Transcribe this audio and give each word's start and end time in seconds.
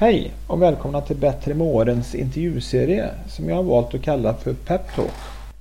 Hej 0.00 0.34
och 0.46 0.62
välkomna 0.62 1.00
till 1.00 1.16
Bättre 1.16 1.54
med 1.54 1.66
årens 1.66 2.14
intervjuserie 2.14 3.10
som 3.28 3.48
jag 3.48 3.56
har 3.56 3.62
valt 3.62 3.94
att 3.94 4.02
kalla 4.02 4.34
för 4.34 4.54
Peptalk. 4.54 5.12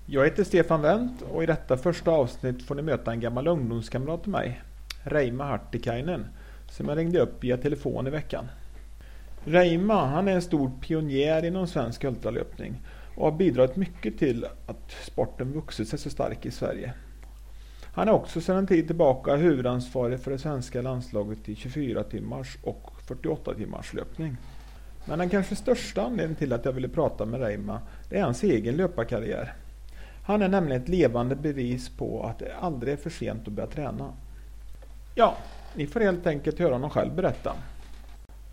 Jag 0.05 0.23
heter 0.23 0.43
Stefan 0.43 0.81
Wendt 0.81 1.21
och 1.21 1.43
i 1.43 1.45
detta 1.45 1.77
första 1.77 2.11
avsnitt 2.11 2.63
får 2.63 2.75
ni 2.75 2.81
möta 2.81 3.11
en 3.11 3.19
gammal 3.19 3.47
ungdomskamrat 3.47 4.21
till 4.21 4.31
mig, 4.31 4.61
Reima 5.03 5.43
Hartikainen, 5.43 6.25
som 6.69 6.89
jag 6.89 6.97
ringde 6.97 7.19
upp 7.19 7.43
via 7.43 7.57
telefon 7.57 8.07
i 8.07 8.09
veckan. 8.09 8.45
Reima 9.45 10.05
han 10.05 10.27
är 10.27 10.31
en 10.31 10.41
stor 10.41 10.71
pionjär 10.81 11.45
inom 11.45 11.67
svensk 11.67 12.03
ultralöpning 12.03 12.81
och 13.15 13.31
har 13.31 13.37
bidragit 13.37 13.75
mycket 13.75 14.17
till 14.17 14.45
att 14.65 14.91
sporten 15.03 15.53
vuxit 15.53 15.89
sig 15.89 15.99
så 15.99 16.09
stark 16.09 16.45
i 16.45 16.51
Sverige. 16.51 16.93
Han 17.93 18.07
är 18.07 18.11
också 18.11 18.41
sedan 18.41 18.57
en 18.57 18.67
tid 18.67 18.87
tillbaka 18.87 19.35
huvudansvarig 19.35 20.19
för 20.19 20.31
det 20.31 20.39
svenska 20.39 20.81
landslaget 20.81 21.49
i 21.49 21.55
24 21.55 22.03
timmars 22.03 22.57
och 22.63 22.91
48 23.07 23.53
timmars 23.53 23.93
löpning. 23.93 24.37
Men 25.05 25.19
den 25.19 25.29
kanske 25.29 25.55
största 25.55 26.01
anledningen 26.01 26.35
till 26.35 26.53
att 26.53 26.65
jag 26.65 26.71
ville 26.71 26.89
prata 26.89 27.25
med 27.25 27.39
Reima 27.41 27.81
det 28.09 28.17
är 28.17 28.23
hans 28.23 28.43
egen 28.43 28.75
löparkarriär. 28.75 29.53
Han 30.23 30.41
är 30.41 30.47
nämligen 30.47 30.81
ett 30.81 30.89
levande 30.89 31.35
bevis 31.35 31.89
på 31.89 32.23
att 32.23 32.39
det 32.39 32.55
aldrig 32.59 32.93
är 32.93 32.97
för 32.97 33.09
sent 33.09 33.47
att 33.47 33.53
börja 33.53 33.67
träna. 33.67 34.13
Ja, 35.15 35.37
ni 35.75 35.87
får 35.87 35.99
helt 35.99 36.27
enkelt 36.27 36.59
höra 36.59 36.73
honom 36.73 36.89
själv 36.89 37.15
berätta. 37.15 37.55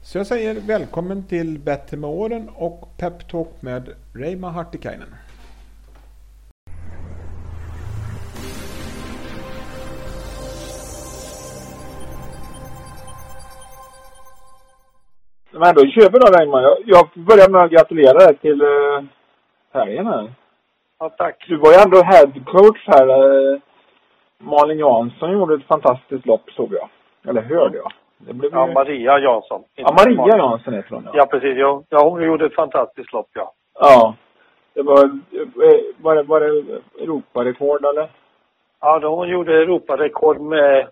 Så 0.03 0.19
jag 0.19 0.27
säger 0.27 0.61
välkommen 0.61 1.23
till 1.23 1.59
Bättre 1.59 1.97
med 1.97 2.11
åren 2.11 2.49
och 2.49 2.97
Peptalk 2.97 3.49
med 3.61 3.89
Reima 4.13 4.51
Hartikainen. 4.51 5.09
Men 15.59 15.75
då 15.75 15.87
kör 15.87 16.11
vi 16.11 16.19
då 16.19 16.27
Reima. 16.27 16.63
Jag, 16.63 16.77
jag 16.87 17.09
börjar 17.15 17.49
med 17.49 17.63
att 17.63 17.71
gratulera 17.71 18.19
dig 18.19 18.37
till 18.37 18.63
uh, 18.63 19.03
helgen 19.73 20.07
här. 20.07 20.33
Ja, 20.99 21.09
tack. 21.09 21.45
Du 21.49 21.57
var 21.57 21.73
ju 21.73 21.79
ändå 21.85 22.03
headcoach 22.03 22.87
här. 22.87 23.09
Uh, 23.09 23.59
Malin 24.39 24.79
Jansson 24.79 25.33
gjorde 25.33 25.55
ett 25.55 25.67
fantastiskt 25.67 26.27
lopp 26.27 26.51
såg 26.51 26.73
jag. 26.73 26.89
Eller 27.29 27.43
hörde 27.43 27.77
jag. 27.77 27.93
Det 28.19 28.33
blev 28.33 28.53
ja, 28.53 28.69
ju... 28.69 28.75
Maria 28.75 29.19
Jansson. 29.19 29.63
Ja, 29.75 29.97
Maria 29.99 30.17
Malin. 30.17 30.37
Jansson 30.37 30.75
heter 30.75 30.95
hon 30.95 31.05
ja. 31.05 31.11
Ja, 31.15 31.27
precis. 31.27 31.59
Ja, 31.59 31.83
ja, 31.89 32.09
hon 32.09 32.23
gjorde 32.23 32.47
ett 32.47 32.55
fantastiskt 32.55 33.13
lopp 33.13 33.29
ja. 33.33 33.53
Ja. 33.81 34.15
Det 34.75 34.83
var, 34.83 35.21
var 36.03 36.15
det, 36.15 36.23
var 36.23 36.41
det 36.41 36.81
Europarekord 37.03 37.85
eller? 37.85 38.09
Ja, 38.81 38.99
då 38.99 39.17
hon 39.17 39.29
gjorde 39.29 39.63
Europarekord 39.63 40.41
med, 40.41 40.89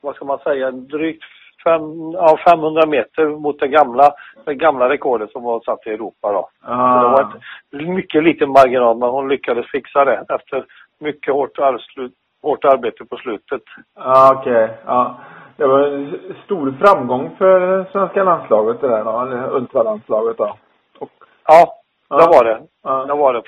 vad 0.00 0.14
ska 0.14 0.24
man 0.24 0.38
säga, 0.38 0.70
drygt 0.70 1.24
fem, 1.66 1.82
ja, 2.12 2.38
500 2.44 2.86
meter 2.86 3.26
mot 3.26 3.60
det 3.60 3.68
gamla, 3.68 4.10
det 4.44 4.54
gamla 4.54 4.88
rekordet 4.88 5.30
som 5.30 5.42
var 5.42 5.60
satt 5.60 5.86
i 5.86 5.90
Europa 5.90 6.32
då. 6.32 6.48
Ah. 6.62 7.02
det 7.02 7.08
var 7.08 7.22
ett 7.22 7.88
mycket 7.88 8.22
liten 8.24 8.50
marginal 8.50 8.98
men 8.98 9.08
hon 9.08 9.28
lyckades 9.28 9.70
fixa 9.70 10.04
det 10.04 10.24
efter 10.28 10.64
mycket 11.00 11.34
hårt, 11.34 11.58
arbetslut, 11.58 12.12
hårt 12.42 12.64
arbete 12.64 13.04
på 13.04 13.16
slutet. 13.16 13.62
Ah, 13.94 14.34
okej. 14.34 14.64
Okay. 14.64 14.76
Ja. 14.86 15.18
Det 15.56 15.66
var 15.66 15.80
en 15.80 16.34
stor 16.44 16.74
framgång 16.80 17.30
för 17.38 17.84
svenska 17.92 18.24
landslaget 18.24 18.80
det 18.80 18.88
där 18.88 19.04
då, 19.04 19.20
eller 19.20 19.56
ultralandslaget 19.56 20.36
då. 20.36 20.56
Och, 20.98 21.10
ja, 21.46 21.74
det 22.08 22.24
ja. 22.24 22.30
var 22.32 22.44
det. 22.44 22.60
Ja. 22.82 23.04
Det 23.04 23.14
var 23.14 23.32
det. 23.34 23.42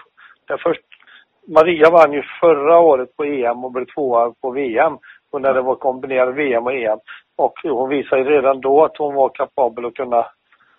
det 0.48 0.58
först, 0.58 0.80
Maria 1.48 1.90
vann 1.90 2.12
ju 2.12 2.22
förra 2.40 2.78
året 2.78 3.16
på 3.16 3.24
EM 3.24 3.64
och 3.64 3.72
blev 3.72 3.86
tvåa 3.94 4.32
på 4.42 4.50
VM. 4.50 4.98
Och 5.32 5.40
när 5.40 5.54
det 5.54 5.62
var 5.62 5.74
kombinerad 5.74 6.34
VM 6.34 6.66
och 6.66 6.72
EM. 6.72 6.98
Och 7.38 7.54
hon 7.62 7.88
visade 7.88 8.24
redan 8.24 8.60
då 8.60 8.84
att 8.84 8.96
hon 8.96 9.14
var 9.14 9.28
kapabel 9.28 9.84
att 9.84 9.94
kunna 9.94 10.26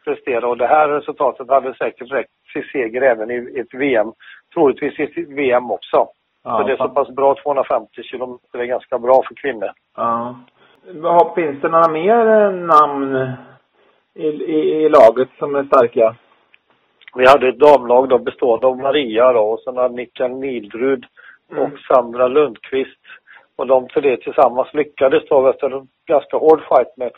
prestera 0.04 0.48
och 0.48 0.58
det 0.58 0.68
här 0.68 0.90
resultatet 0.90 1.50
hade 1.50 1.74
säkert 1.74 2.12
räckt 2.12 2.32
till 2.54 2.70
seger 2.72 3.02
även 3.02 3.32
i 3.32 3.60
ett 3.60 3.74
VM. 3.74 4.12
Troligtvis 4.54 5.00
i 5.00 5.04
ett 5.04 5.30
VM 5.30 5.72
också. 5.72 6.08
Ja, 6.44 6.58
för 6.58 6.64
det 6.64 6.74
är 6.74 6.78
så 6.78 6.90
pass 6.90 7.10
bra 7.10 7.36
250 7.44 8.04
kilometer, 8.04 8.58
det 8.58 8.64
är 8.64 8.66
ganska 8.66 9.00
bra 9.00 9.23
för 9.28 9.36
kvinnor. 9.36 9.70
Ja. 9.95 10.36
Finns 11.36 11.61
det 11.61 11.70
några 11.70 11.92
mer 11.92 12.52
namn 12.52 13.36
i, 14.16 14.28
i, 14.28 14.86
i 14.86 14.89
laget 14.89 15.30
som 15.39 15.56
är 15.56 15.64
starka? 15.64 16.16
Vi 17.16 17.28
hade 17.28 17.50
ett 17.50 17.60
damlag 17.60 18.10
då 18.10 18.20
bestående 18.20 18.67
av 18.67 18.78
Maria 18.78 19.33
då 19.33 19.42
och 19.42 19.60
sen 19.60 19.78
Annika 19.78 20.28
Nildrud 20.28 21.06
mm. 21.52 21.64
och 21.64 21.80
Sandra 21.80 22.28
Lundqvist. 22.28 23.02
Och 23.59 23.67
de 23.67 23.87
tre 23.87 24.17
tillsammans 24.17 24.73
lyckades 24.73 25.23
då 25.30 25.49
efter 25.49 25.70
en 25.70 25.87
ganska 26.05 26.37
hård 26.37 26.61
fight 26.70 26.97
med 26.97 27.11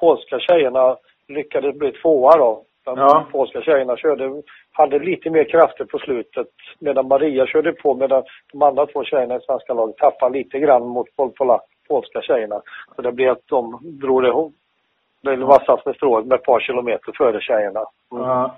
polska 0.00 0.38
tjejerna 0.38 0.96
lyckades 1.28 1.78
bli 1.78 1.92
tvåa 1.92 2.36
då. 2.36 2.62
De 2.84 2.98
ja. 2.98 3.26
polska 3.32 3.62
tjejerna 3.62 3.96
körde, 3.96 4.42
hade 4.72 4.98
lite 4.98 5.30
mer 5.30 5.44
krafter 5.44 5.84
på 5.84 5.98
slutet 5.98 6.48
medan 6.78 7.08
Maria 7.08 7.46
körde 7.46 7.72
på 7.72 7.94
medan 7.94 8.22
de 8.52 8.62
andra 8.62 8.86
två 8.86 9.04
tjejerna 9.04 9.36
i 9.36 9.40
svenska 9.40 9.74
laget 9.74 9.96
tappade 9.96 10.38
lite 10.38 10.58
grann 10.58 10.86
mot 10.86 11.16
pol 11.16 11.30
pola, 11.30 11.60
polska 11.88 12.22
tjejerna. 12.22 12.60
Så 12.96 13.02
det 13.02 13.12
blev 13.12 13.30
att 13.30 13.46
de 13.48 13.78
drog 13.82 14.22
det, 14.22 15.36
det 15.36 15.44
vassast 15.44 15.86
med 15.86 15.94
strået 15.96 16.26
med 16.26 16.34
ett 16.36 16.44
par 16.44 16.60
kilometer 16.60 17.12
före 17.16 17.40
tjejerna. 17.40 17.84
Mm. 18.12 18.24
Ja. 18.24 18.54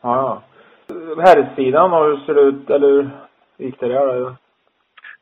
Ja. 0.00 0.42
Herrsidan, 1.24 1.92
hur 1.92 2.16
ser 2.16 2.34
det 2.34 2.40
ut, 2.40 2.70
eller 2.70 2.88
hur 2.88 3.10
gick 3.56 3.80
det 3.80 3.88
där? 3.88 4.34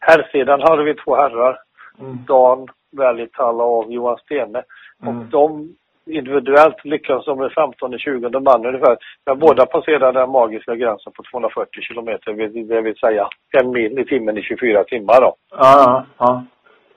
Herrsidan 0.06 0.60
hade 0.60 0.84
vi 0.84 0.94
två 0.94 1.16
herrar. 1.16 1.58
Mm. 2.00 2.18
Dan 2.26 2.68
Välitalla 2.96 3.64
och 3.64 3.92
Johan 3.92 4.16
Stene. 4.16 4.62
Mm. 5.02 5.18
Och 5.18 5.24
de 5.24 5.74
individuellt 6.06 6.84
lyckades 6.84 7.24
de 7.24 7.38
med 7.38 7.52
15 7.52 7.98
20 7.98 8.40
man 8.40 8.66
ungefär. 8.66 8.96
Men 9.26 9.38
båda 9.38 9.66
passerade 9.66 10.20
den 10.20 10.30
magiska 10.30 10.74
gränsen 10.76 11.12
på 11.12 11.22
240 11.22 11.82
kilometer, 11.82 12.32
det 12.68 12.80
vill 12.80 12.96
säga 12.96 13.28
en 13.58 13.70
mil 13.70 13.98
i 13.98 14.04
timmen 14.04 14.38
i 14.38 14.42
24 14.42 14.84
timmar 14.84 15.20
då. 15.20 15.34
Ja, 15.50 16.04
ja. 16.18 16.44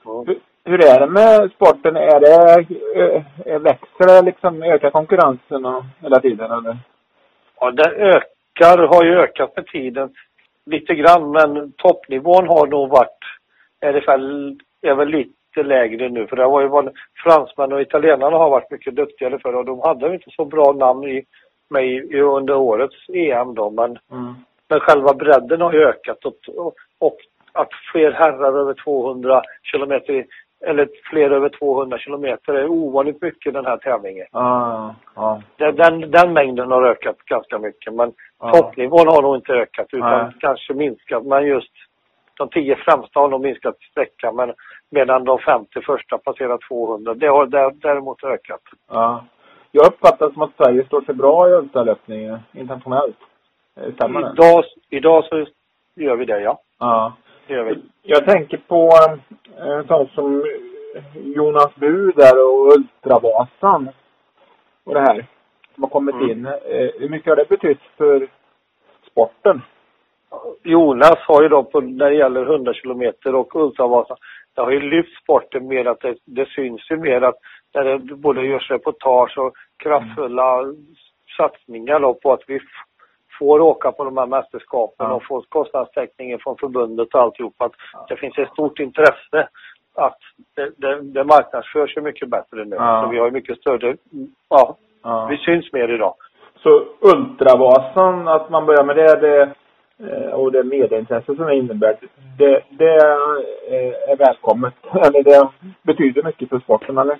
Hur, 0.04 0.38
hur 0.64 0.84
är 0.84 1.00
det 1.00 1.06
med 1.06 1.50
sporten? 1.50 1.96
Är 1.96 2.20
det, 2.20 2.60
äh, 3.52 3.58
växer 3.58 4.06
det 4.06 4.22
liksom, 4.22 4.62
ökar 4.62 4.90
konkurrensen 4.90 5.64
och, 5.64 5.84
hela 6.00 6.20
tiden 6.20 6.50
eller? 6.50 6.76
Ja, 7.60 7.70
det 7.70 7.90
ökar, 7.90 8.78
har 8.78 9.04
ju 9.04 9.18
ökat 9.18 9.56
med 9.56 9.66
tiden 9.66 10.10
lite 10.66 10.94
grann 10.94 11.30
men 11.30 11.72
toppnivån 11.72 12.48
har 12.48 12.66
nog 12.66 12.88
varit, 12.88 13.18
är, 13.80 13.92
det 13.92 14.06
väl, 14.06 14.58
är 14.82 14.94
väl 14.94 15.08
lite 15.08 15.62
lägre 15.62 16.08
nu 16.08 16.26
för 16.26 16.36
det 16.36 16.44
har 16.44 16.60
ju 16.60 16.68
varit, 16.68 16.94
fransmän 17.24 17.72
och 17.72 17.80
italienarna 17.80 18.36
har 18.36 18.50
varit 18.50 18.70
mycket 18.70 18.96
duktigare 18.96 19.38
för 19.38 19.54
och 19.54 19.64
de 19.64 19.80
hade 19.80 20.14
inte 20.14 20.30
så 20.30 20.44
bra 20.44 20.72
namn 20.72 21.04
i, 21.04 21.24
med 21.70 21.84
i, 21.86 22.20
under 22.20 22.54
årets 22.54 23.08
EM 23.08 23.54
då 23.54 23.70
men, 23.70 23.98
mm. 24.12 24.34
men 24.68 24.80
själva 24.80 25.14
bredden 25.14 25.60
har 25.60 25.72
ju 25.72 25.84
ökat 25.84 26.24
och, 26.24 26.36
och, 26.56 26.74
och 26.98 27.16
att 27.52 27.68
fler 27.92 28.12
herrar 28.12 28.58
över 28.60 28.74
200 28.74 29.42
kilometer 29.62 30.26
eller 30.66 30.88
fler 31.10 31.30
över 31.30 31.48
200 31.48 31.98
kilometer 31.98 32.54
är 32.54 32.68
ovanligt 32.68 33.22
mycket 33.22 33.54
den 33.54 33.66
här 33.66 33.76
tävlingen. 33.76 34.26
Ah, 34.30 34.90
ah. 35.14 35.40
Den, 35.56 35.76
den, 35.76 36.10
den, 36.10 36.32
mängden 36.32 36.70
har 36.70 36.82
ökat 36.82 37.16
ganska 37.16 37.58
mycket 37.58 37.94
men 37.94 38.12
ah. 38.38 38.50
toppnivån 38.52 39.08
har 39.08 39.22
nog 39.22 39.36
inte 39.36 39.52
ökat 39.52 39.86
utan 39.92 40.20
ah. 40.20 40.32
kanske 40.40 40.74
minskat. 40.74 41.24
Men 41.24 41.46
just 41.46 41.72
de 42.38 42.48
tio 42.48 42.76
främsta 42.76 43.20
har 43.20 43.28
nog 43.28 43.40
minskat 43.40 43.76
sträcka 43.90 44.32
men 44.32 44.52
medan 44.90 45.24
de 45.24 45.38
50 45.38 45.80
första 45.80 46.18
passerat 46.18 46.60
200. 46.68 47.14
Det 47.14 47.26
har 47.26 47.46
däremot 47.80 48.24
ökat. 48.24 48.60
Ja. 48.88 49.24
Jag 49.72 49.86
uppfattar 49.86 50.30
som 50.30 50.42
att 50.42 50.56
Sverige 50.56 50.84
står 50.86 51.02
sig 51.02 51.14
bra 51.14 51.48
i 51.48 51.52
ultralöpning 51.52 52.38
internationellt. 52.52 53.16
Stämmer 53.94 54.20
det? 54.20 54.32
Idag, 54.32 54.64
idag 54.90 55.24
så 55.24 55.46
gör 55.94 56.16
vi 56.16 56.24
det 56.24 56.40
ja. 56.40 56.58
Ja. 56.78 57.12
Det 57.46 57.54
gör 57.54 57.64
vi. 57.64 57.82
Jag 58.02 58.24
tänker 58.24 58.56
på 58.56 58.90
en 59.08 59.20
eh, 59.68 59.86
sån 59.86 60.08
som 60.14 60.44
Jonas 61.14 61.74
Bu 61.74 62.12
där 62.12 62.44
och 62.44 62.72
Ultravasan 62.72 63.88
och 64.84 64.94
det 64.94 65.00
här 65.00 65.26
som 65.76 65.82
har 65.82 65.90
kommit 65.90 66.14
mm. 66.14 66.30
in. 66.30 66.46
Eh, 66.46 66.90
hur 66.98 67.08
mycket 67.08 67.28
har 67.28 67.36
det 67.36 67.48
betytt 67.48 67.82
för 67.96 68.28
sporten? 69.10 69.62
Jonas 70.62 71.18
har 71.18 71.42
ju 71.42 71.48
då 71.48 71.62
på, 71.64 71.80
när 71.80 72.10
det 72.10 72.16
gäller 72.16 72.42
100 72.42 72.74
kilometer 72.74 73.34
och 73.34 73.56
Ultravasan, 73.56 74.16
det 74.54 74.60
har 74.60 74.70
ju 74.70 74.80
lyft 74.80 75.22
sporten 75.22 75.68
mer 75.68 75.84
att 75.84 76.00
det, 76.00 76.16
det 76.24 76.48
syns 76.48 76.90
ju 76.90 76.96
mer 76.96 77.22
att 77.22 77.38
när 77.74 77.84
det 77.84 77.98
både 77.98 78.46
görs 78.46 78.70
reportage 78.70 79.38
och 79.38 79.56
kraftfulla 79.76 80.58
mm. 80.58 80.76
satsningar 81.36 82.00
då 82.00 82.14
på 82.14 82.32
att 82.32 82.42
vi 82.46 82.60
får 83.38 83.60
åka 83.60 83.92
på 83.92 84.04
de 84.04 84.16
här 84.16 84.26
mästerskapen 84.26 85.06
ja. 85.06 85.14
och 85.14 85.24
få 85.24 85.42
kostnadstäckningen 85.48 86.38
från 86.38 86.56
förbundet 86.56 87.14
och 87.14 87.20
alltihop. 87.20 87.54
Att 87.58 87.72
ja. 87.92 88.06
det 88.08 88.16
finns 88.16 88.38
ett 88.38 88.52
stort 88.52 88.78
intresse 88.78 89.48
att 89.94 90.18
det, 90.54 90.72
det, 90.76 91.02
det 91.02 91.24
marknadsförs 91.24 91.96
ju 91.96 92.00
mycket 92.00 92.28
bättre 92.28 92.64
nu. 92.64 92.76
Ja. 92.76 93.02
Så 93.02 93.10
vi 93.10 93.18
har 93.18 93.26
ju 93.26 93.32
mycket 93.32 93.58
större, 93.58 93.96
ja, 94.48 94.76
ja, 95.02 95.26
vi 95.30 95.36
syns 95.36 95.72
mer 95.72 95.88
idag. 95.88 96.14
Så 96.62 96.84
Ultravasan, 97.00 98.28
att 98.28 98.50
man 98.50 98.66
börjar 98.66 98.84
med 98.84 98.96
det, 98.96 99.20
det 99.20 99.42
eh, 100.10 100.30
och 100.30 100.52
det 100.52 100.64
medieintresse 100.64 101.36
som 101.36 101.46
det 101.46 101.56
innebär, 101.56 101.96
det, 102.38 102.62
det 102.70 102.96
är 104.10 104.16
välkommet. 104.16 104.74
Eller 105.06 105.22
det 105.22 105.48
betyder 105.82 106.22
mycket 106.22 106.48
för 106.48 106.58
sporten, 106.58 106.98
eller? 106.98 107.18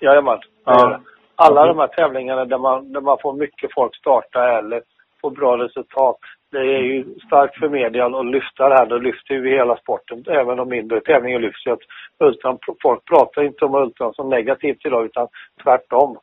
Jajamän, 0.00 0.38
det 0.38 0.46
ja. 0.64 1.00
Alla 1.36 1.66
de 1.66 1.78
här 1.78 1.86
tävlingarna 1.86 2.44
där 2.44 2.58
man, 2.58 2.92
där 2.92 3.00
man 3.00 3.18
får 3.22 3.32
mycket 3.32 3.74
folk 3.74 3.96
starta 3.96 4.58
eller 4.58 4.82
får 5.20 5.30
bra 5.30 5.58
resultat. 5.58 6.18
Det 6.52 6.58
är 6.58 6.82
ju 6.82 7.04
starkt 7.26 7.58
för 7.58 7.68
media 7.68 8.06
att 8.06 8.26
lyfta 8.26 8.68
det 8.68 8.74
här. 8.74 8.86
Då 8.86 8.98
lyfter 8.98 9.38
vi 9.38 9.50
hela 9.50 9.76
sporten. 9.76 10.24
Även 10.28 10.56
de 10.56 10.68
mindre 10.68 11.00
tävlingarna 11.00 11.46
lyfts 11.46 11.66
ju. 11.66 11.76
Ultran, 12.18 12.58
folk 12.82 13.04
pratar 13.04 13.42
inte 13.42 13.64
om 13.64 13.74
ultran 13.74 14.14
som 14.14 14.28
negativt 14.28 14.86
idag 14.86 15.04
utan 15.04 15.28
tvärtom. 15.62 16.18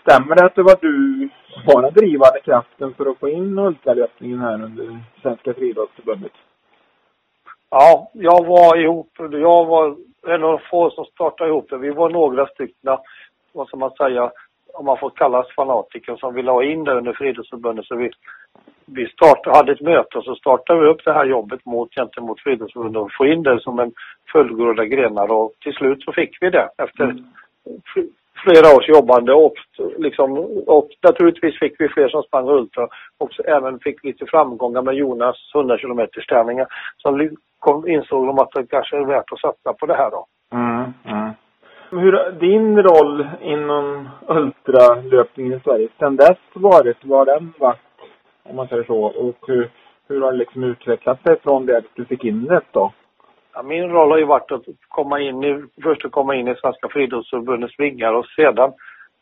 Stämmer 0.00 0.36
det 0.36 0.44
att 0.44 0.54
det 0.54 0.62
var 0.62 0.78
du 0.80 1.28
som 1.48 1.62
var 1.66 1.82
den 1.82 1.92
drivande 1.92 2.40
kraften 2.40 2.94
för 2.94 3.10
att 3.10 3.18
få 3.18 3.28
in 3.28 3.58
ultralöpningen 3.58 4.38
här 4.40 4.54
under 4.54 4.98
Svenska 5.22 5.54
friidrottsförbundet? 5.54 6.32
Ja, 7.70 8.10
jag 8.12 8.46
var 8.46 8.76
ihop. 8.76 9.10
Jag 9.18 9.66
var 9.66 9.96
en 10.26 10.44
av 10.44 10.52
de 10.52 10.58
få 10.70 10.90
som 10.90 11.04
startade 11.04 11.50
ihop 11.50 11.70
det. 11.70 11.78
Vi 11.78 11.90
var 11.90 12.10
några 12.10 12.46
stycken, 12.46 12.98
vad 13.52 13.68
ska 13.68 13.76
man 13.76 13.90
säga, 13.90 14.30
om 14.74 14.84
man 14.86 14.98
får 14.98 15.10
kallas 15.10 15.54
fanatiker 15.56 16.16
som 16.16 16.34
ville 16.34 16.50
ha 16.50 16.64
in 16.64 16.84
det 16.84 16.92
under 16.94 17.12
Friidrottsförbundet. 17.12 17.84
Så 17.84 17.96
vi, 17.96 18.10
vi 18.86 19.06
startade, 19.06 19.56
hade 19.56 19.72
ett 19.72 19.80
möte 19.80 20.18
och 20.18 20.24
så 20.24 20.34
startade 20.34 20.80
vi 20.80 20.86
upp 20.86 21.04
det 21.04 21.12
här 21.12 21.26
jobbet 21.26 21.64
mot, 21.66 21.94
gentemot 21.94 22.40
Friidrottsförbundet 22.40 23.02
och 23.02 23.12
få 23.18 23.26
in 23.26 23.42
det 23.42 23.60
som 23.60 23.78
en 23.78 23.92
fullgoda 24.32 24.84
grenar 24.84 25.32
och 25.32 25.52
till 25.60 25.72
slut 25.72 26.02
så 26.02 26.12
fick 26.12 26.38
vi 26.40 26.50
det 26.50 26.68
efter 26.78 27.04
mm. 27.04 27.24
Flera 28.44 28.76
års 28.76 28.88
jobbande 28.88 29.32
och 29.32 29.54
liksom, 29.98 30.38
och 30.66 30.88
naturligtvis 31.02 31.58
fick 31.58 31.74
vi 31.78 31.88
fler 31.88 32.08
som 32.08 32.22
sprang 32.22 32.48
ultra 32.48 32.88
och 33.18 33.30
även 33.44 33.78
fick 33.78 34.04
lite 34.04 34.26
framgångar 34.26 34.82
med 34.82 34.94
Jonas 34.94 35.36
100 35.54 35.78
km 35.78 36.00
tävlingar. 36.28 36.66
Så 36.96 37.28
kom, 37.58 37.88
insåg 37.88 38.26
de 38.26 38.38
att 38.38 38.52
det 38.52 38.66
kanske 38.66 38.96
är 38.96 39.04
värt 39.04 39.32
att 39.32 39.40
satsa 39.40 39.72
på 39.72 39.86
det 39.86 39.94
här 39.94 40.10
då. 40.10 40.26
Mm, 40.54 40.92
mm. 41.04 41.30
Hur 41.90 42.32
din 42.40 42.82
roll 42.82 43.28
inom 43.42 44.08
ultralöpningen 44.28 45.52
i 45.52 45.60
Sverige 45.60 45.88
sen 45.98 46.16
dess 46.16 46.38
varit? 46.52 46.96
Vad 47.02 47.18
har 47.18 47.34
den 47.34 47.52
varit? 47.58 47.78
Om 48.42 48.56
man 48.56 48.68
säger 48.68 48.84
så. 48.84 49.04
Och 49.04 49.38
hur, 49.46 49.70
hur 50.08 50.20
har 50.20 50.32
det 50.32 50.38
liksom 50.38 50.64
utvecklat 50.64 51.22
sig 51.22 51.40
från 51.40 51.66
det 51.66 51.76
att 51.76 51.84
du 51.94 52.04
fick 52.04 52.24
in 52.24 52.44
det 52.44 52.60
då? 52.72 52.92
Ja, 53.54 53.62
min 53.62 53.90
roll 53.90 54.10
har 54.10 54.18
ju 54.18 54.24
varit 54.24 54.52
att 54.52 54.64
komma 54.88 55.20
in 55.20 55.44
i, 55.44 55.62
först 55.82 56.04
att 56.04 56.12
komma 56.12 56.34
in 56.34 56.48
i 56.48 56.54
Svenska 56.54 56.88
friidrottsförbundets 56.88 57.78
vingar 57.78 58.12
och 58.12 58.26
sedan 58.26 58.72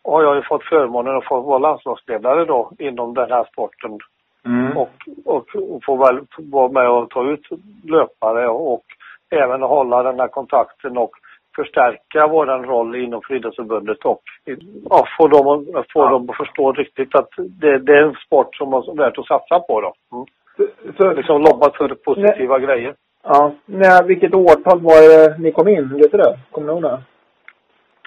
har 0.05 0.23
jag 0.23 0.37
ju 0.37 0.43
fått 0.43 0.65
förmånen 0.65 1.17
att 1.17 1.29
få 1.29 1.41
vara 1.41 1.59
landslagsledare 1.59 2.45
då 2.45 2.73
inom 2.79 3.15
den 3.15 3.31
här 3.31 3.45
sporten. 3.53 3.99
Mm. 4.47 4.77
Och, 4.77 4.91
och, 5.25 5.57
och 5.57 5.85
få 5.85 5.97
väl 5.97 6.21
vara 6.39 6.73
med 6.73 6.91
och 6.91 7.11
ta 7.11 7.31
ut 7.31 7.49
löpare 7.85 8.49
och, 8.49 8.73
och 8.73 8.85
även 9.31 9.63
hålla 9.63 10.03
den 10.03 10.21
här 10.21 10.29
kontakten 10.29 10.99
och 10.99 11.11
förstärka 11.57 12.27
vår 12.27 12.47
roll 12.47 12.97
inom 12.97 13.21
Friidrottsförbundet 13.23 14.05
och 14.05 14.23
ja, 14.91 15.07
få, 15.19 15.29
dem, 15.29 15.67
få 15.93 16.01
ja. 16.01 16.11
dem 16.11 16.31
att 16.31 16.37
förstå 16.37 16.73
riktigt 16.73 17.15
att 17.15 17.29
det, 17.37 17.79
det 17.79 17.93
är 17.93 18.03
en 18.03 18.15
sport 18.27 18.57
som 18.57 18.73
är 18.73 18.97
värt 18.97 19.19
att 19.19 19.27
satsa 19.27 19.61
på. 19.61 19.81
Då. 19.81 19.93
Mm. 20.13 20.27
Så, 20.97 21.13
liksom 21.13 21.43
lobba 21.43 21.71
för 21.71 21.89
positiva 21.89 22.59
nej, 22.59 22.67
grejer. 22.67 22.95
Ja. 23.23 23.53
Nej, 23.67 24.05
vilket 24.07 24.35
årtal 24.35 24.81
var 24.81 25.09
det 25.09 25.39
ni 25.39 25.53
kom 25.53 25.69
in? 25.69 25.97
Vet 25.97 26.13
du 26.13 26.19
det? 26.19 26.39
Kommer 26.51 26.67
du 26.67 26.73
ihåg 26.73 26.83
det? 26.83 27.03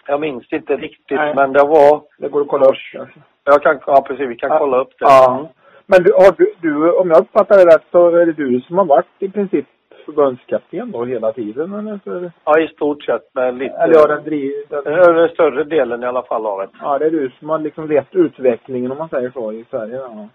Jag 0.08 0.22
minns 0.22 0.54
inte 0.54 0.76
riktigt, 0.76 1.18
nej. 1.18 1.36
men 1.36 1.54
det 1.54 1.64
var... 1.64 2.02
Det 2.18 2.30
går 2.30 2.42
att 2.42 2.48
kolla 2.48 2.66
upp. 2.66 3.10
Jag 3.44 3.64
kan, 3.64 3.80
ja, 3.88 4.02
precis. 4.08 4.30
Vi 4.30 4.36
kan 4.36 4.50
ja. 4.50 4.60
kolla 4.60 4.78
upp 4.78 4.90
det. 5.00 5.06
Ja. 5.06 5.50
Men 5.86 6.04
du, 6.04 6.14
har 6.14 6.36
du, 6.38 6.54
du, 6.62 6.92
om 6.92 7.10
jag 7.10 7.20
uppfattar 7.20 7.58
det 7.58 7.76
rätt 7.76 7.86
så 7.92 8.16
är 8.16 8.26
det 8.26 8.34
du 8.34 8.62
som 8.62 8.78
har 8.78 8.86
varit 8.86 9.08
i 9.20 9.30
princip 9.30 9.66
förbundskapten 10.06 10.92
då 10.92 11.06
hela 11.06 11.34
tiden 11.34 11.74
eller? 11.74 12.00
För... 12.04 12.32
Ja, 12.44 12.60
i 12.60 12.68
stort 12.68 13.04
sett 13.04 13.36
med 13.36 13.58
lite... 13.58 13.76
Eller 13.76 13.94
ja, 13.94 14.08
den 14.08 14.24
driver... 14.24 14.84
Den... 14.84 15.16
den 15.16 15.30
större 15.30 15.64
delen 15.64 16.04
i 16.04 16.06
alla 16.06 16.24
fall 16.24 16.46
av 16.46 16.60
det. 16.60 16.70
Ja, 16.82 17.00
det 17.00 17.06
är 17.06 17.12
du 17.12 17.32
som 17.40 17.50
har 17.50 17.60
liksom 17.60 17.88
lett 17.88 18.16
utvecklingen 18.16 18.92
om 18.92 18.98
man 18.98 19.10
säger 19.10 19.32
så 19.32 19.52
i 19.52 19.66
Sverige. 19.70 19.96
Ja, 19.96 20.28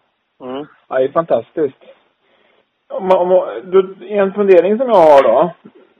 mm. 0.47 0.67
ja 0.89 0.99
det 0.99 1.05
är 1.05 1.09
fantastiskt. 1.09 1.85
Om, 2.89 3.11
om, 3.11 3.61
du, 3.65 3.97
en 4.09 4.33
fundering 4.33 4.79
som 4.79 4.89
jag 4.89 4.95
har 4.95 5.23
då. 5.23 5.55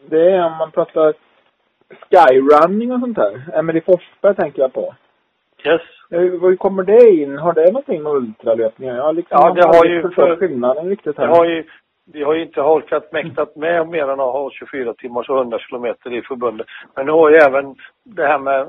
Det 0.07 0.31
är 0.31 0.47
om 0.47 0.57
man 0.57 0.71
pratar 0.71 1.15
skyrunning 2.11 2.93
och 2.93 3.01
sånt 3.01 3.17
där. 3.17 3.59
Emelie 3.59 3.83
Forsberg 3.83 4.35
tänker 4.35 4.63
jag 4.63 4.73
på. 4.73 4.95
Yes. 5.65 5.83
Hur 6.11 6.57
kommer 6.57 6.83
det 6.83 7.11
in? 7.11 7.39
Har 7.39 7.53
det 7.53 7.73
någonting 7.73 8.03
med 8.03 8.13
ultralöpningar? 8.13 8.97
Jag 8.97 9.17
liksom 9.17 9.39
ja, 9.41 9.55
det 9.55 9.67
har 9.67 9.85
ju... 9.85 10.03
För, 10.11 10.37
skillnaden 10.37 10.89
riktigt 10.89 11.19
här. 11.19 11.27
Det 11.27 11.35
har 11.35 11.45
ju 11.45 11.65
vi 12.13 12.23
har 12.23 12.35
ju 12.35 12.43
inte 12.43 12.61
orkat 12.61 13.13
mäktat 13.13 13.57
med 13.57 13.89
mer 13.89 14.03
än 14.03 14.21
att 14.21 14.33
ha 14.33 14.51
24 14.51 14.95
timmars 14.95 15.29
och 15.29 15.39
100 15.39 15.59
kilometer 15.59 16.13
i 16.13 16.23
förbundet. 16.23 16.67
Men 16.95 17.07
nu 17.07 17.13
har 17.13 17.31
ju 17.31 17.37
även 17.37 17.75
det 18.05 18.27
här 18.27 18.39
med 18.39 18.69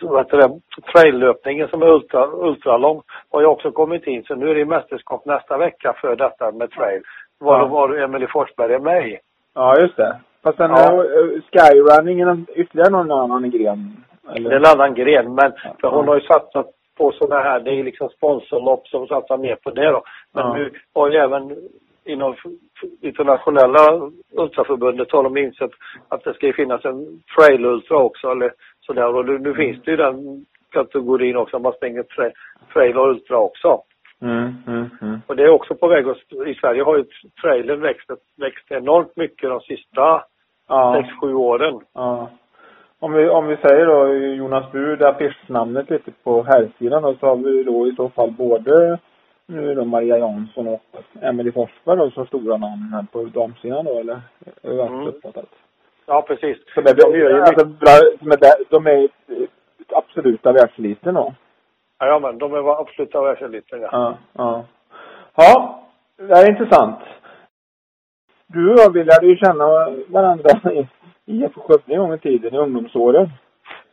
vad 0.00 0.24
heter 0.24 0.36
det, 0.36 0.60
traillöpningen 0.92 1.68
som 1.68 1.82
är 1.82 1.86
ultra, 1.86 2.26
ultralång 2.26 3.02
har 3.30 3.40
ju 3.40 3.46
också 3.46 3.72
kommit 3.72 4.06
in. 4.06 4.24
Så 4.24 4.34
nu 4.34 4.50
är 4.50 4.54
det 4.54 4.64
mästerskap 4.64 5.24
nästa 5.24 5.58
vecka 5.58 5.94
för 6.00 6.16
detta 6.16 6.52
med 6.52 6.70
trail. 6.70 7.02
Var, 7.38 7.58
ja. 7.58 7.66
var 7.66 7.96
Emelie 7.96 8.28
Forsberg 8.28 8.74
är 8.74 8.78
med 8.78 9.08
i. 9.08 9.18
Ja, 9.54 9.80
just 9.80 9.96
det. 9.96 10.16
Fast 10.42 10.56
sen 10.56 10.70
ja. 10.70 10.76
är 10.76 11.40
skyrunningen 11.52 12.46
ytterligare 12.54 12.90
någon 12.90 13.12
annan 13.12 13.50
gren? 13.50 14.04
Eller? 14.36 14.50
Det 14.50 14.56
är 14.56 14.60
en 14.60 14.80
annan 14.80 14.94
gren, 14.94 15.34
men 15.34 15.52
för 15.80 15.88
hon 15.88 16.08
har 16.08 16.14
ju 16.14 16.20
satsat 16.20 16.66
på 16.98 17.12
sådana 17.12 17.42
här, 17.42 17.60
det 17.60 17.70
är 17.70 17.84
liksom 17.84 18.08
sponsorlopp 18.08 18.88
som 18.88 19.06
satsar 19.06 19.36
mer 19.36 19.56
på 19.56 19.70
det 19.70 19.90
då. 19.90 20.02
Men 20.32 20.46
ja. 20.46 20.54
nu 20.54 20.70
har 20.94 21.10
ju 21.10 21.16
även 21.16 21.56
inom 22.04 22.36
internationella 23.00 24.10
ultraförbundet 24.32 25.12
har 25.12 25.22
de 25.22 25.36
insett 25.36 25.70
att 26.08 26.24
det 26.24 26.34
ska 26.34 26.52
finnas 26.52 26.84
en 26.84 27.22
trail 27.36 27.64
ultra 27.64 27.96
också 27.96 28.30
eller 28.30 28.52
sådär 28.80 29.14
och 29.14 29.26
nu, 29.26 29.38
nu 29.38 29.54
finns 29.54 29.82
det 29.82 29.90
ju 29.90 29.96
den 29.96 30.46
kategorin 30.70 31.36
också, 31.36 31.58
man 31.58 31.72
springer 31.72 32.02
tra, 32.02 32.30
trail 32.72 32.98
och 32.98 33.08
ultra 33.08 33.38
också. 33.38 33.82
Mm, 34.20 34.54
mm, 34.66 34.90
mm. 35.02 35.20
Och 35.26 35.36
det 35.36 35.42
är 35.42 35.48
också 35.48 35.74
på 35.74 35.88
väg 35.88 36.08
att, 36.08 36.46
i 36.46 36.54
Sverige 36.54 36.82
har 36.82 36.96
ju 36.96 37.04
trailern 37.42 37.80
växt, 37.80 38.10
växt 38.36 38.70
enormt 38.70 39.16
mycket 39.16 39.50
de 39.50 39.60
sista 39.60 40.24
ja. 40.68 40.94
sex, 40.96 41.14
sju 41.20 41.34
åren. 41.34 41.80
Ja. 41.94 42.30
Om 42.98 43.12
vi, 43.12 43.28
om 43.28 43.46
vi 43.46 43.56
säger 43.56 43.86
då 43.86 44.14
Jonas 44.14 44.72
Bur, 44.72 44.96
det 44.96 45.08
affischnamnet 45.08 45.90
lite 45.90 46.10
på 46.24 46.42
herrsidan 46.42 47.02
då, 47.02 47.14
så 47.20 47.26
har 47.26 47.36
vi 47.36 47.62
då 47.62 47.88
i 47.88 47.94
så 47.96 48.08
fall 48.08 48.30
både 48.30 48.98
nu 49.46 49.70
är 49.70 49.74
det 49.74 49.84
Maria 49.84 50.18
Jansson 50.18 50.68
och 50.68 50.82
Emelie 51.20 51.52
Forsberg 51.52 51.96
då 51.96 52.10
som 52.10 52.26
stora 52.26 52.56
namn 52.56 52.92
här 52.92 53.06
på 53.12 53.24
damsidan 53.24 53.84
då 53.84 53.98
eller? 53.98 54.20
Hur 54.62 54.78
har 54.78 54.86
mm. 54.86 55.06
uppfattat? 55.06 55.48
Ja 56.06 56.22
precis. 56.22 56.56
Så 56.74 56.80
det, 56.80 56.94
de, 56.94 57.18
gör 57.18 57.30
ju 57.30 57.40
alltså, 57.40 57.64
de, 57.64 58.64
de 58.70 58.86
är 58.86 59.08
absoluta 59.88 60.52
världseliten 60.52 61.14
då? 61.14 61.34
Ja 61.98 62.18
men 62.18 62.38
de 62.38 62.54
är 62.54 62.80
absoluta 62.80 63.22
världseliten 63.22 63.80
ja. 63.80 63.88
Ja, 63.92 64.16
ja. 64.32 64.64
Ja, 65.36 65.82
det 66.16 66.32
är 66.32 66.50
intressant. 66.50 66.98
Du 68.46 68.72
och 68.72 68.78
jag 68.78 68.92
Bill 68.92 69.06
lärde 69.06 69.26
ju 69.26 69.36
känna 69.36 69.64
varandra 70.08 70.72
i 70.72 70.88
IFK 71.26 71.60
Skövde 71.60 71.94
en 71.94 71.98
gång 71.98 72.14
i 72.14 72.18
tiden 72.18 72.54
i 72.54 72.58
ungdomsåren. 72.58 73.30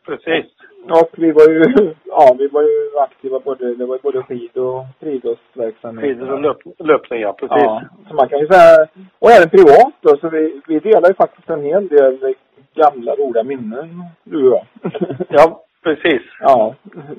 Precis. 0.06 0.46
Och 0.90 1.10
vi 1.12 1.32
var 1.32 1.48
ju, 1.48 1.62
ja 2.04 2.36
vi 2.38 2.48
var 2.48 2.62
ju 2.62 2.98
aktiva 2.98 3.38
både, 3.40 3.74
det 3.74 3.86
var 3.86 3.98
både 4.02 4.22
skid 4.22 4.56
och 4.56 4.84
friidrottsverksamhet. 5.00 6.04
Skidor 6.04 6.32
och 6.32 6.40
löp, 6.40 6.58
löpning 6.78 7.20
ja, 7.20 7.32
precis. 7.32 7.56
Ja, 7.56 7.82
så 8.08 8.14
man 8.14 8.28
kan 8.28 8.38
ju 8.38 8.46
säga, 8.46 8.86
och 9.18 9.30
även 9.30 9.50
privat 9.50 9.94
då, 10.00 10.16
så 10.16 10.28
vi, 10.28 10.60
vi 10.66 10.78
delar 10.78 11.08
ju 11.08 11.14
faktiskt 11.14 11.50
en 11.50 11.62
hel 11.62 11.88
del 11.88 12.34
gamla 12.74 13.14
roliga 13.14 13.42
minnen, 13.42 14.04
du 14.24 14.48
och 14.48 14.58
jag. 14.58 14.92
Ja, 15.28 15.60
precis. 15.82 16.22
Ja, 16.40 16.74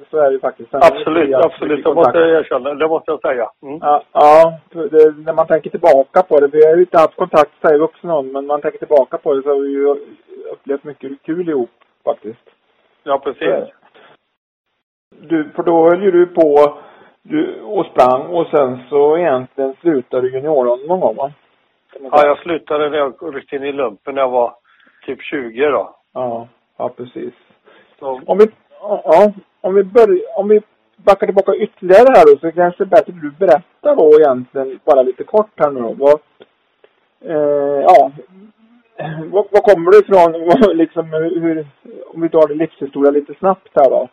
så 0.09 0.17
är 0.17 0.31
det 0.31 0.39
faktiskt. 0.39 0.73
absolut, 0.73 1.35
absolut. 1.35 1.83
Det 1.83 1.93
måste 1.93 2.17
jag 2.17 2.29
erkänna. 2.29 2.73
Det 2.73 2.87
måste 2.87 3.11
jag 3.11 3.21
säga. 3.21 3.49
Mm. 3.61 3.79
Ja, 3.81 4.03
ja 4.13 4.59
det, 4.71 5.17
när 5.25 5.33
man 5.33 5.47
tänker 5.47 5.69
tillbaka 5.69 6.21
på 6.23 6.39
det. 6.39 6.47
Vi 6.47 6.65
har 6.65 6.75
ju 6.75 6.81
inte 6.81 6.97
haft 6.97 7.15
kontakt 7.15 7.51
så 7.61 7.77
vuxna 7.77 8.21
men 8.21 8.45
man 8.45 8.61
tänker 8.61 8.79
tillbaka 8.79 9.17
på 9.17 9.33
det 9.33 9.41
så 9.41 9.49
har 9.49 9.59
vi 9.59 9.71
ju 9.71 9.95
upplevt 10.51 10.83
mycket 10.83 11.21
kul 11.21 11.49
ihop 11.49 11.71
faktiskt. 12.03 12.52
Ja, 13.03 13.19
precis. 13.19 13.73
Du, 15.09 15.49
för 15.55 15.63
då 15.63 15.89
höll 15.89 16.03
ju 16.03 16.11
du 16.11 16.25
på 16.25 16.77
du, 17.21 17.61
och 17.61 17.85
sprang 17.85 18.21
och 18.21 18.47
sen 18.47 18.79
så 18.89 19.17
egentligen 19.17 19.75
slutade 19.81 20.21
du 20.21 20.33
junioren 20.33 20.87
någon 20.87 20.99
gång 20.99 21.15
va? 21.15 21.31
Ja, 21.99 22.25
jag 22.25 22.37
slutade 22.37 22.89
när 22.89 22.97
jag 22.97 23.35
ryckte 23.35 23.55
in 23.55 23.63
i 23.63 23.71
lumpen 23.71 24.15
när 24.15 24.21
jag 24.21 24.29
var 24.29 24.55
typ 25.05 25.21
20 25.21 25.69
då. 25.69 25.95
Ja, 26.13 26.47
ja 26.77 26.89
precis. 26.89 27.33
Så. 27.99 28.21
Om 28.25 28.37
vi, 28.37 28.47
ja, 28.81 29.33
om 29.61 29.73
vi 29.73 29.83
börjar, 29.83 30.39
om 30.39 30.47
vi 30.47 30.61
backar 30.95 31.27
tillbaka 31.27 31.55
ytterligare 31.55 32.07
här 32.15 32.25
då 32.25 32.39
så 32.39 32.51
kanske 32.51 32.83
det 32.83 32.87
är 32.87 32.89
bättre 32.89 33.13
att 33.13 33.21
du 33.21 33.31
berättar 33.31 33.95
då 33.95 34.19
egentligen 34.19 34.79
bara 34.85 35.01
lite 35.01 35.23
kort 35.23 35.51
här 35.55 35.71
nu 35.71 35.81
då. 35.81 35.93
Vad, 35.93 36.19
eh, 37.21 37.81
ja, 37.81 38.11
var, 39.31 39.47
var 39.51 39.61
kommer 39.61 39.91
du 39.91 39.99
ifrån? 39.99 40.31
liksom, 40.77 41.13
hur, 41.13 41.67
om 42.13 42.21
vi 42.21 42.29
tar 42.29 42.47
din 42.47 42.57
livshistoria 42.57 43.11
lite 43.11 43.33
snabbt 43.33 43.69
här 43.75 43.89
då. 43.89 44.09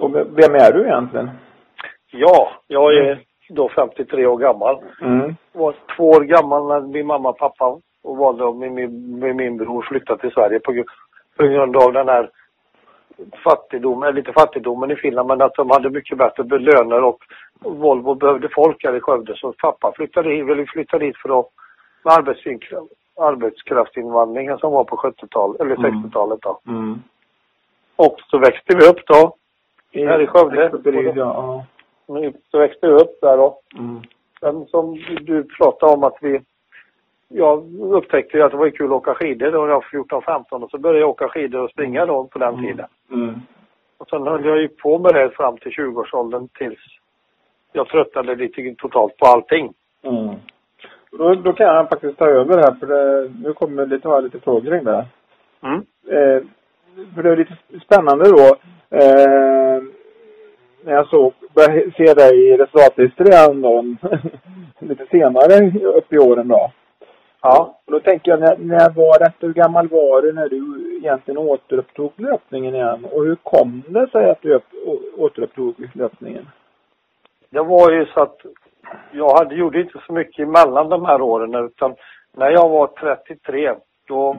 Och 0.00 0.14
vem 0.14 0.54
är 0.54 0.72
du 0.72 0.84
egentligen? 0.84 1.30
Ja, 2.10 2.50
jag 2.66 2.94
är 2.94 3.20
då 3.48 3.68
53 3.68 4.26
år 4.26 4.38
gammal. 4.38 4.82
Mm. 5.02 5.34
Var 5.52 5.74
två 5.96 6.10
år 6.10 6.20
gammal 6.20 6.68
när 6.68 6.80
min 6.80 7.06
mamma 7.06 7.28
och 7.28 7.38
pappa 7.38 7.80
och 8.02 8.16
valde 8.16 8.54
med 8.54 8.72
min, 8.72 9.18
med 9.18 9.36
min 9.36 9.56
bror 9.56 9.82
flytta 9.82 10.16
till 10.16 10.30
Sverige 10.30 10.60
på, 10.60 10.84
på 11.36 11.42
grund 11.42 11.76
av 11.76 11.92
den 11.92 12.08
här 12.08 12.30
fattigdom, 13.44 14.02
eller 14.02 14.18
inte 14.18 14.32
fattigdomen 14.32 14.90
i 14.90 14.96
Finland, 14.96 15.28
men 15.28 15.42
att 15.42 15.54
de 15.54 15.70
hade 15.70 15.90
mycket 15.90 16.18
bättre 16.18 16.58
löner 16.58 17.02
och 17.02 17.18
Volvo 17.60 18.14
behövde 18.14 18.48
folk 18.54 18.84
här 18.84 18.96
i 18.96 19.00
Skövde. 19.00 19.36
Så 19.36 19.52
pappa 19.52 19.92
flyttade 19.96 20.30
hit, 20.30 20.46
ville 20.46 20.66
flytta 20.66 20.98
dit 20.98 21.16
för 21.16 21.40
att 21.40 21.46
med 22.04 22.36
arbetskraftsinvandringen 23.16 24.58
som 24.58 24.72
var 24.72 24.84
på 24.84 24.96
70-talet, 24.96 25.60
eller 25.60 25.76
60-talet 25.76 26.42
då. 26.42 26.60
Mm. 26.66 27.02
Och 27.96 28.16
så 28.26 28.38
växte 28.38 28.76
vi 28.76 28.86
upp 28.86 29.06
då, 29.06 29.36
här 29.92 30.20
i 30.20 30.26
Skövde. 30.26 30.64
Expertid, 30.64 31.16
ja. 31.16 31.64
Så 32.50 32.58
växte 32.58 32.86
vi 32.86 32.92
upp 32.92 33.20
där 33.20 33.36
då. 33.36 33.58
Mm. 33.78 34.02
Sen 34.40 34.66
som 34.66 34.94
du 35.20 35.44
pratade 35.44 35.92
om 35.92 36.04
att 36.04 36.18
vi 36.20 36.40
jag 37.28 37.80
upptäckte 37.80 38.36
ju 38.36 38.42
att 38.42 38.50
det 38.50 38.56
var 38.56 38.70
kul 38.70 38.86
att 38.86 38.92
åka 38.92 39.14
skidor 39.14 39.50
då 39.50 39.68
jag 39.68 39.84
var 39.92 40.04
14-15 40.04 40.62
och 40.62 40.70
så 40.70 40.78
började 40.78 41.00
jag 41.00 41.10
åka 41.10 41.28
skidor 41.28 41.62
och 41.62 41.70
springa 41.70 42.06
då 42.06 42.24
på 42.24 42.38
den 42.38 42.62
tiden. 42.62 42.86
Mm. 43.12 43.34
Och 43.98 44.08
sen 44.08 44.26
höll 44.26 44.44
jag 44.44 44.60
ju 44.60 44.68
på 44.68 44.98
med 44.98 45.14
det 45.14 45.30
fram 45.30 45.58
till 45.58 45.72
20-årsåldern 45.72 46.48
tills 46.48 46.78
jag 47.72 47.88
tröttnade 47.88 48.34
lite 48.34 48.74
totalt 48.78 49.16
på 49.16 49.26
allting. 49.26 49.72
Mm. 50.02 50.34
Då, 51.18 51.34
då 51.34 51.52
kan 51.52 51.66
jag 51.66 51.88
faktiskt 51.88 52.18
ta 52.18 52.26
över 52.26 52.58
här 52.58 52.74
för 52.80 52.86
det, 52.86 53.30
nu 53.42 53.52
kommer 53.52 53.86
lite, 53.86 54.08
har 54.08 54.22
lite 54.22 54.40
frågor 54.40 54.70
kring 54.70 54.84
det. 54.84 55.06
Mm. 55.62 55.78
Eh, 56.08 56.42
för 57.14 57.22
det 57.22 57.30
är 57.30 57.36
lite 57.36 57.56
spännande 57.84 58.24
då. 58.30 58.56
Eh, 58.96 59.82
när 60.84 60.92
jag 60.92 61.06
såg, 61.06 61.32
började 61.54 61.90
se 61.96 62.14
dig 62.14 62.48
i 62.48 62.56
resultatlistor 62.56 63.62
då, 63.62 63.84
lite 64.86 65.06
senare 65.06 65.78
upp 65.88 66.12
i 66.12 66.18
åren 66.18 66.48
då. 66.48 66.72
Ja. 67.42 67.80
Och 67.84 67.92
då 67.92 68.00
tänker 68.00 68.30
jag, 68.30 68.40
när, 68.40 68.56
när 68.56 68.90
var 68.90 69.18
det, 69.18 69.32
hur 69.40 69.52
gammal 69.52 69.88
var 69.88 70.22
du 70.22 70.32
när 70.32 70.48
du 70.48 70.90
egentligen 70.96 71.38
återupptog 71.38 72.12
löpningen 72.16 72.74
igen? 72.74 73.06
Och 73.12 73.24
hur 73.24 73.36
kom 73.42 73.82
det 73.88 74.10
sig 74.10 74.30
att 74.30 74.42
du 74.42 74.60
återupptog 75.16 75.74
löpningen? 75.94 76.48
Det 77.50 77.62
var 77.62 77.90
ju 77.90 78.06
så 78.06 78.22
att 78.22 78.40
jag 79.12 79.38
hade, 79.38 79.54
gjorde 79.54 79.80
inte 79.80 80.02
så 80.06 80.12
mycket 80.12 80.48
emellan 80.48 80.88
de 80.88 81.04
här 81.04 81.22
åren 81.22 81.54
utan 81.54 81.94
när 82.36 82.50
jag 82.50 82.68
var 82.68 82.86
33 82.86 83.74
då 84.08 84.36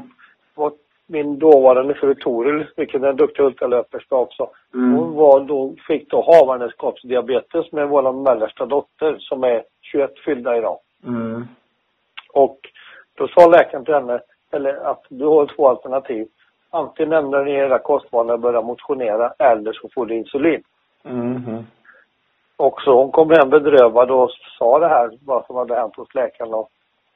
var 0.56 0.72
min 1.08 1.40
dåvarande 1.40 1.94
fru 1.94 2.16
Toril, 2.16 2.66
vilken 2.76 3.04
är 3.04 3.08
en 3.08 3.16
duktig 3.16 3.44
ultralöperska 3.44 4.16
också. 4.16 4.50
Mm. 4.74 4.94
Hon 4.94 5.14
var 5.16 5.40
då, 5.40 5.76
fick 5.88 6.10
då 6.10 6.22
havandeskapsdiabetes 6.32 7.72
med 7.72 7.90
vår 7.90 8.14
mellersta 8.14 8.66
dotter 8.66 9.18
som 9.20 9.44
är 9.44 9.64
21 9.82 10.12
fyllda 10.26 10.58
idag. 10.58 10.78
Mm. 11.08 11.48
Och 12.34 12.60
då 13.14 13.28
sa 13.28 13.50
läkaren 13.50 13.86
till 13.86 13.94
henne, 13.94 14.20
eller 14.52 14.76
att 14.76 15.04
du 15.10 15.26
har 15.26 15.46
två 15.56 15.70
alternativ. 15.70 16.28
Antingen 16.70 17.14
ändrar 17.14 17.46
ni 17.46 17.52
era 17.52 17.80
kostvanor 17.80 18.34
och 18.34 18.40
börjar 18.40 18.64
motionera 18.64 19.34
eller 19.40 19.74
så 19.74 19.90
får 19.94 20.06
du 20.06 20.16
insulin. 20.16 20.64
Mm. 21.04 21.66
Och 22.58 22.82
så 22.82 22.98
hon 23.02 23.12
kom 23.12 23.30
hem 23.30 23.50
bedrövad 23.50 24.12
och 24.12 24.32
sa 24.60 24.80
det 24.80 24.88
här, 24.88 25.12
vad 25.26 25.46
som 25.46 25.56
hade 25.56 25.76
hänt 25.76 25.96
hos 25.96 26.16
läkaren. 26.16 26.54
Och 26.54 26.70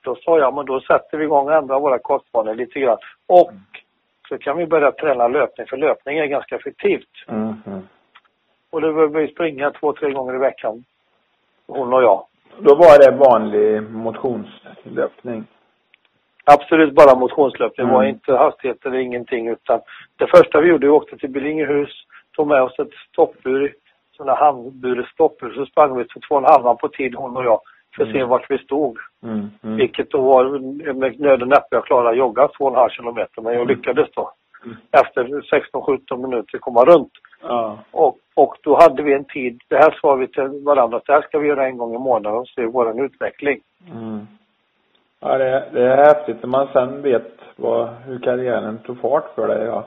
då 0.04 0.16
sa 0.16 0.40
jag, 0.40 0.54
men 0.54 0.66
då 0.66 0.80
sätter 0.80 1.18
vi 1.18 1.24
igång 1.24 1.48
och 1.48 1.54
ändrar 1.54 1.80
våra 1.80 2.00
kostvanor 2.00 2.56
lite 2.56 2.80
grann. 2.80 2.98
Och 3.28 3.52
så 4.30 4.38
kan 4.38 4.58
vi 4.58 4.66
börja 4.66 4.92
träna 4.92 5.28
löpning, 5.28 5.68
för 5.68 5.78
löpning 5.78 6.18
är 6.18 6.26
ganska 6.26 6.56
effektivt. 6.56 7.26
Mm. 7.28 7.54
Och 8.70 8.82
då 8.82 8.94
behöver 8.94 9.22
vi 9.22 9.28
springa 9.28 9.72
två, 9.72 9.94
tre 9.94 10.12
gånger 10.12 10.36
i 10.36 10.38
veckan. 10.38 10.84
Hon 11.68 11.94
och 11.94 12.04
jag. 12.04 12.26
Då 12.58 12.76
var 12.76 13.00
det 13.00 13.18
vanlig 13.18 13.84
motionslöpning? 13.84 15.46
Absolut 16.44 16.96
bara 16.96 17.16
motionslöpning. 17.20 17.88
Det 17.88 17.94
var 17.94 18.04
Mm. 18.04 18.16
inte 18.16 18.34
hastigheter, 18.34 18.96
ingenting. 18.96 19.48
Utan 19.48 19.82
det 20.18 20.28
första 20.28 20.62
vi 20.62 20.70
gjorde, 20.70 20.88
vi 20.88 20.92
åkte 20.92 21.18
till 21.18 21.30
Billingehus, 21.30 21.90
tog 22.36 22.48
med 22.48 22.62
oss 22.62 22.80
ett 22.80 22.94
stoppur, 23.12 23.74
sådana 24.20 24.40
handburet 24.40 25.08
stoppur. 25.08 25.54
Så 25.54 25.66
sprang 25.66 25.98
vi 25.98 26.04
för 26.04 26.20
två 26.20 26.36
och 26.36 26.42
en 26.42 26.52
halvan 26.54 26.78
på 26.78 26.88
tid, 26.88 27.16
hon 27.16 27.38
och 27.38 27.46
jag, 27.46 27.60
för 27.96 28.04
att 28.04 28.12
se 28.12 28.18
Mm. 28.18 28.30
vart 28.30 28.52
vi 28.52 28.58
stod. 28.58 28.98
Mm. 29.24 29.50
Mm. 29.64 29.76
Vilket 29.78 30.12
då 30.12 30.22
var 30.22 30.44
med 30.94 31.20
nöd 31.20 31.42
och 31.42 31.48
näppe 31.48 31.68
jag 31.72 31.86
klarade 31.86 32.10
att 32.10 32.18
jogga 32.18 32.48
två 32.48 32.66
och 32.66 32.72
en 32.72 32.78
halv 32.78 32.90
kilometer. 32.90 33.42
Men 33.42 33.54
jag 33.54 33.68
lyckades 33.68 34.08
då. 34.16 34.32
Mm. 34.66 34.78
Efter 34.92 35.24
16-17 35.24 36.18
minuter 36.28 36.58
komma 36.58 36.86
runt. 36.86 37.12
Och, 37.92 38.18
och 38.36 38.56
då 38.64 38.76
hade 38.82 39.04
vi 39.04 39.14
en 39.14 39.26
tid, 39.26 39.62
det 39.68 39.76
här 39.78 39.98
sa 40.02 40.16
vi 40.16 40.28
till 40.28 40.64
varandra, 40.66 40.98
att 40.98 41.06
det 41.06 41.14
här 41.14 41.22
ska 41.22 41.40
vi 41.40 41.48
göra 41.48 41.66
en 41.68 41.78
gång 41.78 41.96
i 41.96 41.98
månaden 41.98 42.40
och 42.40 42.48
se 42.48 42.66
vår 42.66 43.06
utveckling. 43.06 43.60
Mm. 43.92 44.28
Ja, 45.22 45.38
det, 45.38 45.70
det 45.74 45.84
är 45.84 45.98
häftigt 46.14 46.44
när 46.44 46.50
man 46.50 46.68
sen 46.74 47.02
vet 47.02 47.32
vad, 47.56 47.90
hur 48.06 48.20
karriären 48.20 48.78
tog 48.78 49.02
fart 49.02 49.36
för 49.36 49.48
dig. 49.48 49.66
Ja. 49.66 49.86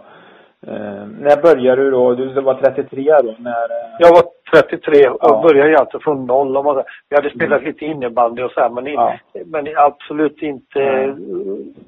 Eh, 0.67 1.07
när 1.21 1.43
började 1.43 1.83
du 1.83 1.91
då? 1.91 2.15
Du 2.15 2.41
var 2.41 2.55
33 2.55 3.03
då? 3.23 3.35
När, 3.39 3.51
eh, 3.51 3.97
Jag 3.99 4.09
var 4.11 4.23
33 4.53 5.09
och 5.09 5.19
Ja. 5.21 5.45
började 5.49 5.71
ju 5.71 5.77
alltså 5.77 5.99
från 6.01 6.27
noll. 6.27 6.57
Om 6.57 6.65
man, 6.65 6.75
säger. 6.75 6.89
vi 7.09 7.17
hade 7.17 7.31
spelat 7.31 7.63
lite 7.63 7.85
innebandy 7.85 8.43
och 8.43 8.51
så 8.51 8.61
här, 8.61 8.69
men, 8.71 8.87
i, 8.87 8.93
Ja. 8.95 9.15
men 9.47 9.67
absolut 9.77 10.43
inte 10.43 10.79
Nej. 10.79 11.15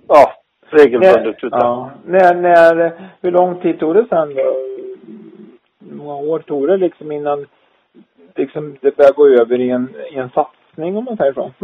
ja, 0.09 0.33
regelbundet. 0.71 1.25
när, 1.25 1.47
Utan, 1.47 1.61
ja. 1.61 1.91
när, 2.07 2.35
när, 2.35 2.93
hur 3.23 3.31
lång 3.31 3.61
tid 3.61 3.79
tog 3.81 3.95
det 3.95 4.07
sen 4.09 4.35
då? 4.35 4.43
Hur 5.91 5.97
många 5.97 6.15
år 6.17 6.39
tog 6.39 6.69
det 6.69 6.77
liksom 6.77 7.13
innan 7.13 7.47
liksom 8.35 8.77
det 8.81 8.97
började 8.97 9.15
gå 9.17 9.29
över 9.29 9.61
i 9.61 9.71
en, 9.71 9.95
i 10.13 10.17
en 10.19 10.31
satsning 10.31 10.97
om 10.97 11.05
man 11.05 11.17
säger 11.17 11.33
så? 11.33 11.51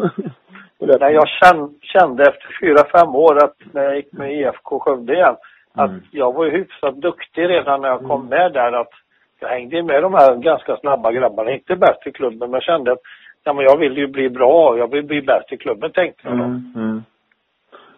När 0.79 1.11
jag 1.11 1.29
kände, 1.29 1.73
kände 1.83 2.23
efter 2.23 2.49
fyra, 2.61 2.85
fem 3.01 3.15
år 3.15 3.45
att 3.45 3.57
när 3.73 3.83
jag 3.83 3.97
gick 3.97 4.13
med 4.13 4.33
IFK 4.35 4.79
Skövde 4.79 5.15
igen, 5.15 5.37
att 5.75 5.91
Mm. 5.91 6.03
jag 6.11 6.35
var 6.35 6.45
ju 6.45 6.51
hyfsat 6.51 6.95
duktig 6.95 7.49
redan 7.49 7.81
när 7.81 7.89
jag 7.89 7.99
kom 7.99 8.27
Mm. 8.27 8.27
med 8.27 8.53
där. 8.53 8.73
Att 8.73 8.93
jag 9.41 9.49
hängde 9.49 9.83
med 9.83 10.03
de 10.03 10.15
här 10.15 10.35
ganska 10.37 10.77
snabba 10.77 11.13
grabbarna. 11.13 11.51
Inte 11.51 11.77
bäst 11.77 12.07
i 12.07 12.13
klubben, 12.13 12.51
men 12.51 12.61
kände 12.61 12.93
att 12.93 13.01
ja, 13.45 13.53
men 13.53 13.65
jag 13.65 13.77
vill 13.77 13.97
ju 13.97 14.07
bli 14.07 14.31
bra. 14.31 14.79
Jag 14.79 14.91
vill 14.91 15.05
bli 15.05 15.23
bäst 15.23 15.53
i 15.53 15.57
klubben, 15.57 15.93
tänkte 15.93 16.29
jag 16.29 16.39
då. 16.39 16.45
Mm. 16.45 16.73
Mm. 16.77 17.03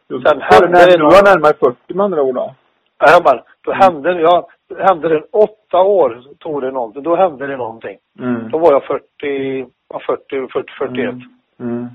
Sen 0.08 0.38
du, 0.38 0.44
hände 0.44 0.68
när, 0.78 0.86
det 0.86 0.96
du 0.96 1.02
var 1.02 1.34
närmare 1.34 1.52
40 1.60 1.94
med 1.94 2.04
andra 2.04 2.22
ord 2.22 2.34
då? 2.34 2.54
Ja, 2.98 3.20
men, 3.24 3.40
då 3.64 3.72
hände, 3.72 4.20
ja, 4.20 4.48
hände 4.78 5.08
det 5.08 5.22
åtta 5.32 5.82
år 5.82 6.22
tog 6.38 6.62
det 6.62 6.70
någonting. 6.70 7.02
Då 7.02 7.16
hände 7.16 7.46
det 7.46 7.56
någonting. 7.56 7.98
Mm. 8.18 8.50
Då 8.50 8.58
var 8.58 8.72
jag 8.72 8.84
40, 8.84 9.66
ja, 9.88 10.00
40, 10.06 10.48
40 10.52 10.72
41. 10.78 10.98
Mm. 10.98 11.22
Mm. 11.60 11.88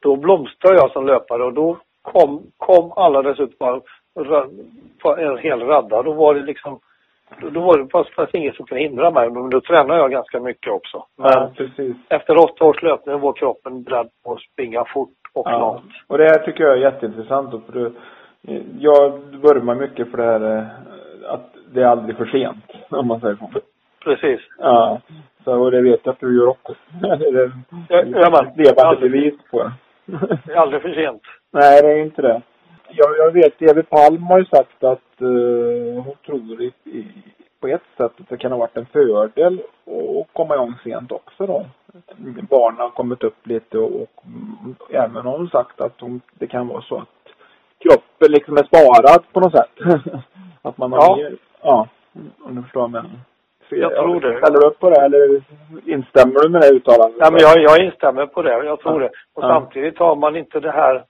Då 0.00 0.16
blomstrade 0.16 0.76
jag 0.76 0.90
som 0.90 1.06
löpare 1.06 1.44
och 1.44 1.52
då 1.52 1.78
kom, 2.02 2.42
kom 2.56 2.92
alla 2.96 3.34
på 3.58 3.82
en 5.18 5.38
hel 5.38 5.60
radda. 5.60 6.02
Då 6.02 6.12
var 6.12 6.34
det 6.34 6.40
liksom, 6.42 6.80
då, 7.52 7.60
var 7.60 7.78
det 7.78 7.88
fast, 7.92 8.10
fast 8.14 8.34
inget 8.34 8.54
som 8.56 8.66
kunde 8.66 8.82
hindra 8.82 9.10
mig. 9.10 9.30
Men 9.30 9.50
då 9.50 9.60
tränade 9.60 10.00
jag 10.00 10.10
ganska 10.10 10.40
mycket 10.40 10.72
också. 10.72 11.04
Men 11.16 11.30
Ja, 11.32 11.50
precis. 11.56 11.96
efter 12.08 12.36
åtta 12.36 12.64
års 12.64 12.82
löpning 12.82 13.20
var 13.20 13.32
kroppen 13.32 13.82
beredd 13.82 14.08
på 14.24 14.32
att 14.32 14.40
springa 14.40 14.84
fort 14.84 15.10
och 15.32 15.46
Ja. 15.50 15.58
långt. 15.58 15.92
Och 16.06 16.18
det 16.18 16.24
här 16.24 16.38
tycker 16.38 16.64
jag 16.64 16.72
är 16.72 16.76
jätteintressant. 16.82 17.50
då, 17.50 17.60
För 17.60 17.72
du, 17.72 17.92
jag 18.78 19.10
vurmar 19.18 19.74
mycket 19.74 20.10
för 20.10 20.16
det 20.18 20.24
här 20.24 20.56
eh, 20.56 21.32
att 21.32 21.50
det 21.72 21.82
är 21.82 21.86
aldrig 21.86 22.16
för 22.16 22.26
sent. 22.26 22.64
Om 22.90 23.06
man 23.06 23.20
säger 23.20 23.36
så. 23.36 23.50
Precis. 24.04 24.40
Ja. 24.58 25.00
Så, 25.44 25.60
och 25.62 25.70
det 25.70 25.80
vet 25.82 26.00
jag 26.02 26.12
att 26.12 26.20
du 26.20 26.36
gör 26.38 26.48
också. 26.48 26.74
det 27.00 27.08
är 27.08 27.52
Ja, 27.88 28.02
levande 28.56 29.00
bevis 29.00 29.34
på 29.50 29.62
det. 29.62 29.72
Det 30.46 30.52
är 30.52 30.56
aldrig 30.56 30.82
för 30.82 30.94
sent. 30.94 31.22
Nej, 31.52 31.82
det 31.82 31.88
är 31.92 32.02
inte 32.02 32.22
det. 32.22 32.42
Jag, 32.88 33.16
jag 33.18 33.32
vet, 33.32 33.62
Evi 33.62 33.82
Palm 33.82 34.22
har 34.22 34.38
ju 34.38 34.44
sagt 34.44 34.84
att 34.84 35.22
uh, 35.22 36.02
hon 36.02 36.14
tror 36.26 36.62
i, 36.62 36.72
i, 36.84 37.06
på 37.60 37.68
ett 37.68 37.82
sätt 37.96 38.12
att 38.20 38.28
det 38.28 38.36
kan 38.36 38.52
ha 38.52 38.58
varit 38.58 38.76
en 38.76 38.86
fördel 38.86 39.62
att 39.86 40.32
komma 40.32 40.54
igång 40.54 40.74
sent 40.84 41.12
också 41.12 41.46
då. 41.46 41.66
Barnen 42.50 42.80
har 42.80 42.90
kommit 42.90 43.22
upp 43.24 43.46
lite 43.46 43.78
och, 43.78 44.00
och 44.02 44.94
även 44.94 45.26
har 45.26 45.38
hon 45.38 45.48
sagt 45.48 45.80
att 45.80 46.00
hon, 46.00 46.20
det 46.38 46.46
kan 46.46 46.68
vara 46.68 46.82
så 46.82 46.96
att 46.96 47.08
kroppen 47.78 48.32
liksom 48.32 48.54
är 48.56 48.64
sparad 48.64 49.24
på 49.32 49.40
något 49.40 49.52
sätt. 49.56 50.02
att 50.62 50.78
man 50.78 50.92
har 50.92 50.98
Ja. 51.00 51.16
mer, 51.16 51.36
ja, 51.62 51.88
om 52.44 52.54
du 52.56 52.62
förstår 52.62 52.80
vad 52.80 52.88
jag 52.90 52.92
menar. 53.04 53.10
Så 53.68 53.76
Jag 53.76 53.94
tror 53.94 54.20
det. 54.20 54.38
Ställer 54.38 54.60
du 54.60 54.66
upp 54.66 54.78
på 54.80 54.90
det 54.90 55.00
eller 55.00 55.42
instämmer 55.86 56.42
du 56.42 56.48
med 56.48 56.60
det 56.60 56.70
uttalandet? 56.74 57.16
Ja, 57.20 57.28
men 57.30 57.40
jag, 57.40 57.58
jag 57.62 57.84
instämmer 57.86 58.26
på 58.26 58.42
det. 58.42 58.64
Jag 58.64 58.80
tror 58.80 59.02
Ja. 59.02 59.08
det. 59.08 59.14
Och 59.34 59.44
Ja. 59.44 59.48
samtidigt 59.48 59.98
har 59.98 60.16
man 60.16 60.36
inte 60.36 60.60
det 60.60 60.70
här, 60.70 61.04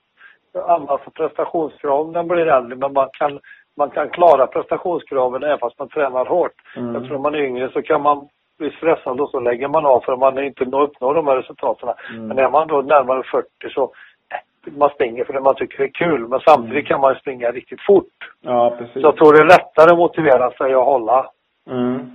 alltså 0.62 1.10
prestationskrav 1.10 2.06
när 2.06 2.22
man 2.22 2.28
blir 2.28 2.46
äldre, 2.46 2.76
men 2.76 2.92
man 2.92 3.08
kan, 3.12 3.38
man 3.76 3.90
kan 3.90 4.08
klara 4.10 4.46
prestationskraven 4.46 5.42
även 5.42 5.58
fast 5.58 5.78
man 5.78 5.88
tränar 5.88 6.24
hårt. 6.26 6.52
Mm. 6.76 6.94
Jag 6.94 7.04
tror 7.06 7.18
man 7.18 7.34
är 7.34 7.38
yngre 7.38 7.70
så 7.72 7.82
kan 7.82 8.02
man 8.02 8.28
bli 8.58 8.70
stressad 8.70 9.20
och 9.20 9.30
så 9.30 9.40
lägger 9.40 9.68
man 9.68 9.86
av 9.86 10.00
för 10.00 10.16
man 10.16 10.38
inte 10.44 10.64
når- 10.64 10.82
uppnår 10.82 11.14
de 11.14 11.26
här 11.26 11.36
resultaten. 11.36 11.88
Mm. 12.10 12.26
Men 12.26 12.38
är 12.38 12.50
man 12.50 12.68
då 12.68 12.82
närmare 12.82 13.22
40 13.22 13.46
så 13.74 13.82
eh, 13.82 14.72
man 14.78 14.90
springer 14.90 15.24
för 15.24 15.32
det 15.32 15.40
man 15.40 15.54
tycker 15.54 15.82
är 15.82 15.88
kul. 15.88 16.28
Men 16.28 16.40
samtidigt 16.40 16.72
Mm. 16.72 16.84
kan 16.84 17.00
man 17.00 17.14
springa 17.14 17.50
riktigt 17.50 17.80
fort. 17.80 18.12
Ja, 18.40 18.74
precis. 18.78 18.92
Så 18.92 19.00
jag 19.00 19.16
tror 19.16 19.32
det 19.32 19.40
är 19.40 19.44
lättare 19.44 19.90
att 19.92 19.98
motivera 19.98 20.50
sig 20.50 20.74
att 20.74 20.84
hålla. 20.84 21.30
Mm. 21.70 22.10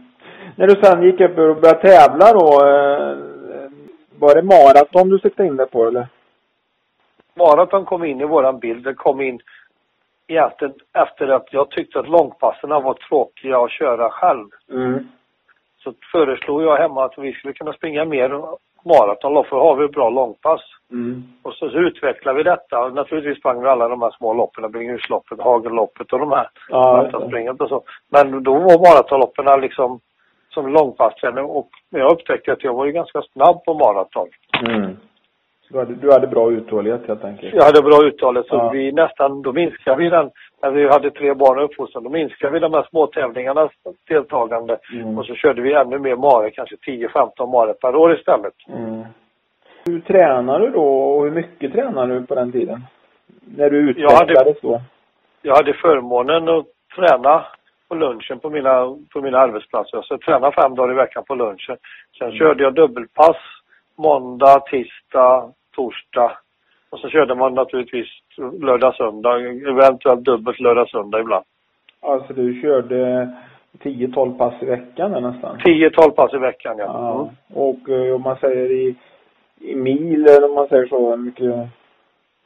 När 0.56 0.68
du 0.68 0.76
sen 0.84 1.04
gick 1.04 1.22
upp 1.22 1.38
och 1.38 1.56
började 1.62 1.82
tävla 1.82 2.34
då, 2.34 2.48
eh, 2.68 3.18
var 4.20 4.36
det 4.36 4.44
maraton 4.44 5.10
du 5.10 5.20
siktade 5.20 5.48
in 5.50 5.56
dig 5.58 5.70
på 5.70 5.86
eller? 5.88 6.08
Maraton 7.40 7.86
kom 7.86 8.04
in 8.04 8.22
i 8.22 8.26
våran 8.26 8.60
bild. 8.60 8.84
Det 8.84 8.94
kom 8.94 9.22
in 9.22 9.40
egentligen 10.28 10.74
efter 10.94 11.28
att 11.28 11.48
jag 11.52 11.70
tyckte 11.70 12.00
att 12.00 12.10
långpassen 12.10 12.70
var 12.70 12.94
tråkiga 12.94 13.58
att 13.58 13.72
köra 13.72 14.10
själv. 14.10 14.48
Mm. 14.72 15.08
Så 15.84 15.94
föreslog 16.12 16.64
jag 16.64 16.78
hemma 16.78 17.06
att 17.06 17.18
vi 17.18 17.34
skulle 17.34 17.54
kunna 17.54 17.74
springa 17.74 18.06
mer 18.06 18.30
maratonlopp 18.86 19.48
för 19.48 19.56
då 19.56 19.64
har 19.64 19.76
vi 19.76 19.86
ett 19.86 19.92
bra 19.92 20.10
långpass. 20.10 20.62
Mm. 20.92 21.24
Och 21.44 21.54
så, 21.54 21.70
så 21.70 21.78
utvecklade 21.78 22.38
vi 22.38 22.44
detta. 22.44 22.80
Och 22.80 22.94
naturligtvis 22.94 23.40
sprang 23.40 23.62
vi 23.62 23.68
alla 23.68 23.88
de 23.88 24.02
här 24.02 24.12
små 24.12 24.34
loppen, 24.34 24.72
Bringehusloppet, 24.72 25.40
Hagelloppet 25.40 26.14
och 26.14 26.20
de 26.20 26.32
här. 26.32 26.50
Ja, 26.70 26.98
maratonspringet 26.98 27.62
och 27.62 27.70
så. 27.70 27.84
Men 28.10 28.44
då 28.44 28.54
var 28.54 28.90
maratonloppen 28.90 29.62
liksom 29.62 30.00
som 30.50 30.68
långpasstränare 30.68 31.46
och 31.46 31.70
jag 31.90 32.12
upptäckte 32.12 32.52
att 32.52 32.64
jag 32.64 32.74
var 32.74 32.86
ju 32.86 32.92
ganska 32.92 33.22
snabb 33.22 33.66
på 33.66 33.74
maraton. 33.74 34.28
Mm. 34.66 34.98
Du 35.70 35.78
hade, 35.80 35.96
du 35.96 36.12
hade 36.12 36.28
bra 36.28 36.52
uthållighet 36.52 37.08
helt 37.08 37.24
enkelt. 37.24 37.54
Jag 37.54 37.64
hade 37.64 37.82
bra 37.82 38.04
uttalet 38.04 38.46
så 38.48 38.56
Ja. 38.56 38.70
vi 38.70 38.92
nästan, 38.92 39.42
då 39.42 39.54
minskade 39.54 39.98
vi 40.04 40.10
den, 40.10 40.32
när 40.62 40.72
vi 40.72 40.88
hade 40.88 41.12
tre 41.12 41.34
barn 41.34 41.58
och 41.58 41.64
uppfostran, 41.66 42.04
då 42.04 42.10
minskade 42.10 42.54
vi 42.54 42.60
de 42.60 42.74
här 42.74 42.88
små 42.90 43.08
tävlingarnas 43.08 43.72
deltagande. 44.08 44.78
Mm. 44.94 45.18
Och 45.18 45.26
så 45.26 45.36
körde 45.36 45.62
vi 45.62 45.74
ännu 45.74 46.00
mer 46.00 46.16
mare, 46.16 46.52
kanske 46.52 46.76
10-15 46.76 47.52
mare 47.52 47.74
per 47.74 47.96
år 47.96 48.18
istället. 48.20 48.54
Mm. 48.70 49.04
Hur 49.86 50.00
tränar 50.00 50.60
du 50.60 50.70
då 50.70 50.84
och 51.00 51.24
hur 51.24 51.32
mycket 51.32 51.74
tränar 51.74 52.08
du 52.08 52.26
på 52.26 52.36
den 52.36 52.52
tiden? 52.52 52.82
När 53.58 53.70
du 53.70 53.90
utvecklades 53.90 54.62
då? 54.62 54.82
Jag 55.42 55.56
hade 55.56 55.74
förmånen 55.74 56.50
att 56.50 56.66
träna 56.96 57.46
på 57.90 57.96
lunchen 57.96 58.40
på 58.40 58.50
mina, 58.50 58.98
på 59.14 59.22
mina 59.22 59.38
arbetsplatser. 59.40 60.02
Så 60.02 60.14
jag 60.14 60.22
tränade 60.22 60.56
fem 60.62 60.76
dagar 60.76 60.92
i 60.92 60.96
veckan 60.96 61.24
på 61.28 61.36
lunchen. 61.36 61.78
Sen 62.18 62.28
Mm. 62.28 62.38
körde 62.40 62.64
jag 62.64 62.74
dubbelpass 62.76 63.38
måndag, 63.98 64.60
tisdag, 64.60 65.52
torsdag. 65.76 66.32
Och 66.90 67.00
så 67.00 67.10
körde 67.10 67.36
man 67.36 67.54
naturligtvis 67.54 68.08
lördag, 68.62 68.96
söndag, 68.96 69.40
eventuellt 69.70 70.24
dubbelt 70.24 70.60
lördag, 70.60 70.90
söndag 70.90 71.20
ibland. 71.20 71.46
Alltså 72.02 72.34
du 72.34 72.62
körde 72.62 73.30
10-12 73.84 74.38
pass 74.38 74.54
i 74.62 74.66
veckan 74.66 75.12
nästan? 75.12 75.58
10-12 75.58 76.10
pass 76.10 76.34
i 76.34 76.38
veckan 76.38 76.76
ja. 76.78 76.86
Ja. 76.86 77.14
Mm. 77.22 77.36
Och 77.54 77.90
eh, 77.90 78.16
om 78.16 78.22
man 78.22 78.36
säger 78.38 78.72
i, 78.72 78.96
i 79.60 79.76
mil 79.76 80.28
eller 80.28 80.50
om 80.50 80.56
man 80.56 80.68
säger 80.68 80.86
så, 80.88 81.10
hur 81.10 81.18
mycket? 81.18 81.56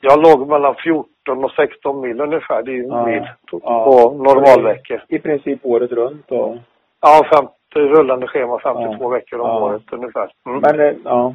Jag 0.02 0.22
låg 0.22 0.48
mellan 0.50 0.76
14 0.76 1.44
och 1.44 1.52
16 1.52 2.02
mil 2.02 2.22
ungefär. 2.22 2.64
Det 2.64 2.72
är 2.72 2.76
ju 2.76 2.88
Ja. 2.88 3.06
mil 3.06 3.28
på, 3.52 3.60
Ja. 3.64 4.14
normalveckor. 4.18 5.04
I 5.08 5.20
princip 5.20 5.60
året 5.64 5.92
runt 5.92 6.28
då. 6.28 6.58
Ja, 7.02 7.22
50, 7.36 7.54
rullande 7.96 8.28
schema 8.28 8.60
52 8.60 9.04
Ja. 9.04 9.10
veckor 9.10 9.40
om 9.40 9.48
Ja. 9.50 9.64
året 9.64 9.84
ungefär. 9.92 10.32
Mm. 10.46 10.60
Men 10.62 10.80
eh, 10.80 10.94
ja. 11.04 11.34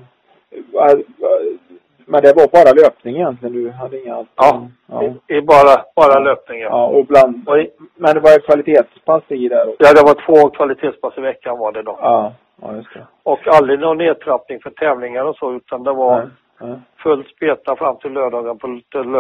Men 2.11 2.23
det 2.23 2.33
var 2.37 2.47
bara 2.59 2.73
löpning 2.83 3.15
egentligen? 3.17 3.53
Du 3.55 3.71
hade 3.71 4.03
inga 4.03 4.15
allt? 4.15 4.29
Ja, 4.37 4.67
ja. 4.87 5.03
I, 5.05 5.37
i 5.37 5.41
bara, 5.41 5.75
bara 5.97 6.19
löpning 6.21 6.61
ja. 6.61 6.87
Och 6.87 7.07
bland, 7.07 7.49
Och 7.49 7.59
i, 7.59 7.71
men 7.97 8.15
det 8.15 8.21
var 8.21 8.39
kvalitetspass 8.47 9.23
i 9.29 9.49
där 9.49 9.69
också? 9.69 9.77
ja, 9.79 9.93
det 9.93 10.03
var 10.03 10.17
två 10.27 10.51
kvalitetspass 10.51 11.19
i 11.19 11.21
veckan 11.21 11.59
var 11.59 11.73
det 11.73 11.83
då. 11.83 11.99
Ja, 12.01 12.33
ja 12.63 12.75
just 12.75 12.95
det. 12.95 13.07
Och 13.23 13.49
aldrig 13.49 13.81
någon 13.81 13.99
nedtrappning 13.99 14.61
för 14.61 14.71
tävlingar 14.71 15.25
och 15.25 15.37
så 15.37 15.53
utan 15.53 15.83
det 15.83 15.93
var 15.93 16.19
Nej, 16.19 16.29
nej. 16.61 16.79
full 17.03 17.25
speta 17.37 17.77
fram 17.77 17.97
till 17.97 18.13
lördagen 18.13 18.59
på 18.59 18.67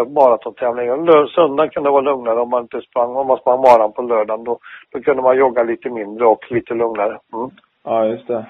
maratontävlingen. 0.09 1.05
Lör, 1.05 1.27
söndagen 1.27 1.71
kunde 1.71 1.89
det 1.89 1.93
vara 1.93 2.11
lugnare 2.11 2.41
om 2.41 2.51
man 2.51 2.63
inte 2.63 2.81
sprang, 2.81 3.17
om 3.17 3.27
man 3.27 3.39
sprang 3.39 3.61
maran 3.61 3.93
på 3.93 4.03
lördagen 4.03 4.45
då, 4.45 4.59
då 4.93 5.01
kunde 5.01 5.23
man 5.23 5.37
jogga 5.37 5.63
lite 5.63 5.91
mindre 5.91 6.27
och 6.27 6.51
lite 6.53 6.75
lugnare. 6.75 7.19
Mm. 7.35 7.51
Ja, 7.85 8.05
just 8.07 8.27
det. 8.27 8.47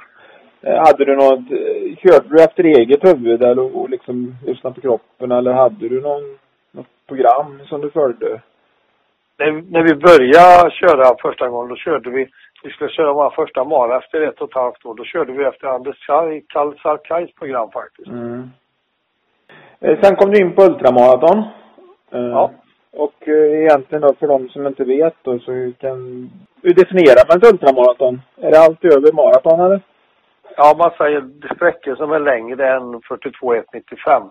Eh, 0.63 0.77
Hade 0.77 1.05
du 1.05 1.17
något, 1.17 1.39
eh, 1.51 1.97
körde 1.97 2.29
du 2.29 2.43
efter 2.45 2.65
eget 2.65 3.05
huvud 3.05 3.43
eller 3.43 3.77
och 3.77 3.91
liksom 3.91 4.35
lyssnade 4.47 4.75
på 4.75 4.81
kroppen 4.81 5.33
eller 5.33 5.53
hade 5.53 5.89
du 5.89 6.01
någon, 6.01 6.23
något 6.73 6.87
program 7.09 7.61
som 7.69 7.81
du 7.81 7.91
följde? 7.91 8.41
När, 9.39 9.53
när 9.53 9.83
vi 9.83 9.95
började 9.95 10.71
köra 10.71 11.17
första 11.23 11.49
gången, 11.49 11.69
då 11.69 11.77
körde 11.77 12.11
vi, 12.11 12.27
vi 12.65 12.71
skulle 12.71 12.91
köra 12.91 13.13
vår 13.13 13.31
första 13.31 13.65
mara 13.65 13.99
efter 13.99 14.21
ett 14.21 14.41
och 14.41 14.49
ett 14.51 14.55
halvt 14.57 14.85
år. 14.87 14.95
Då 14.95 15.05
körde 15.05 15.33
vi 15.33 15.45
efter 15.45 15.67
Anders 15.67 16.07
Kall- 16.09 16.43
Kall 16.49 16.79
Sarkais 16.83 17.35
program 17.35 17.71
faktiskt. 17.71 18.09
Mm. 18.09 18.51
Eh, 19.81 19.99
Sen 20.03 20.17
kom 20.17 20.31
du 20.31 20.41
in 20.41 20.53
på 20.55 20.63
ultramaraton. 20.63 21.43
Ja. 22.11 22.51
Och 22.93 23.29
egentligen 23.29 24.03
då 24.03 24.15
för 24.15 24.27
de 24.27 24.49
som 24.49 24.67
inte 24.67 24.85
vet 24.85 25.15
då 25.23 25.39
så 25.39 25.73
kan, 25.81 26.31
hur 26.63 26.75
definierar 26.75 27.29
man 27.29 27.39
ett 27.39 27.53
ultramaraton? 27.53 28.21
Är 28.37 28.51
det 28.51 28.59
allt 28.61 28.85
över 28.85 29.13
maraton 29.13 29.61
eller? 29.61 29.81
Ja, 30.61 30.75
man 30.79 30.91
säger 30.99 31.55
sträckor 31.55 31.95
som 31.97 32.13
är 32.13 32.19
längre 32.19 32.77
än 32.77 33.01
42,195 33.09 34.23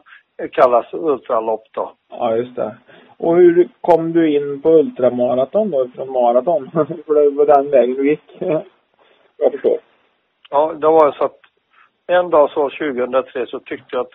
kallas 0.51 0.93
ultralopp 0.93 1.63
då. 1.71 1.91
Ja, 2.09 2.35
just 2.35 2.55
det. 2.55 2.75
Och 3.17 3.35
hur 3.35 3.69
kom 3.81 4.13
du 4.13 4.35
in 4.35 4.61
på 4.61 4.69
ultramaraton 4.69 5.71
då, 5.71 5.87
från 5.95 6.11
maraton? 6.11 6.69
För 7.05 7.23
det 7.23 7.29
var 7.29 7.45
den 7.45 7.71
vägen 7.71 7.95
du 7.95 8.09
gick, 8.09 8.37
jag 9.37 9.51
förstår. 9.51 9.77
Ja, 10.49 10.73
det 10.73 10.87
var 10.87 11.11
så 11.11 11.23
att 11.23 11.39
en 12.07 12.29
dag 12.29 12.49
så 12.49 12.69
2003 12.69 13.45
så 13.47 13.59
tyckte 13.59 13.95
jag 13.95 14.01
att 14.01 14.13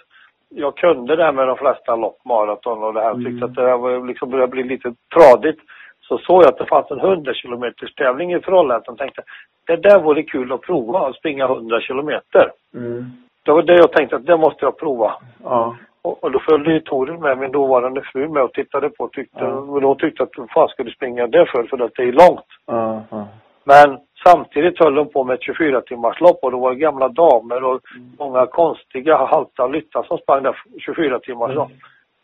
jag 0.48 0.76
kunde 0.76 1.16
det 1.16 1.24
här 1.24 1.32
med 1.32 1.48
de 1.48 1.56
flesta 1.56 1.96
lopp, 1.96 2.24
maraton 2.24 2.82
och 2.82 2.94
det 2.94 3.00
här. 3.00 3.10
Mm. 3.10 3.24
Tyckte 3.24 3.44
att 3.44 3.54
det 3.54 3.68
här 3.68 3.78
var 3.78 4.06
liksom 4.06 4.30
började 4.30 4.50
bli 4.50 4.62
lite 4.62 4.94
tradigt. 5.14 5.60
Så 6.08 6.18
såg 6.18 6.42
jag 6.42 6.48
att 6.48 6.58
det 6.58 6.66
fanns 6.66 6.90
en 6.90 7.00
100 7.00 7.34
kilometers 7.34 7.94
tävling 7.94 8.32
i 8.32 8.40
Trollhättan 8.40 8.92
och 8.92 8.98
tänkte 8.98 9.22
det 9.66 9.76
där 9.76 9.98
vore 10.00 10.22
kul 10.22 10.52
att 10.52 10.60
prova, 10.60 11.08
att 11.08 11.16
springa 11.16 11.44
100 11.44 11.80
kilometer. 11.80 12.50
Mm. 12.74 13.04
Det 13.44 13.52
var 13.52 13.62
det 13.62 13.76
jag 13.76 13.92
tänkte 13.92 14.16
att 14.16 14.26
det 14.26 14.36
måste 14.36 14.64
jag 14.64 14.78
prova. 14.78 15.14
Ja. 15.44 15.76
Och, 16.02 16.24
och 16.24 16.30
då 16.30 16.38
följde 16.38 16.72
ju 16.72 16.80
Toril 16.80 17.18
med, 17.18 17.38
min 17.38 17.52
dåvarande 17.52 18.02
fru 18.02 18.28
med 18.28 18.42
och 18.42 18.52
tittade 18.52 18.88
på. 18.88 19.08
Tyckte, 19.08 19.44
Ja. 19.44 19.46
och 19.46 19.82
Hon 19.82 19.96
tyckte 19.96 20.22
att 20.22 20.30
vad 20.36 20.50
fan 20.50 20.68
skulle 20.68 20.90
du 20.90 20.94
springa 20.94 21.26
det 21.26 21.46
för? 21.46 21.64
För 21.64 21.84
att 21.84 21.94
det 21.94 22.02
är 22.02 22.12
långt. 22.12 22.46
Ja. 22.66 23.02
ja. 23.10 23.28
Men 23.64 23.98
samtidigt 24.24 24.78
höll 24.78 24.94
de 24.94 25.08
på 25.08 25.24
med 25.24 25.34
ett 25.34 25.42
24 25.42 25.80
timmars 25.80 26.20
lopp 26.20 26.38
och 26.42 26.50
det 26.50 26.56
var 26.56 26.74
gamla 26.74 27.08
damer 27.08 27.64
och 27.64 27.80
många 28.18 28.46
konstiga 28.46 29.16
halta 29.16 29.66
lyttar 29.66 30.02
som 30.02 30.18
sprang 30.18 30.42
där 30.42 30.56
24 30.78 31.18
timmars 31.18 31.54
lopp. 31.54 31.72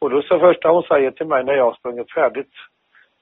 Och 0.01 0.11
då 0.11 0.23
så 0.23 0.39
första 0.39 0.69
hon 0.69 0.83
säger 0.83 1.11
till 1.11 1.27
mig 1.27 1.45
när 1.45 1.53
jag 1.53 1.65
har 1.65 1.75
sprungit 1.75 2.13
färdigt 2.13 2.53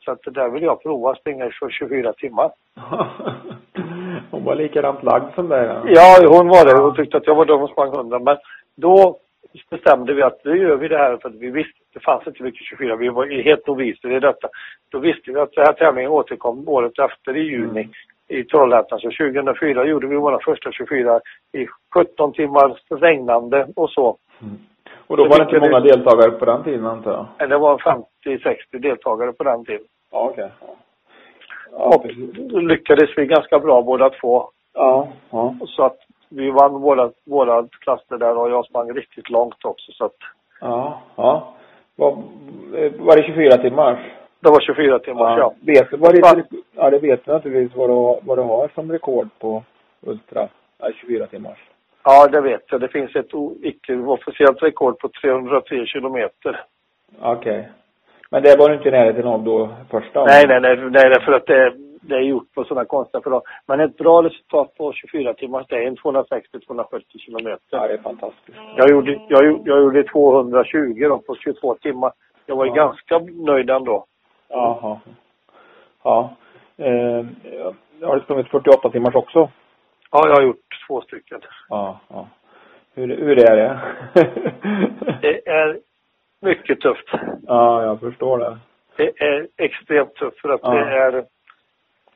så 0.07 0.13
att 0.13 0.23
det 0.25 0.31
där 0.31 0.49
vill 0.49 0.63
jag 0.63 0.83
prova 0.83 1.15
springa 1.15 1.47
i 1.47 1.51
för 1.51 1.71
24 1.71 2.13
timmar. 2.13 2.51
Hon 4.31 4.45
var 4.45 4.55
likadant 4.55 5.03
lagd 5.03 5.35
som 5.35 5.49
dig. 5.49 5.65
Ja. 5.67 5.83
Ja, 5.87 6.29
hon 6.29 6.49
var 6.49 6.65
det. 6.65 6.83
Hon 6.83 6.97
tyckte 6.97 7.17
att 7.17 7.27
jag 7.27 7.35
var 7.35 7.45
dum 7.45 7.63
och 7.63 7.71
sprang 7.71 7.95
100. 7.95 8.19
Men 8.19 8.37
då 8.77 9.19
bestämde 9.71 10.15
vi 10.15 10.23
att 10.23 10.45
nu 10.45 10.59
gör 10.59 10.77
vi 10.77 10.89
det 10.89 10.99
här 10.99 11.17
för 11.17 11.29
att 11.29 11.35
vi 11.35 11.51
visste, 11.51 11.79
det 11.95 12.01
fanns 12.01 12.27
inte 12.27 12.43
mycket 12.43 12.67
24. 12.67 12.97
Vi 12.97 13.09
var 13.09 13.43
helt 13.43 13.67
noviser 13.67 14.17
i 14.17 14.21
detta. 14.21 14.49
Då 14.91 14.99
visste 14.99 15.33
vi 15.33 15.41
att 15.41 15.53
den 15.53 15.65
här 15.67 15.73
tävlingen 15.73 16.11
återkom 16.11 16.69
året 16.69 16.99
efter 16.99 17.37
i 17.37 17.41
juni 17.41 17.89
i 18.29 18.45
Trollhättan. 18.45 18.99
Så 18.99 19.11
2004 19.11 19.85
gjorde 19.87 20.07
vi 20.07 20.17
våra 20.17 20.39
första 20.39 20.73
24 20.73 21.21
i 21.53 21.67
17 21.95 22.33
timmar 22.33 22.79
regnande 23.01 23.67
och 23.77 23.91
så. 23.91 24.17
Och 25.07 25.17
då 25.17 25.29
var 25.29 25.39
det 25.39 25.43
inte 25.45 25.61
många 25.61 25.81
deltagare 25.81 26.31
på 26.31 26.45
den 26.45 26.65
tiden 26.65 26.87
antar 26.87 27.27
jag? 27.39 27.49
Det 27.49 27.59
var 27.59 27.79
50-60 28.25 28.57
deltagare 28.73 29.33
på 29.33 29.45
den 29.45 29.65
tiden. 29.65 29.87
Ja, 30.11 30.31
okej. 30.31 30.51
Ja. 30.61 30.67
Ja, 31.73 32.03
då 32.35 32.59
lyckades 32.59 33.11
vi 33.17 33.27
ganska 33.27 33.59
bra 33.59 33.83
båda 33.83 34.11
två. 34.11 34.51
ja, 34.75 35.09
ja. 35.31 35.57
Så 35.67 35.83
att 35.83 35.99
vi 36.29 36.51
vann 36.51 36.73
våra, 36.73 37.11
våra 37.25 37.69
klasser 37.81 38.19
där 38.19 38.39
och 38.39 38.51
jag 38.51 38.67
sprang 38.67 38.93
riktigt 38.93 39.31
långt 39.31 39.65
också. 39.65 39.93
Så 39.93 40.05
att 40.05 40.17
Ja, 40.61 41.01
ja. 41.17 41.55
Var, 41.97 42.11
eh, 42.77 42.93
var 42.99 43.17
det 43.17 43.23
24 43.23 43.57
timmars? 43.57 43.99
det 44.41 44.51
var 44.51 44.61
24 44.61 44.99
timmar, 44.99 45.39
ja. 45.39 45.55
Vet 45.61 45.91
du 45.91 45.97
vad 45.97 46.15
det, 46.15 46.45
ja, 46.77 46.91
det 46.91 46.99
vet 46.99 47.25
du 47.25 47.33
naturligtvis 47.33 47.77
vad 47.77 47.91
du, 47.91 48.27
vad 48.27 48.39
du 48.39 48.43
har 48.43 48.71
som 48.75 48.93
rekord 48.93 49.29
på 49.39 49.63
Ultra? 50.01 50.49
Ja, 50.79 50.91
24 51.01 51.27
timmars. 51.27 51.59
Ja, 52.05 52.27
det 52.27 52.41
vet 52.41 52.63
jag. 52.71 52.81
Det 52.81 52.89
finns 52.89 53.17
ett 53.17 53.31
icke-officiellt 53.63 54.63
rekord 54.63 54.99
på 54.99 55.09
303 55.09 55.87
kilometer. 55.87 56.65
Okej. 57.21 57.69
Men 58.31 58.43
det 58.43 58.57
var 58.59 58.69
du 58.69 58.75
inte 58.75 58.89
i 58.89 58.93
närheten 58.93 59.27
av 59.27 59.45
då 59.45 59.69
första 59.91 60.25
Nej, 60.25 60.45
nej, 60.49 60.61
nej, 60.61 60.77
nej, 60.77 60.91
nej, 61.11 61.21
för 61.25 61.33
att 61.33 61.47
det, 61.47 61.73
det 62.01 62.15
är 62.15 62.21
gjort 62.21 62.55
på 62.55 62.65
sådana 62.65 62.85
konstiga 62.85 63.23
förlag. 63.23 63.43
Men 63.67 63.81
ett 63.81 63.97
bra 63.97 64.23
resultat 64.23 64.75
på 64.77 64.93
24 64.93 65.35
timmars, 65.35 65.67
det 65.69 65.77
är 65.77 65.87
en 65.87 65.97
260-270 65.97 67.19
kilometer. 67.19 67.61
Ja, 67.71 67.87
det 67.87 67.95
är 67.95 67.99
fantastiskt. 67.99 68.59
Jag 68.77 68.91
gjorde, 68.91 69.13
jag, 69.29 69.61
jag 69.65 69.79
gjorde 69.83 70.03
220 70.03 71.07
då 71.09 71.19
på 71.19 71.37
22 71.37 71.75
timmar. 71.75 72.13
Jag 72.47 72.57
var 72.57 72.67
Ja. 72.67 72.73
ganska 72.75 73.19
nöjd 73.19 73.71
ändå. 73.71 74.05
Jaha. 74.49 75.01
Ja. 76.03 76.37
Eh, 76.79 77.25
har 78.03 78.15
du 78.17 78.21
sprungit 78.23 78.49
48 78.49 78.91
timmars 78.91 79.15
också? 79.15 79.51
Ja, 80.11 80.29
jag 80.29 80.35
har 80.35 80.43
gjort 80.43 80.87
två 80.89 81.01
stycken. 81.01 81.41
Ja, 81.69 82.01
ja. 82.09 82.29
Hur, 82.95 83.09
hur 83.17 83.39
är 83.51 83.57
det? 83.57 83.81
Det 85.23 85.49
är 85.49 85.79
mycket 86.47 86.81
tufft. 86.81 87.09
ja, 87.47 87.83
jag 87.83 88.01
förstår 88.01 88.39
det. 88.39 88.59
Det 88.97 89.21
är 89.25 89.49
extremt 89.57 90.15
tufft 90.15 90.41
för 90.41 90.49
att 90.49 90.61
Ja. 90.63 90.71
det 90.71 90.81
är 90.99 91.13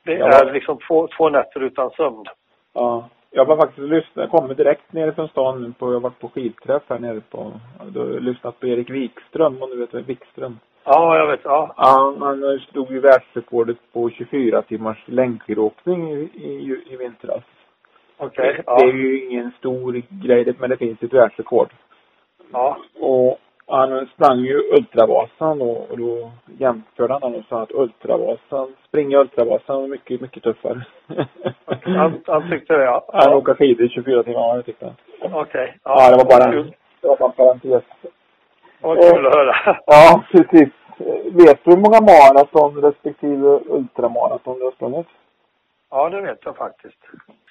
det 0.03 0.13
Ja. 0.13 0.27
är 0.27 0.53
liksom 0.53 0.77
två, 0.87 1.07
två 1.17 1.29
nätter 1.29 1.59
utan 1.59 1.89
sömn. 1.91 2.25
Ja. 2.73 3.09
Jag 3.33 3.45
var 3.45 3.57
faktiskt 3.57 3.87
lyssnat, 3.87 4.15
jag 4.15 4.29
kommer 4.29 4.53
direkt 4.53 4.93
ner 4.93 5.11
från 5.11 5.27
stan 5.27 5.61
nu 5.63 5.73
på, 5.79 5.85
jag 5.87 5.93
har 5.93 5.99
varit 5.99 6.19
på 6.19 6.29
skidträff 6.29 6.83
här 6.87 6.99
nere 6.99 7.21
på, 7.29 7.51
då 7.87 7.99
jag 8.13 8.23
lyssnat 8.23 8.59
på 8.59 8.67
Erik 8.67 8.89
Wikström, 8.89 9.61
om 9.63 9.69
du 9.69 9.77
vet 9.77 9.93
vem 9.93 10.03
Wikström? 10.03 10.59
Ja, 10.83 11.17
jag 11.17 11.27
vet. 11.27 11.39
Ja. 11.43 11.73
Ja, 11.77 12.15
han 12.19 12.59
stod 12.69 12.91
ju 12.91 12.99
världsrekordet 12.99 13.77
på 13.93 14.09
24 14.09 14.61
timmars 14.61 15.03
längdskidåkning 15.05 16.11
i, 16.11 16.19
i, 16.33 16.81
i 16.89 16.95
vintras. 16.97 17.43
Okej. 18.17 18.53
Det 18.57 18.63
Ja. 18.65 18.83
är 18.83 18.93
ju 18.93 19.25
ingen 19.25 19.51
stor 19.57 20.01
grej, 20.09 20.53
men 20.59 20.69
det 20.69 20.77
finns 20.77 21.03
ett 21.03 21.13
världsrekord. 21.13 21.69
ja. 22.51 22.77
Och 22.99 23.39
han 23.71 24.07
sprang 24.07 24.39
ju 24.39 24.57
Ultravasan 24.77 25.61
och, 25.61 25.91
och 25.91 25.97
då 25.97 26.31
jämförde 26.59 27.13
han 27.13 27.35
och 27.35 27.43
sa 27.49 27.61
att 27.61 27.71
Ultravasan, 27.71 28.75
springa 28.87 29.19
Ultravasan 29.19 29.81
var 29.81 29.87
mycket, 29.87 30.21
mycket 30.21 30.43
tuffare. 30.43 30.85
Han, 31.83 32.21
han 32.27 32.49
tyckte 32.49 32.77
det, 32.77 32.83
ja. 32.83 33.05
Han 33.13 33.31
ja. 33.31 33.37
åker 33.37 33.53
skidor 33.53 33.85
i 33.85 33.89
24 33.89 34.23
timmar, 34.23 34.57
det 34.57 34.63
tyckte 34.63 34.85
han. 34.85 35.33
Okej. 35.33 35.77
Ja, 35.83 36.11
det 36.11 36.17
var 36.17 36.25
bara 36.25 36.59
en, 36.59 36.73
det 37.01 37.07
var 37.07 37.17
bara 37.17 37.29
en 37.29 37.35
parentes. 37.35 37.83
Vad 38.81 38.97
kul 38.97 39.27
att 39.27 39.35
höra. 39.35 39.77
Ja, 39.85 40.23
precis. 40.31 40.69
Vet 41.25 41.63
du 41.63 41.71
hur 41.71 41.77
många 41.77 42.01
maraton 42.01 42.81
respektive 42.81 43.59
ultramaraton 43.69 44.59
du 44.59 44.63
har 44.63 44.71
sprungit? 44.71 45.07
Ja, 45.91 46.09
det 46.09 46.21
vet 46.21 46.39
jag 46.45 46.57
faktiskt. 46.57 46.99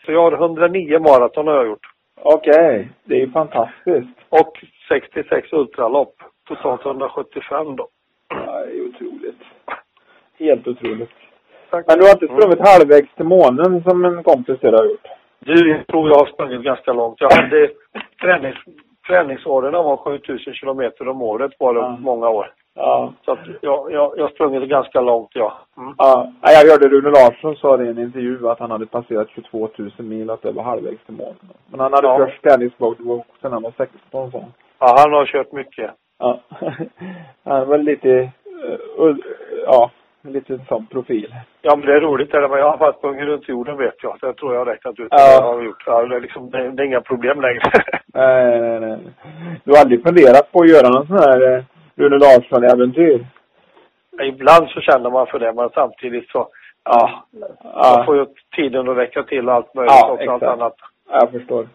Så 0.06 0.12
jag 0.12 0.22
har 0.22 0.32
109 0.32 0.98
maraton 0.98 1.46
har 1.46 1.54
jag 1.54 1.66
gjort. 1.66 1.86
Okej, 2.22 2.90
det 3.04 3.14
är 3.14 3.18
ju 3.18 3.30
fantastiskt. 3.30 4.18
Och 4.28 4.64
66 4.90 5.52
ultralopp. 5.52 6.14
Totalt 6.48 6.86
175 6.86 7.76
då. 7.76 7.88
Ja, 8.28 8.36
det 8.66 8.78
är 8.78 8.88
otroligt. 8.88 9.40
Helt 10.38 10.66
otroligt. 10.68 11.10
Tack. 11.70 11.84
Men 11.88 11.98
du 11.98 12.04
har 12.04 12.12
inte 12.12 12.26
sprungit 12.26 12.68
halvvägs 12.68 13.14
till 13.14 13.24
månen 13.24 13.82
som 13.82 14.04
en 14.04 14.22
kompis 14.22 14.60
till 14.60 14.74
har 14.74 14.84
gjort? 14.84 15.06
Du, 15.38 15.70
jag 15.70 15.86
tror 15.86 16.08
jag 16.08 16.16
har 16.18 16.26
sprungit 16.26 16.62
ganska 16.62 16.92
långt. 16.92 17.20
Jag 17.20 17.30
hade 17.30 17.70
tränings, 18.22 18.56
träningsåren 19.06 19.72
var 19.72 19.96
7000 19.96 20.54
kilometer 20.54 21.08
om 21.08 21.22
året 21.22 21.52
var 21.58 21.74
det 21.74 21.80
Ja. 21.80 21.96
många 22.00 22.28
år. 22.28 22.52
Ja. 22.74 23.12
Så 23.24 23.32
att 23.32 23.38
jag, 23.60 23.92
jag, 23.92 24.12
jag 24.16 24.30
sprungit 24.30 24.68
ganska 24.68 25.00
långt, 25.00 25.30
ja. 25.34 25.58
Mm. 25.76 25.94
Ja, 25.98 26.32
jag 26.42 26.70
hörde 26.70 26.88
Rune 26.88 27.10
Larsson 27.10 27.56
sa 27.56 27.76
det 27.76 27.84
i 27.84 27.88
en 27.88 27.98
intervju 27.98 28.48
att 28.48 28.58
han 28.58 28.70
hade 28.70 28.86
passerat 28.86 29.28
22 29.30 29.68
000 29.76 29.90
mil, 29.98 30.30
att 30.30 30.42
det 30.42 30.52
var 30.52 30.62
halvvägs 30.62 31.04
till 31.04 31.14
månen. 31.14 31.36
Men 31.70 31.80
han 31.80 31.92
hade 31.92 32.06
Ja. 32.06 32.18
kört 32.18 32.42
träningsbok 32.42 32.98
sen 33.40 33.52
han 33.52 33.62
var 33.62 33.72
16 33.76 34.30
så. 34.30 34.44
Ja, 34.80 34.94
han 34.98 35.12
har 35.12 35.26
kört 35.26 35.52
mycket. 35.52 35.90
Ja. 36.18 36.40
Han 37.44 37.68
var 37.68 37.78
lite, 37.78 38.30
ull- 38.98 39.22
ja, 39.66 39.90
lite 40.22 40.58
sån 40.68 40.86
profil. 40.86 41.34
Ja, 41.62 41.76
men 41.76 41.86
det 41.86 41.94
är 41.94 42.00
roligt. 42.00 42.30
Det 42.32 42.48
men 42.48 42.58
jag 42.58 42.70
har 42.70 42.78
faktiskt 42.78 42.98
sprungit 42.98 43.24
runt 43.24 43.48
jorden 43.48 43.76
vet 43.76 43.94
jag. 44.02 44.16
Jag 44.20 44.36
tror 44.36 44.52
jag 44.52 44.60
har 44.60 44.66
räknat 44.66 44.98
ut 44.98 45.08
Ja. 45.10 45.18
jag 45.32 45.42
har 45.42 45.62
gjort. 45.62 45.82
Ja, 45.86 46.02
det, 46.06 46.16
är 46.16 46.20
liksom, 46.20 46.50
det, 46.50 46.70
det 46.70 46.82
är 46.82 46.86
inga 46.86 47.00
problem 47.00 47.40
längre. 47.40 47.62
Nej, 48.14 48.60
nej, 48.60 48.80
nej. 48.80 48.98
Du 49.64 49.70
har 49.72 49.78
aldrig 49.80 50.02
funderat 50.02 50.52
på 50.52 50.60
att 50.60 50.68
göra 50.70 50.88
någon 50.88 51.06
sån 51.06 51.18
här 51.18 51.56
eh, 51.56 51.62
Rune 51.96 52.18
Larsson-äventyr? 52.18 53.26
Ibland 54.22 54.68
så 54.68 54.80
känner 54.80 55.10
man 55.10 55.26
för 55.26 55.38
det, 55.38 55.52
men 55.52 55.70
samtidigt 55.74 56.28
så, 56.30 56.48
ja, 56.84 57.24
man 57.32 57.48
Ja, 57.62 58.02
får 58.06 58.16
ju 58.16 58.26
tiden 58.56 58.88
att 58.88 58.96
räcka 58.96 59.22
till 59.22 59.48
allt 59.48 59.74
möjligt 59.74 59.92
Ja, 60.02 60.10
och 60.10 60.32
allt 60.32 60.42
annat. 60.42 60.76
jag 61.10 61.30
förstår. 61.30 61.68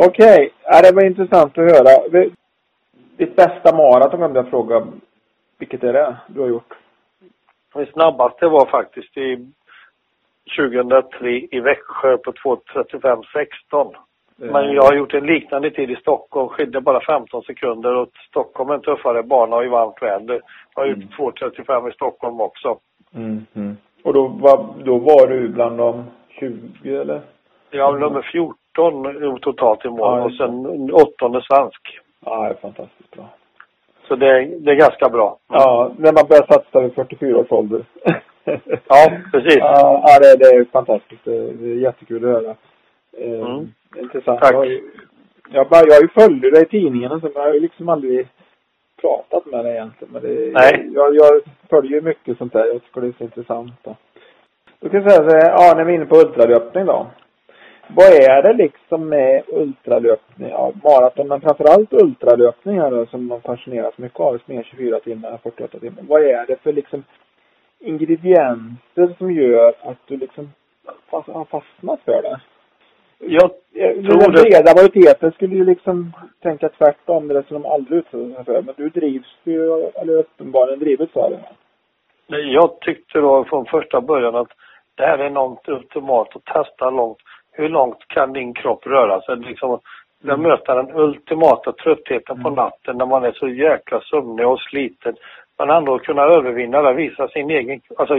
Okej, 0.00 0.50
ja, 0.64 0.82
det 0.82 0.92
var 0.94 1.04
intressant 1.04 1.58
att 1.58 1.64
höra. 1.64 2.22
Ditt 3.16 3.36
bästa 3.36 3.76
maraton 3.76 4.22
om 4.22 4.34
jag 4.34 4.50
fråga. 4.50 4.86
Vilket 5.58 5.84
är 5.84 5.92
det 5.92 6.16
du 6.26 6.40
har 6.40 6.48
gjort? 6.48 6.74
Det 7.74 7.92
snabbaste 7.92 8.46
var 8.46 8.66
faktiskt 8.66 9.16
i 9.16 9.48
2003 10.56 11.30
i 11.50 11.60
Växjö 11.60 12.16
på 12.16 12.32
2.35.16. 12.32 13.94
Men 14.36 14.72
jag 14.72 14.82
har 14.82 14.94
gjort 14.94 15.14
en 15.14 15.26
liknande 15.26 15.70
tid 15.70 15.90
i 15.90 15.96
Stockholm. 15.96 16.48
Skilde 16.48 16.80
bara 16.80 17.00
15 17.00 17.42
sekunder 17.42 17.96
och 17.96 18.08
Stockholm 18.28 18.70
är 18.70 18.74
en 18.74 18.80
tuffare 18.80 19.22
bana 19.22 19.56
och 19.56 19.64
i 19.64 19.68
varmt 19.68 20.02
väder. 20.02 20.40
Jag 20.74 20.82
har 20.82 20.86
gjort 20.86 20.96
Mm. 20.96 21.08
2.35 21.08 21.90
i 21.90 21.92
Stockholm 21.92 22.40
också. 22.40 22.78
Mm, 23.14 23.46
mm. 23.54 23.76
Och 24.02 24.14
då 24.14 24.26
var, 24.26 24.66
då 24.84 24.98
var 24.98 25.26
du 25.26 25.48
bland 25.48 25.78
de 25.78 26.04
20 26.28 26.96
eller? 26.96 27.20
Har 27.72 27.98
nummer 27.98 28.22
14 28.22 28.56
totalt 29.40 29.84
i 29.84 29.88
mål 29.88 29.98
Ja, 30.18 30.24
och 30.24 30.32
sen 30.32 30.66
åttonde 30.92 31.40
svensk. 31.42 31.98
Ja, 32.24 32.42
det 32.42 32.48
är 32.50 32.54
fantastiskt 32.54 33.10
bra. 33.10 33.28
Så 34.08 34.16
det, 34.16 34.26
är- 34.26 34.58
det 34.60 34.70
är 34.70 34.74
ganska 34.74 35.08
bra. 35.08 35.38
Ja, 35.48 35.90
när 35.98 36.12
man 36.12 36.24
börjar 36.28 36.46
satsa 36.52 36.80
vid 36.80 36.94
44 36.94 37.36
års 37.38 37.52
ålder. 37.52 37.84
Ja, 38.88 39.10
precis. 39.32 39.56
Ja, 39.58 40.18
det, 40.20 40.36
det 40.38 40.44
är 40.56 40.64
fantastiskt. 40.64 41.24
Det, 41.24 41.52
det 41.52 41.70
är 41.70 41.74
jättekul 41.76 42.24
att 42.24 42.30
höra. 42.42 42.54
Eh, 43.18 43.40
Mm. 43.46 43.68
Intressant. 43.96 44.40
Tack. 44.40 44.54
Jag, 44.54 44.80
jag, 45.50 45.68
bara, 45.68 45.82
jag 45.86 46.12
följt 46.12 46.42
dig 46.54 46.62
i 46.62 46.66
tidningen 46.66 47.18
men 47.22 47.32
jag 47.34 47.42
har 47.42 47.54
ju 47.54 47.60
liksom 47.60 47.88
aldrig 47.88 48.28
pratat 49.00 49.46
med 49.46 49.64
dig 49.64 49.72
egentligen. 49.74 50.12
Men 50.12 50.22
det, 50.22 50.52
Nej. 50.52 50.90
Jag, 50.94 51.14
jag 51.14 51.40
följer 51.70 51.92
ju 51.92 52.00
mycket 52.00 52.38
sånt 52.38 52.52
där. 52.52 52.66
Jag 52.66 52.82
tycker 52.82 53.00
det 53.00 53.06
är 53.06 53.12
så 53.18 53.24
intressant. 53.24 53.72
Då, 53.82 53.96
då 54.80 54.88
kan 54.88 55.02
jag 55.02 55.10
säga 55.12 55.30
så 55.30 55.36
här, 55.36 55.50
ja, 55.50 55.74
när 55.76 55.84
vi 55.84 55.92
är 55.92 55.96
inne 55.96 56.06
på 56.06 56.16
ultralöpning 56.16 56.86
då. 56.86 57.06
Vad 57.94 58.06
är 58.06 58.42
det 58.42 58.52
liksom 58.52 59.08
med 59.08 59.42
ultralöpning, 59.48 60.48
ja, 60.50 60.72
maraton, 60.84 61.28
men 61.28 61.40
framförallt 61.40 61.92
ultralöpning 61.92 62.80
här 62.80 62.90
då, 62.90 63.06
som 63.06 63.26
man 63.26 63.40
fascineras 63.40 63.98
mycket 63.98 64.20
av, 64.20 64.38
som 64.38 64.58
är 64.58 64.62
24 64.62 65.00
timmar, 65.00 65.38
48 65.42 65.78
timmar. 65.78 66.02
Vad 66.08 66.22
är 66.22 66.46
det 66.46 66.56
för 66.62 66.72
liksom 66.72 67.04
ingredienser 67.80 69.14
som 69.18 69.32
gör 69.32 69.74
att 69.82 69.98
du 70.06 70.16
liksom 70.16 70.52
fast, 71.10 71.28
har 71.28 71.44
fastnat 71.44 72.00
för 72.04 72.22
det? 72.22 72.40
Jag 73.20 73.50
Den 73.72 74.04
tror 74.04 74.32
det. 74.32 74.42
breda 74.42 74.74
majoriteten 74.76 75.32
skulle 75.32 75.54
ju 75.56 75.64
liksom 75.64 76.12
tänka 76.42 76.68
tvärtom, 76.68 77.28
det 77.28 77.42
som 77.48 77.62
de 77.62 77.68
aldrig 77.68 77.98
utsätter 77.98 78.34
sig 78.34 78.44
för. 78.44 78.62
Men 78.62 78.74
du 78.76 78.88
drivs 78.88 79.36
ju, 79.44 79.84
eller 79.94 80.12
uppenbarligen 80.18 80.78
drivits 80.78 81.16
av 81.16 81.30
det. 81.30 81.40
Jag 82.42 82.80
tyckte 82.80 83.18
då 83.20 83.44
från 83.44 83.66
första 83.66 84.00
början 84.00 84.34
att 84.34 84.52
det 84.94 85.06
här 85.06 85.18
är 85.18 85.30
något 85.30 85.68
ultimat 85.68 86.36
att 86.36 86.44
testa 86.44 86.90
långt. 86.90 87.18
Hur 87.58 87.68
långt 87.68 88.08
kan 88.08 88.32
din 88.32 88.54
kropp 88.54 88.86
röra 88.86 89.20
sig? 89.20 89.36
Liksom, 89.36 89.80
den 90.22 90.42
möter 90.42 90.74
den 90.76 90.90
ultimata 90.96 91.72
tröttheten 91.72 92.42
på 92.42 92.48
Mm. 92.48 92.54
natten 92.54 92.98
när 92.98 93.06
man 93.06 93.24
är 93.24 93.32
så 93.32 93.48
jäkla 93.48 94.00
sömnig 94.00 94.46
och 94.46 94.60
sliten. 94.60 95.14
Men 95.58 95.70
ändå 95.70 95.98
kunna 95.98 96.22
övervinna 96.22 96.82
det, 96.82 96.92
visa 96.92 97.28
sin 97.28 97.50
egen, 97.50 97.80
alltså 97.96 98.14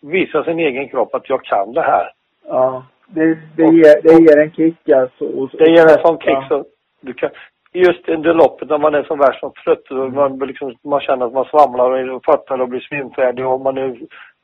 visa 0.00 0.44
sin 0.44 0.58
egen 0.58 0.88
kropp 0.88 1.14
att 1.14 1.28
jag 1.28 1.44
kan 1.44 1.72
det 1.72 1.82
här. 1.82 2.10
Ja. 2.48 2.84
Det, 3.06 3.38
det, 3.56 3.62
ger, 3.62 4.02
det 4.02 4.12
ger 4.22 4.38
en 4.42 4.52
kick 4.52 4.88
alltså. 4.88 5.24
Och, 5.24 5.48
Det 5.52 5.70
ger 5.70 5.82
en 5.98 6.02
sån 6.06 6.18
kick 6.18 6.30
Ja. 6.30 6.46
så 6.48 6.64
du 7.00 7.12
kan, 7.12 7.30
just 7.72 8.08
under 8.08 8.34
loppet 8.34 8.68
när 8.68 8.78
man 8.78 8.94
är 8.94 9.02
som 9.02 9.18
värst 9.18 9.40
som 9.40 9.52
trött 9.64 9.90
och 9.90 10.12
man, 10.12 10.38
liksom, 10.38 10.74
man 10.84 11.00
känner 11.00 11.26
att 11.26 11.32
man 11.32 11.44
svamlar 11.44 12.10
och 12.10 12.24
fattar 12.24 12.60
och 12.60 12.68
blir 12.68 12.80
svimfärdig 12.80 13.46
och 13.46 13.60
man 13.60 13.78
är 13.78 13.96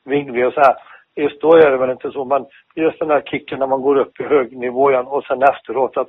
vinglig 0.05 0.47
och 0.47 0.53
så 0.53 0.59
här. 0.59 0.75
Just 1.15 1.41
då 1.41 1.53
är 1.55 1.71
det 1.71 1.77
väl 1.77 1.89
inte 1.89 2.11
så, 2.11 2.25
men 2.25 2.45
just 2.75 2.99
den 2.99 3.09
här 3.09 3.21
kicken 3.21 3.59
när 3.59 3.67
man 3.67 3.81
går 3.81 3.95
upp 3.97 4.19
i 4.19 4.23
hög 4.23 4.57
nivå 4.57 4.91
igen 4.91 5.07
och 5.07 5.23
sen 5.23 5.43
efteråt 5.43 5.97
att 5.97 6.07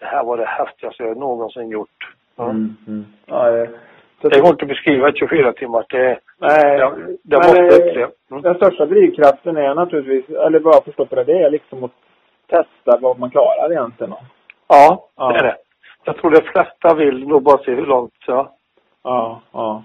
det 0.00 0.06
här 0.06 0.24
var 0.24 0.36
det 0.36 0.44
häftigaste 0.44 1.02
jag 1.02 1.16
någonsin 1.16 1.68
gjort. 1.68 2.14
Ja. 2.36 2.44
Mm, 2.44 2.76
mm. 2.86 3.06
Ja, 3.26 3.50
det, 3.50 3.70
så 4.22 4.28
Det 4.28 4.40
går 4.40 4.50
inte 4.50 4.64
att 4.64 4.68
beskriva 4.68 5.08
ett 5.08 5.18
24 5.18 5.52
timmar. 5.52 5.84
Det, 5.88 6.18
Nej. 6.38 6.78
jag, 6.78 7.16
det 7.24 7.36
måste 7.36 7.60
eh, 7.60 7.66
uppleva. 7.66 8.10
Mm. 8.30 8.42
Den 8.42 8.54
största 8.54 8.86
drivkraften 8.86 9.56
är 9.56 9.74
naturligtvis, 9.74 10.36
eller 10.36 10.60
vad 10.60 10.74
jag 10.74 10.84
förstår 10.84 11.04
på 11.04 11.14
det, 11.14 11.24
det 11.24 11.42
är 11.42 11.50
liksom 11.50 11.84
att 11.84 11.92
testa 12.46 12.98
vad 13.00 13.18
man 13.18 13.30
klarar 13.30 13.72
egentligen. 13.72 14.14
Ja, 14.68 15.08
Ja. 15.16 15.32
det 15.32 15.38
är 15.38 15.42
det. 15.42 15.56
Jag 16.04 16.16
tror 16.16 16.30
de 16.30 16.42
flesta 16.42 16.94
vill 16.94 17.28
nog 17.28 17.42
bara 17.42 17.58
se 17.58 17.74
hur 17.74 17.86
långt, 17.86 18.14
ja. 18.26 18.52
Ja, 19.04 19.40
ja. 19.52 19.82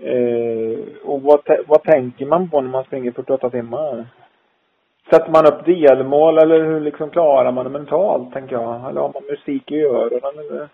Eh, 0.00 0.78
och 1.04 1.22
vad, 1.22 1.40
vad 1.66 1.82
tänker 1.82 2.26
man 2.26 2.50
på 2.50 2.60
när 2.60 2.70
man 2.70 2.84
springer 2.84 3.12
48 3.12 3.50
timmar? 3.50 4.06
Sätter 5.10 5.30
man 5.30 5.46
upp 5.46 5.64
delmål 5.64 6.38
eller 6.38 6.64
hur 6.64 6.80
liksom 6.80 7.10
klarar 7.10 7.52
man 7.52 7.64
det 7.64 7.70
mentalt, 7.70 8.32
tänker 8.32 8.56
jag? 8.56 8.88
Eller 8.90 9.00
har 9.00 9.12
man 9.12 9.22
musik 9.30 9.70
i 9.70 9.82
öronen 9.82 10.38
eller? 10.50 10.68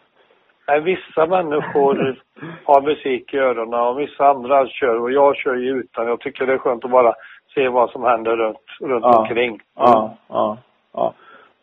Nej, 0.68 0.80
vissa 0.80 1.26
människor 1.26 2.20
har 2.64 2.82
musik 2.82 3.34
i 3.34 3.38
öronen 3.38 3.80
och 3.80 4.00
vissa 4.00 4.26
andra 4.28 4.66
kör 4.68 5.00
och 5.00 5.12
jag 5.12 5.36
kör 5.36 5.54
ju 5.54 5.70
utan. 5.70 6.06
Jag 6.06 6.20
tycker 6.20 6.46
det 6.46 6.52
är 6.52 6.58
skönt 6.58 6.84
att 6.84 6.90
bara 6.90 7.14
se 7.54 7.68
vad 7.68 7.90
som 7.90 8.02
händer 8.04 8.36
runt, 8.36 8.58
runt 8.80 9.04
Ja. 9.04 9.18
omkring. 9.18 9.60
Ja, 9.76 10.14
ja, 10.28 10.58
ja. 10.92 11.14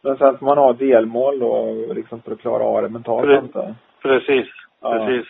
Men 0.02 0.18
sen 0.18 0.38
får 0.38 0.46
man 0.46 0.58
ha 0.58 0.74
delmål 0.74 1.40
då, 1.40 1.66
liksom 1.94 2.22
för 2.22 2.32
att 2.32 2.40
klara 2.42 2.64
av 2.64 2.82
det 2.82 2.90
mentalt, 2.90 3.26
Pre-. 3.54 3.74
Precis, 4.02 4.48
Ja. 4.82 4.92
precis. 4.94 5.28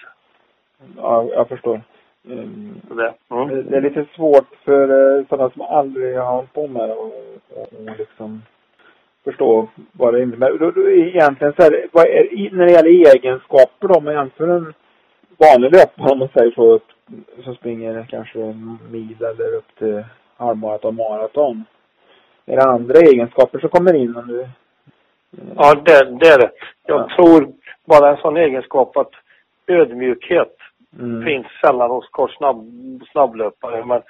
Ja, 0.97 1.23
jag 1.23 1.47
förstår. 1.47 1.81
Mm. 2.25 2.81
Det. 2.89 3.13
Mm. 3.31 3.69
Det 3.69 3.77
är 3.77 3.81
lite 3.81 4.05
svårt 4.15 4.55
för 4.65 5.17
eh, 5.19 5.25
sådana 5.29 5.49
som 5.49 5.61
aldrig 5.61 6.17
har 6.17 6.35
hållit 6.35 6.53
på 6.53 6.67
med 6.67 6.89
det 6.89 6.95
och, 6.95 7.13
och, 7.55 7.73
och 7.73 7.97
liksom 7.97 8.41
förstå 9.23 9.67
vad 9.91 10.13
det 10.13 10.21
innebär. 10.23 10.57
Då, 10.57 10.71
då, 10.71 10.89
egentligen 10.89 11.53
så 11.53 11.63
här, 11.63 11.87
vad 11.91 12.05
är, 12.05 12.49
när 12.51 12.65
det 12.65 12.71
gäller 12.71 13.15
egenskaper 13.15 13.87
då, 13.87 13.93
om 13.93 14.03
man 14.03 14.13
jämför 14.13 14.47
en 14.47 14.73
vanlig 15.37 15.71
löpare 15.71 16.11
om 16.11 16.19
man 16.19 16.27
säger 16.33 16.51
så, 16.51 16.79
som 17.43 17.55
springer 17.55 18.05
kanske 18.09 18.41
en 18.41 18.79
mil 18.91 19.15
eller 19.23 19.53
upp 19.55 19.75
till 19.77 20.03
halvmaraton, 20.37 20.95
maraton. 20.95 21.65
Är 22.45 22.55
det 22.55 22.63
andra 22.63 22.99
egenskaper 22.99 23.59
som 23.59 23.69
kommer 23.69 23.93
in 23.95 24.15
om 24.17 24.27
du... 24.27 24.47
Ja, 25.55 25.73
det, 25.75 26.05
det 26.19 26.27
är 26.27 26.39
det. 26.39 26.51
Jag 26.85 26.99
Ja. 26.99 27.09
tror 27.15 27.47
bara 27.85 28.09
en 28.11 28.17
sån 28.17 28.37
egenskap 28.37 28.97
att 28.97 29.11
ödmjukhet, 29.67 30.55
Mm. 30.99 31.25
Finns 31.25 31.47
sällan 31.65 31.89
hos 31.89 32.09
kort 32.09 32.31
snabb, 32.31 32.65
snabblöpare 33.11 33.85
men 33.85 34.01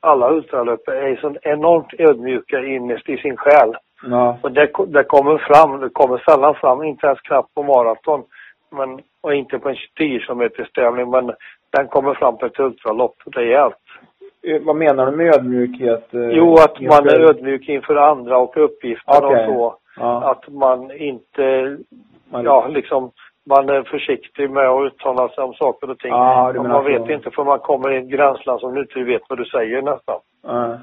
alla 0.00 0.30
ultralöpare 0.30 1.10
är 1.10 1.16
så 1.16 1.36
enormt 1.42 1.94
ödmjuka 1.98 2.64
innerst 2.64 3.08
i 3.08 3.16
sin 3.16 3.36
själ. 3.36 3.76
Ja. 4.02 4.38
Och 4.42 4.52
det, 4.52 4.70
det 4.86 5.04
kommer 5.04 5.38
fram, 5.38 5.80
det 5.80 5.88
kommer 5.88 6.18
sällan 6.18 6.54
fram, 6.54 6.82
inte 6.82 7.06
ens 7.06 7.20
knappt 7.20 7.54
på 7.54 7.62
maraton. 7.62 8.22
Men, 8.70 9.00
och 9.20 9.34
inte 9.34 9.58
på 9.58 9.68
en 9.68 9.76
10 9.96 10.20
km 10.20 10.50
tävling 10.74 11.10
men 11.10 11.32
den 11.70 11.88
kommer 11.88 12.14
fram 12.14 12.38
på 12.38 12.46
ett 12.46 12.60
ultralopp 12.60 13.16
rejält. 13.26 13.74
Eh, 14.42 14.62
vad 14.62 14.76
menar 14.76 15.10
du 15.10 15.16
med 15.16 15.34
ödmjukhet? 15.34 16.14
Eh, 16.14 16.20
jo, 16.20 16.54
att 16.54 16.80
inför... 16.80 17.02
man 17.02 17.08
är 17.08 17.20
ödmjuk 17.20 17.68
inför 17.68 17.96
andra 17.96 18.38
och 18.38 18.56
uppgifter 18.56 19.24
okay. 19.24 19.46
och 19.46 19.54
så. 19.54 19.76
Ja. 19.96 20.30
Att 20.30 20.52
man 20.52 20.90
inte, 20.96 21.76
man... 22.30 22.44
ja 22.44 22.66
liksom, 22.68 23.10
man 23.48 23.68
är 23.68 23.82
försiktig 23.82 24.50
med 24.50 24.68
att 24.68 24.86
uttala 24.86 25.28
sig 25.28 25.44
om 25.44 25.54
saker 25.54 25.90
och 25.90 25.98
ting. 25.98 26.10
Ja, 26.10 26.58
och 26.58 26.64
man 26.64 26.84
vet 26.84 27.06
så. 27.06 27.12
inte 27.12 27.30
för 27.30 27.44
man 27.44 27.58
kommer 27.58 27.92
i 27.92 27.96
ett 27.98 28.08
gränsland 28.08 28.60
som 28.60 28.74
du 28.74 28.80
inte 28.80 29.02
vet 29.02 29.22
vad 29.28 29.38
du 29.38 29.44
säger 29.44 29.82
nästan. 29.82 30.20
Ja, 30.42 30.78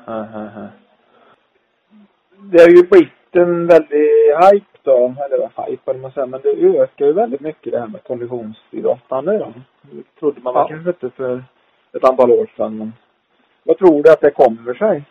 Det 2.52 2.62
är 2.64 2.70
ju 2.70 2.84
blivit 2.88 3.12
en 3.32 3.68
väldig 3.68 4.08
hype 4.44 4.78
då, 4.84 5.16
eller 5.26 5.68
hype 5.68 5.82
vad 5.86 6.00
man 6.00 6.12
säger, 6.12 6.28
men 6.28 6.42
det 6.42 6.80
ökar 6.80 7.06
ju 7.06 7.14
väldigt 7.14 7.42
mycket 7.42 7.72
det 7.72 7.80
här 7.80 7.88
med 7.88 8.04
konditionsidrottande 8.04 9.38
då. 9.38 9.54
Det 9.82 10.20
trodde 10.20 10.42
man 10.42 10.54
ja. 10.54 10.68
kanske 10.68 10.90
inte 10.90 11.10
för 11.10 11.44
ett 11.94 12.04
antal 12.10 12.32
år 12.32 12.48
sedan. 12.58 12.78
Men 12.78 12.94
vad 13.64 13.78
tror 13.78 14.04
du 14.04 14.12
att 14.12 14.22
det 14.22 14.32
kommer 14.32 14.74
sig? 14.74 15.04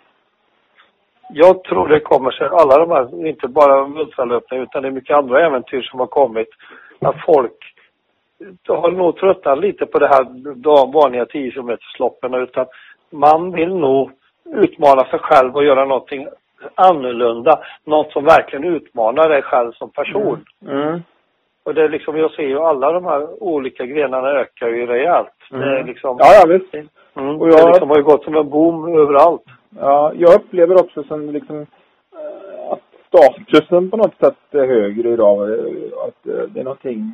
Jag 1.30 1.64
tror 1.64 1.88
det 1.88 2.00
kommer 2.00 2.30
sig, 2.30 2.46
alla 2.46 2.78
de 2.78 2.90
här, 2.90 3.26
inte 3.26 3.48
bara 3.48 3.86
ultralöpningar 3.86 4.62
utan 4.62 4.82
det 4.82 4.88
är 4.88 4.92
mycket 4.92 5.16
andra 5.16 5.46
äventyr 5.46 5.82
som 5.82 6.00
har 6.00 6.06
kommit. 6.06 6.48
Att 7.00 7.24
folk 7.26 7.74
har 8.68 8.90
nog 8.90 9.16
tröttnat 9.16 9.58
lite 9.58 9.86
på 9.86 9.98
det 9.98 10.08
här 10.08 10.24
de 10.54 10.92
vanliga 10.92 11.26
10 11.26 11.50
km 11.50 11.70
utan 12.34 12.66
man 13.10 13.52
vill 13.52 13.74
nog 13.74 14.10
utmana 14.44 15.04
sig 15.04 15.18
själv 15.18 15.56
och 15.56 15.64
göra 15.64 15.84
någonting 15.84 16.28
annorlunda. 16.74 17.58
Något 17.84 18.12
som 18.12 18.24
verkligen 18.24 18.64
utmanar 18.64 19.28
dig 19.28 19.42
själv 19.42 19.72
som 19.72 19.90
person. 19.90 20.44
Mm. 20.62 20.78
Mm. 20.82 21.02
Och 21.64 21.74
det 21.74 21.82
är 21.82 21.88
liksom, 21.88 22.16
jag 22.16 22.30
ser 22.30 22.42
ju 22.42 22.58
alla 22.58 22.92
de 22.92 23.04
här 23.04 23.42
olika 23.42 23.86
grenarna 23.86 24.28
ökar 24.28 24.68
ju 24.68 24.86
rejält. 24.86 25.50
Mm. 25.50 25.60
Det 25.60 25.78
är 25.78 25.84
liksom... 25.84 26.16
Ja, 26.20 26.26
ja 26.34 26.46
visst. 26.48 26.74
Mm, 27.14 27.40
och 27.40 27.48
jag... 27.48 27.60
Det 27.60 27.68
liksom 27.68 27.90
har 27.90 27.96
ju 27.96 28.02
gått 28.02 28.24
som 28.24 28.36
en 28.36 28.50
boom 28.50 28.98
överallt. 28.98 29.44
Ja, 29.80 30.12
jag 30.16 30.34
upplever 30.34 30.74
också 30.74 31.02
som 31.02 31.30
liksom 31.30 31.66
statusen 33.14 33.90
på 33.90 33.96
något 33.96 34.18
sätt 34.20 34.36
högre 34.52 35.12
idag. 35.12 35.50
Att 36.06 36.26
äh, 36.26 36.48
det 36.48 36.60
är 36.60 36.64
någonting... 36.64 37.12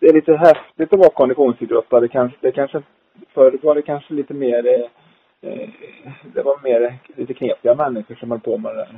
Det 0.00 0.06
är 0.06 0.12
lite 0.12 0.36
häftigt 0.36 0.92
att 0.92 0.98
vara 0.98 1.10
konditionsidrottare 1.10 2.08
kanske. 2.08 2.38
Det 2.40 2.52
kanske... 2.52 2.82
Förut 3.34 3.64
var 3.64 3.74
det 3.74 3.82
kanske 3.82 4.14
lite 4.14 4.34
mer... 4.34 4.66
Äh, 4.66 5.68
det 6.34 6.42
var 6.42 6.62
mer 6.62 6.98
lite 7.16 7.34
knepiga 7.34 7.74
människor 7.74 8.14
som 8.14 8.30
höll 8.30 8.40
på 8.40 8.58
med 8.58 8.76
det 8.76 8.88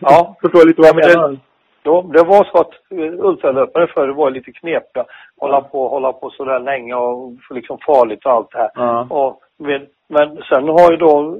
Ja. 0.00 0.36
Förstår 0.42 0.66
lite 0.66 0.80
vad 0.80 0.88
jag 0.88 1.16
menar? 1.16 1.38
Ja, 1.82 2.04
det 2.12 2.22
var 2.22 2.44
så 2.44 2.58
att 2.58 2.72
ultralöpare 3.18 3.86
förr 3.86 4.08
var 4.08 4.30
lite 4.30 4.52
knepiga. 4.52 5.04
Hålla 5.36 5.60
på, 5.60 5.88
hålla 5.88 6.12
på 6.12 6.30
sådär 6.30 6.60
länge 6.60 6.94
och 6.94 7.32
liksom 7.50 7.78
farligt 7.86 8.26
och 8.26 8.32
allt 8.32 8.50
det 8.50 8.58
här. 8.58 8.70
Ja. 8.74 9.06
Och, 9.10 9.40
men, 9.58 9.86
men 10.08 10.36
sen 10.36 10.68
har 10.68 10.90
ju 10.90 10.96
då 10.96 11.38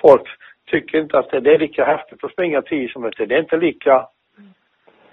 folk 0.00 0.28
tycker 0.74 0.98
inte 0.98 1.18
att 1.18 1.30
det 1.30 1.54
är 1.54 1.58
lika 1.58 1.84
häftigt 1.84 2.24
att 2.24 2.32
springa 2.32 2.62
10 2.62 2.88
km. 2.88 3.10
Det 3.18 3.34
är 3.34 3.40
inte 3.40 3.56
lika 3.56 4.06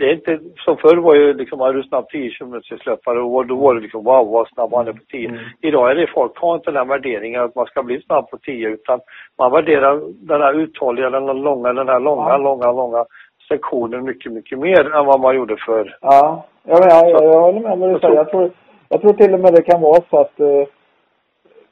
det 0.01 0.05
är 0.09 0.13
inte, 0.13 0.39
som 0.57 0.77
förr 0.77 0.97
var 0.97 1.15
ju 1.15 1.33
liksom, 1.33 1.61
är 1.61 1.73
du 1.73 1.83
snabb 1.83 2.07
10 2.09 2.29
km 2.29 2.61
löpare 2.85 3.19
och 3.21 3.45
då 3.45 3.55
var 3.55 3.75
det 3.75 3.81
liksom 3.81 4.03
wow 4.03 4.27
vad 4.27 4.47
snabb 4.47 4.73
han 4.73 4.87
är 4.87 4.93
på 4.93 5.05
10. 5.11 5.29
Mm. 5.29 5.39
Idag 5.61 5.91
är 5.91 5.95
det 5.95 6.07
folk 6.07 6.37
har 6.37 6.55
inte 6.55 6.71
den 6.71 6.87
värderingen 6.87 7.41
att 7.41 7.55
man 7.55 7.65
ska 7.65 7.83
bli 7.83 8.01
snabb 8.01 8.29
på 8.29 8.37
10 8.37 8.69
utan 8.69 8.99
man 9.37 9.51
värderar 9.51 10.01
den 10.13 10.41
här 10.41 10.53
uthålliga, 10.53 11.09
den 11.09 11.27
här 11.27 11.33
långa, 11.33 11.73
den 11.73 11.87
här 11.87 11.99
långa, 11.99 12.29
ja. 12.29 12.37
långa, 12.37 12.71
långa 12.71 13.05
sektionen 13.47 14.05
mycket, 14.05 14.31
mycket 14.31 14.59
mer 14.59 14.95
än 14.95 15.05
vad 15.05 15.19
man 15.19 15.35
gjorde 15.35 15.57
förr. 15.57 15.97
Ja, 16.01 16.45
ja 16.63 16.79
men 16.79 16.89
jag, 16.89 17.09
jag, 17.09 17.23
jag 17.23 17.41
håller 17.41 17.59
med 17.59 17.77
vad 17.77 17.93
du 17.93 17.99
säger. 17.99 18.15
Jag 18.15 18.29
tror, 18.29 18.51
jag 18.89 19.01
tror 19.01 19.13
till 19.13 19.33
och 19.33 19.39
med 19.39 19.53
det 19.53 19.61
kan 19.61 19.81
vara 19.81 20.01
så 20.09 20.17
att 20.19 20.39
uh, 20.39 20.65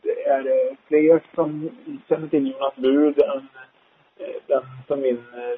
det 0.03 0.25
är 0.25 0.39
uh, 0.39 0.75
fler 0.87 1.21
som 1.35 1.69
känner 2.09 2.27
till 2.27 2.47
Jonas 2.47 2.75
Bud 2.75 3.21
än 3.21 3.47
den 4.47 4.63
som 4.87 5.01
vinner 5.01 5.55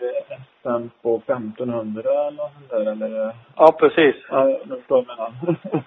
SM 0.61 0.89
på 1.01 1.15
1500 1.15 2.01
eller 2.01 2.31
något 2.31 2.51
sånt 2.53 2.69
där, 2.69 2.91
eller? 2.91 3.35
Ja, 3.55 3.75
precis. 3.79 4.15
Ja, 4.29 4.43
nu 4.65 4.75
förstår 4.75 5.05
jag 5.07 5.07
menar. 5.07 5.31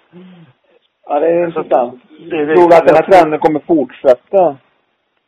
ja, 1.06 1.20
det 1.20 1.26
är 1.26 1.46
intressant. 1.46 2.02
Det, 2.30 2.44
det, 2.44 2.54
tror 2.54 2.68
du 2.68 2.76
att 2.76 2.86
den 2.86 2.96
här 2.96 3.10
trenden 3.10 3.40
kommer 3.40 3.60
fortsätta? 3.60 4.56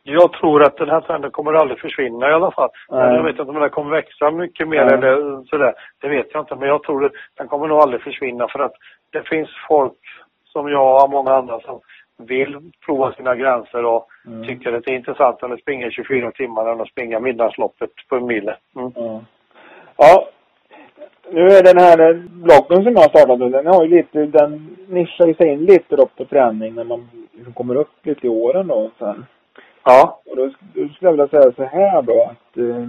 Jag 0.03 0.33
tror 0.33 0.63
att 0.63 0.77
den 0.77 0.89
här 0.89 1.01
trenden 1.01 1.31
kommer 1.31 1.53
aldrig 1.53 1.79
försvinna 1.79 2.29
i 2.29 2.33
alla 2.33 2.51
fall. 2.51 2.69
Nej. 2.89 3.15
Jag 3.15 3.23
vet 3.23 3.39
inte 3.39 3.51
om 3.51 3.59
den 3.59 3.69
kommer 3.69 3.91
växa 3.91 4.31
mycket 4.31 4.67
mer 4.67 4.85
Nej. 4.85 4.93
eller 4.93 5.43
sådär. 5.45 5.73
Det 6.01 6.07
vet 6.07 6.27
jag 6.33 6.41
inte. 6.41 6.55
Men 6.55 6.67
jag 6.67 6.83
tror 6.83 7.05
att 7.05 7.11
den 7.37 7.47
kommer 7.47 7.67
nog 7.67 7.79
aldrig 7.79 8.01
försvinna 8.01 8.47
för 8.47 8.59
att 8.59 8.73
det 9.11 9.23
finns 9.29 9.49
folk 9.67 9.99
som 10.45 10.71
jag 10.71 11.03
och 11.03 11.09
många 11.09 11.33
andra 11.33 11.59
som 11.59 11.79
vill 12.17 12.71
prova 12.85 13.13
sina 13.13 13.35
gränser 13.35 13.85
och 13.85 14.07
mm. 14.27 14.47
tycker 14.47 14.73
att 14.73 14.85
det 14.85 14.91
är 14.91 14.95
intressant 14.95 15.43
att 15.43 15.59
springa 15.59 15.91
24 15.91 16.31
timmar 16.31 16.71
än 16.71 16.81
att 16.81 16.89
springa 16.89 17.19
midnattsloppet 17.19 17.89
på 18.09 18.15
en 18.15 18.25
mil. 18.25 18.51
Mm. 18.75 18.91
Mm. 18.95 19.19
Ja, 19.97 20.27
nu 21.31 21.41
är 21.41 21.63
den 21.63 21.77
här 21.77 22.13
bloggen 22.29 22.83
som 22.83 22.93
jag 22.93 23.01
har 23.01 23.09
startat 23.09 23.39
nu, 23.39 23.49
den 23.49 23.67
har 23.67 23.83
ju 23.83 23.89
lite, 23.89 24.25
den 24.25 24.77
nischar 24.87 25.33
sig 25.33 25.47
in 25.47 25.65
lite 25.65 25.95
då 25.95 26.05
på 26.05 26.25
träning 26.25 26.75
när 26.75 26.83
man 26.83 27.09
liksom 27.31 27.53
kommer 27.53 27.75
upp 27.75 28.05
lite 28.05 28.27
i 28.27 28.29
åren 28.29 28.67
då 28.67 28.91
sen. 28.99 29.25
Ja. 29.83 30.21
Och 30.25 30.35
då, 30.35 30.45
då 30.45 30.87
skulle 30.87 30.95
jag 30.99 31.11
vilja 31.11 31.27
säga 31.27 31.51
så 31.51 31.63
här 31.63 32.01
då 32.01 32.23
att 32.23 32.57
eh, 32.57 32.85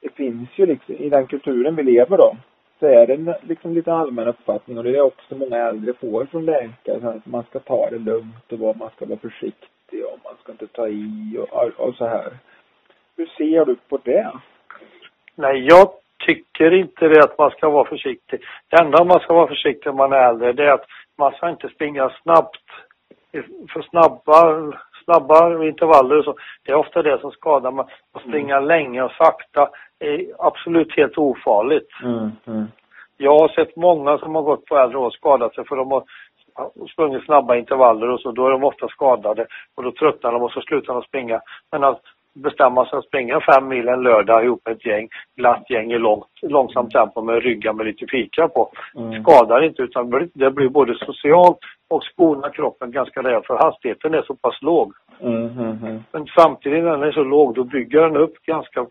det 0.00 0.14
finns 0.14 0.48
ju 0.56 0.66
liksom, 0.66 0.94
i 0.94 1.08
den 1.08 1.26
kulturen 1.26 1.76
vi 1.76 1.82
lever 1.82 2.16
då, 2.16 2.36
så 2.78 2.86
är 2.86 3.06
det 3.06 3.38
liksom 3.42 3.74
lite 3.74 3.92
allmän 3.92 4.28
uppfattning 4.28 4.78
och 4.78 4.84
det 4.84 4.96
är 4.96 5.00
också 5.00 5.34
många 5.34 5.56
äldre 5.56 5.94
får 5.94 6.24
från 6.24 6.44
läkare, 6.44 7.08
att 7.08 7.26
man 7.26 7.44
ska 7.44 7.58
ta 7.58 7.90
det 7.90 7.98
lugnt 7.98 8.52
och 8.52 8.76
man 8.76 8.90
ska 8.96 9.06
vara 9.06 9.18
försiktig 9.18 10.04
och 10.04 10.18
man 10.24 10.34
ska 10.42 10.52
inte 10.52 10.66
ta 10.66 10.88
i 10.88 11.38
och, 11.38 11.80
och 11.80 11.94
så 11.94 12.06
här. 12.06 12.32
Hur 13.16 13.26
ser 13.26 13.64
du 13.64 13.76
på 13.88 13.98
det? 14.04 14.32
Nej, 15.34 15.66
jag 15.66 15.88
tycker 16.26 16.74
inte 16.74 17.08
det 17.08 17.24
att 17.24 17.38
man 17.38 17.50
ska 17.50 17.70
vara 17.70 17.88
försiktig. 17.88 18.40
Det 18.68 18.76
enda 18.80 19.04
man 19.04 19.20
ska 19.20 19.34
vara 19.34 19.48
försiktig 19.48 19.90
om 19.90 19.96
man 19.96 20.12
är 20.12 20.28
äldre, 20.28 20.52
det 20.52 20.64
är 20.64 20.72
att 20.72 20.86
man 21.18 21.32
ska 21.32 21.50
inte 21.50 21.68
springa 21.68 22.10
snabbt. 22.22 22.66
För 23.72 23.82
snabba 23.82 24.72
snabba 25.06 25.64
intervaller 25.64 26.18
och 26.18 26.24
så. 26.24 26.34
Det 26.62 26.72
är 26.72 26.76
ofta 26.76 27.02
det 27.02 27.20
som 27.20 27.30
skadar. 27.30 27.70
Man 27.70 27.86
att 28.12 28.22
springa 28.22 28.56
mm. 28.56 28.68
länge 28.68 29.02
och 29.02 29.10
sakta 29.10 29.68
är 29.98 30.26
absolut 30.38 30.96
helt 30.96 31.18
ofarligt. 31.18 31.88
Mm, 32.02 32.30
mm. 32.46 32.66
Jag 33.16 33.38
har 33.38 33.48
sett 33.48 33.76
många 33.76 34.18
som 34.18 34.34
har 34.34 34.42
gått 34.42 34.64
på 34.64 34.76
äldre 34.76 34.98
år 34.98 35.06
och 35.06 35.12
skadat 35.12 35.54
sig 35.54 35.64
för 35.64 35.76
de 35.76 35.90
har 35.90 36.04
sprungit 36.92 37.24
snabba 37.24 37.56
intervaller 37.56 38.08
och 38.08 38.20
så. 38.20 38.32
Då 38.32 38.46
är 38.46 38.50
de 38.50 38.64
ofta 38.64 38.88
skadade 38.88 39.46
och 39.74 39.82
då 39.82 39.92
tröttnar 39.92 40.32
de 40.32 40.42
och 40.42 40.52
så 40.52 40.60
slutar 40.60 40.94
de 40.94 41.02
springa. 41.02 41.40
Men 41.72 41.84
att 41.84 42.02
bestämma 42.36 42.86
sig 42.86 42.98
att 42.98 43.04
springa 43.04 43.40
fem 43.40 43.68
mil 43.68 43.88
en 43.88 44.02
lördag 44.02 44.44
ihop 44.44 44.60
med 44.64 44.76
ett 44.76 44.86
gäng, 44.86 45.08
glatt 45.36 45.70
gäng 45.70 45.92
i 45.92 45.98
långt, 45.98 46.26
långsamt 46.42 46.90
tempo 46.90 47.22
med 47.22 47.42
ryggar 47.42 47.72
med 47.72 47.86
lite 47.86 48.06
fika 48.10 48.48
på. 48.48 48.70
Mm. 48.96 49.22
Skadar 49.22 49.64
inte 49.64 49.82
utan 49.82 50.30
det 50.34 50.50
blir 50.50 50.68
både 50.68 50.94
socialt 50.94 51.58
och 51.88 52.02
skonar 52.02 52.50
kroppen 52.50 52.90
ganska 52.90 53.22
rejält 53.22 53.46
för 53.46 53.56
hastigheten 53.56 54.14
är 54.14 54.22
så 54.22 54.34
pass 54.34 54.62
låg. 54.62 54.92
Mm, 55.20 55.58
mm. 55.58 56.02
Men 56.12 56.26
samtidigt 56.26 56.84
när 56.84 56.90
den 56.90 57.02
är 57.02 57.12
så 57.12 57.24
låg 57.24 57.54
då 57.54 57.64
bygger 57.64 58.00
den 58.00 58.16
upp 58.16 58.42
ganska 58.46 58.86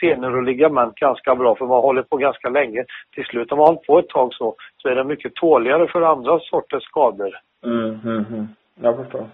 senor 0.00 0.36
och 0.36 0.42
ligament 0.42 0.94
ganska 0.94 1.34
bra 1.34 1.54
för 1.54 1.66
man 1.66 1.80
håller 1.80 2.02
på 2.02 2.16
ganska 2.16 2.48
länge. 2.48 2.84
Till 3.14 3.24
slut 3.24 3.52
om 3.52 3.58
man 3.58 3.66
hållit 3.66 3.86
på 3.86 3.98
ett 3.98 4.08
tag 4.08 4.34
så, 4.34 4.54
så 4.76 4.88
är 4.88 4.94
det 4.94 5.04
mycket 5.04 5.34
tåligare 5.34 5.88
för 5.88 6.02
andra 6.02 6.38
sorters 6.40 6.82
skador. 6.82 7.30
Mm, 7.64 8.00
mm, 8.04 8.24
mm. 8.30 8.48
Jag 8.80 8.96
förstår. 8.96 9.26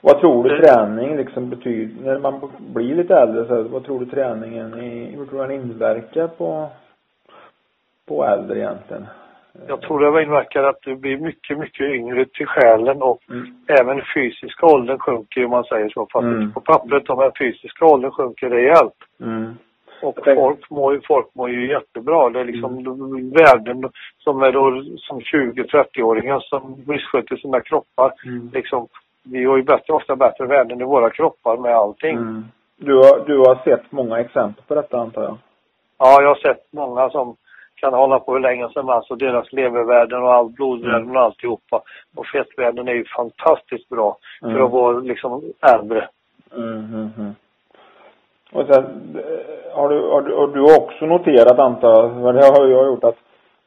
Vad 0.00 0.20
tror 0.20 0.44
du 0.44 0.60
träning 0.60 1.16
liksom 1.16 1.50
betyder, 1.50 2.04
när 2.04 2.18
man 2.18 2.50
blir 2.58 2.94
lite 2.94 3.14
äldre 3.14 3.46
så 3.46 3.62
vad 3.62 3.84
tror 3.84 4.00
du 4.00 4.06
träningen, 4.06 4.72
hur 4.72 5.26
tror 5.26 5.42
du 5.42 5.48
den 5.48 5.60
inverkar 5.60 6.28
på, 6.28 6.68
på 8.08 8.24
äldre 8.24 8.58
egentligen? 8.58 9.06
Jag 9.66 9.80
tror 9.80 10.12
det 10.12 10.22
inverkar 10.22 10.62
att 10.62 10.82
du 10.82 10.96
blir 10.96 11.18
mycket, 11.18 11.58
mycket 11.58 11.86
yngre 11.86 12.24
till 12.24 12.46
själen 12.46 13.02
och 13.02 13.20
mm. 13.30 13.46
även 13.80 14.02
fysiska 14.14 14.66
åldern 14.66 14.98
sjunker 14.98 15.44
om 15.44 15.50
man 15.50 15.64
säger 15.64 15.88
så. 15.88 16.06
Fast 16.12 16.24
mm. 16.24 16.52
på 16.52 16.60
pappret, 16.60 17.06
de 17.06 17.18
här 17.18 17.32
fysiska 17.38 17.86
åldern 17.86 18.10
sjunker 18.10 18.50
rejält. 18.50 18.98
Mm. 19.20 19.54
Och 20.02 20.18
folk 20.24 20.70
mår, 20.70 21.00
folk 21.06 21.34
mår 21.34 21.50
ju 21.50 21.68
jättebra. 21.68 22.30
Det 22.30 22.40
är 22.40 22.44
liksom 22.44 22.78
mm. 22.78 23.30
värden 23.30 23.90
som 24.18 24.42
är 24.42 24.52
då 24.52 24.84
som 24.96 25.20
20-30-åringar 25.20 26.40
som 26.40 26.84
missköter 26.86 27.36
sina 27.36 27.60
kroppar. 27.60 28.12
Mm. 28.26 28.50
Liksom, 28.52 28.88
vi 29.22 29.44
har 29.44 29.56
ju 29.56 29.62
bättre, 29.62 29.92
ofta 29.92 30.16
bättre 30.16 30.46
värden 30.46 30.80
i 30.80 30.84
våra 30.84 31.10
kroppar 31.10 31.56
med 31.56 31.74
allting. 31.74 32.16
Mm. 32.16 32.44
Du, 32.76 32.94
har, 32.94 33.26
du 33.26 33.38
har 33.38 33.60
sett 33.64 33.92
många 33.92 34.20
exempel 34.20 34.64
på 34.68 34.74
detta 34.74 34.98
antar 34.98 35.22
jag? 35.22 35.36
Ja, 35.98 36.22
jag 36.22 36.28
har 36.28 36.34
sett 36.34 36.72
många 36.72 37.10
som 37.10 37.36
kan 37.74 37.94
hålla 37.94 38.20
på 38.20 38.32
hur 38.32 38.40
länge 38.40 38.68
som 38.68 38.88
helst 38.88 39.10
och 39.10 39.18
deras 39.18 39.52
levervärden 39.52 40.22
och 40.22 40.34
all 40.34 40.48
blodvärden 40.50 41.16
och 41.16 41.22
alltihopa. 41.22 41.82
Och 42.16 42.26
fettvärden 42.26 42.88
är 42.88 42.92
ju 42.92 43.04
fantastiskt 43.16 43.88
bra 43.88 44.16
för 44.40 44.48
Mm. 44.50 44.64
att 44.64 44.70
vara 44.72 44.98
liksom 44.98 45.42
äldre. 45.74 46.08
Mm, 46.56 46.68
mm, 46.94 47.10
mm. 47.18 47.34
Och 48.52 48.66
sen 48.66 48.84
eh, 49.14 49.74
har 49.76 49.88
du, 49.88 50.00
har 50.00 50.22
du, 50.22 50.34
har 50.34 50.46
du 50.46 50.76
också 50.76 51.06
noterat 51.06 51.58
antar 51.58 52.02
jag, 52.02 52.22
för 52.22 52.32
det 52.32 52.46
har 52.46 52.66
jag 52.66 52.86
gjort 52.86 53.04
att 53.04 53.18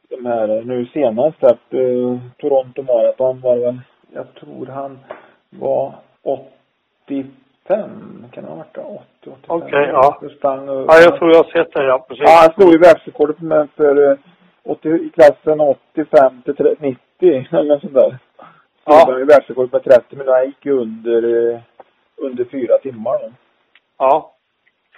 de 0.08 0.26
här 0.26 0.62
nu 0.64 0.86
senast 0.86 1.44
att 1.44 1.74
eh, 1.74 2.18
Toronto 2.38 2.82
Marathon 2.82 3.40
var 3.40 3.56
väl, 3.56 3.80
jag 4.14 4.34
tror 4.34 4.66
han 4.66 4.98
var 5.60 5.94
85, 6.22 8.26
kan 8.32 8.44
det 8.44 8.50
ha 8.50 8.56
varit 8.56 8.74
det? 8.74 8.80
80, 8.80 9.30
85? 9.30 9.36
Okej, 9.48 9.88
ja. 9.92 10.18
Så 10.20 10.28
sprang, 10.28 10.68
och- 10.68 10.84
Ja, 10.88 11.00
jag 11.00 11.16
tror 11.18 11.30
jag 11.30 11.42
har 11.44 11.50
sett 11.64 11.72
det, 11.72 11.84
ja. 11.84 12.04
Precis. 12.08 12.24
Ja, 12.26 12.38
han 12.42 12.52
slog 12.54 12.72
ju 12.72 12.78
världsrekordet 12.78 13.36
för 13.76 14.10
eh, 14.10 14.16
80, 14.64 14.88
i 14.88 15.10
klassen 15.10 15.60
85 15.60 16.42
till 16.42 16.56
30 16.56 16.76
90 16.80 17.46
eller 17.56 17.74
något 17.74 17.80
sånt 17.80 17.94
där. 17.94 18.18
Ja. 18.84 19.04
Ja. 19.08 19.14
Världsrekordet 19.24 19.72
med 19.72 19.84
30 19.84 20.16
men 20.16 20.28
han 20.28 20.46
gick 20.46 20.66
ju 20.66 20.72
under, 20.72 21.52
eh, 21.54 21.60
under 22.16 22.44
fyra 22.44 22.78
timmar 22.78 23.18
då. 23.18 23.30
Ja, 23.98 24.32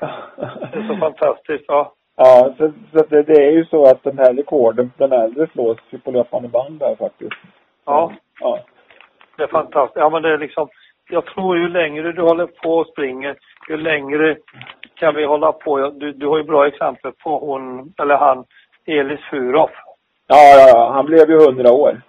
det 0.73 0.79
är 0.79 0.88
så 0.88 0.97
fantastiskt. 0.97 1.64
Ja. 1.69 1.93
Ja, 2.17 2.55
så, 2.59 2.73
så 2.93 3.05
det, 3.09 3.23
det 3.23 3.47
är 3.47 3.51
ju 3.51 3.64
så 3.64 3.85
att 3.85 4.03
den 4.03 4.19
här 4.19 4.35
rekorden 4.35 4.90
för 4.99 5.09
den 5.09 5.21
äldre 5.21 5.47
slås 5.53 5.79
ju 5.90 5.99
på 5.99 6.11
löpande 6.11 6.49
band 6.49 6.79
där 6.79 6.97
faktiskt. 6.97 7.33
Ja, 7.85 8.12
Ja. 8.40 8.59
Det 9.37 9.42
är 9.42 9.47
fantastiskt. 9.47 9.97
Ja, 9.97 10.11
men 10.11 10.23
det 10.23 10.33
är 10.33 10.38
liksom, 10.38 10.68
jag 11.11 11.27
tror 11.27 11.59
ju 11.59 11.68
längre 11.68 12.12
du 12.12 12.23
håller 12.23 12.47
på 12.47 12.70
och 12.75 12.87
springer, 12.87 13.37
ju 13.68 13.77
längre 13.77 14.37
kan 14.94 15.14
vi 15.14 15.25
hålla 15.25 15.53
på. 15.53 15.90
Du, 15.90 16.12
du 16.12 16.27
har 16.27 16.38
ju 16.38 16.44
bra 16.44 16.66
exempel 16.66 17.12
på 17.12 17.38
hon, 17.38 17.92
eller 17.99 18.16
han, 18.16 18.44
Elis 18.87 19.20
Furoff. 19.31 19.70
Ja, 20.27 20.37
ja, 20.37 20.68
ja. 20.68 20.92
Han 20.92 21.07
blev 21.07 21.31
ju 21.31 21.37
100 21.37 21.73
år. 21.73 22.01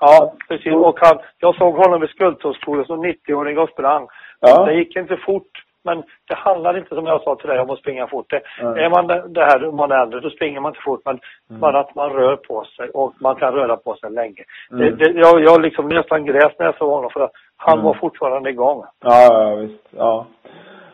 Ja, 0.00 0.34
precis. 0.48 0.72
Och 0.72 0.98
han, 1.00 1.18
jag 1.38 1.54
såg 1.54 1.74
honom 1.74 2.00
vid 2.00 2.10
Skultorpsskolan 2.10 2.84
som 2.84 3.04
90-åring 3.04 3.58
och 3.58 3.68
sprang. 3.68 4.08
Ja. 4.40 4.64
Det 4.64 4.74
gick 4.74 4.96
inte 4.96 5.16
fort. 5.16 5.50
Men 5.84 6.02
det 6.28 6.34
handlar 6.34 6.78
inte 6.78 6.94
som 6.94 7.06
jag 7.06 7.22
sa 7.22 7.36
till 7.36 7.48
dig 7.48 7.60
om 7.60 7.70
att 7.70 7.78
springa 7.78 8.06
fort. 8.06 8.30
Det, 8.30 8.42
Nej. 8.62 8.84
är 8.84 8.90
man 8.90 9.06
det, 9.32 9.44
här, 9.44 9.64
om 9.68 9.76
man 9.76 9.90
är 9.92 10.02
äldre, 10.02 10.20
då 10.20 10.30
springer 10.30 10.60
man 10.60 10.70
inte 10.70 10.82
fort. 10.84 11.00
Men 11.04 11.18
Mm. 11.50 11.60
bara 11.60 11.80
att 11.80 11.94
man 11.94 12.10
rör 12.10 12.36
på 12.36 12.64
sig 12.64 12.90
och 12.90 13.14
man 13.20 13.36
kan 13.36 13.52
röra 13.52 13.76
på 13.76 13.94
sig 13.94 14.10
länge. 14.10 14.44
Mm. 14.70 14.80
Det, 14.80 14.90
det, 15.04 15.10
jag, 15.20 15.40
jag 15.44 15.62
liksom 15.62 15.88
nästan 15.88 16.24
gräs 16.26 16.52
när 16.58 16.66
jag 16.66 16.76
såg 16.78 16.90
honom 16.90 17.10
för 17.10 17.20
att 17.20 17.32
han 17.56 17.72
Mm. 17.78 17.84
var 17.84 17.94
fortfarande 17.94 18.50
igång. 18.50 18.84
Ja, 19.04 19.22
ja, 19.22 19.54
visst. 19.54 19.84
Ja. 19.90 20.26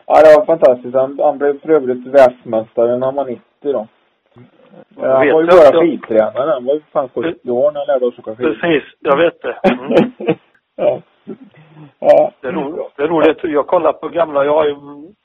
Ja, 0.07 0.13
det 0.21 0.37
var 0.39 0.45
fantastiskt. 0.45 0.95
Han, 0.95 1.19
han 1.19 1.37
blev 1.37 1.59
för 1.61 1.69
övrigt 1.69 2.07
världsmästare 2.07 2.97
när 2.97 3.05
han 3.05 3.15
var 3.15 3.25
90 3.25 3.41
då. 3.61 3.87
Ja, 5.01 5.07
han 5.17 5.27
var 5.31 5.41
ju 5.41 5.47
bara 5.47 5.67
att 5.69 5.75
skidtränare. 5.75 6.51
Han 6.51 6.65
var 6.65 6.73
ju 6.73 6.81
fan 6.93 7.09
70 7.09 7.49
år 7.51 7.71
när 7.71 7.79
han 7.79 7.87
lärde 7.87 8.05
oss 8.05 8.19
åka 8.19 8.35
skidor. 8.35 8.53
Precis, 8.53 8.83
jag 8.99 9.17
vet 9.17 9.41
det. 9.41 9.55
Mm. 9.69 10.13
ja. 10.75 11.01
Ja. 11.99 12.31
Det 12.41 12.47
är, 12.47 12.51
roligt. 12.51 12.91
det 12.95 13.03
är 13.03 13.07
roligt. 13.07 13.37
Jag 13.43 13.67
kollar 13.67 13.93
på 13.93 14.07
gamla, 14.07 14.45
jag 14.45 14.53
har 14.53 14.65
ju 14.65 14.75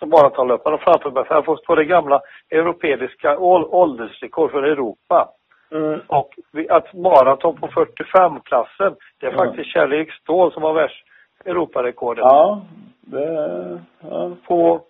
maratonlöpare 0.06 0.78
framför 0.78 1.10
mig. 1.10 1.24
För 1.24 1.34
jag 1.34 1.44
får 1.44 1.56
på 1.66 1.74
det 1.74 1.84
gamla 1.84 2.20
europeiska 2.50 3.38
ål- 3.38 3.68
åldersrekord 3.70 4.50
för 4.50 4.62
Europa. 4.62 5.28
Mm. 5.72 6.00
Och 6.06 6.34
att 6.68 6.94
maraton 6.94 7.56
på 7.56 7.66
45-klassen, 7.66 8.94
det 9.20 9.26
är 9.26 9.32
faktiskt 9.32 9.70
Kjell 9.72 9.92
Erik 9.92 10.12
Ståhl 10.12 10.52
som 10.52 10.62
har 10.62 10.72
världs 10.74 10.94
Europarekordet. 11.44 12.22
Ja. 12.24 12.60
Det, 13.00 13.78
ja. 14.10 14.30
På, 14.46 14.80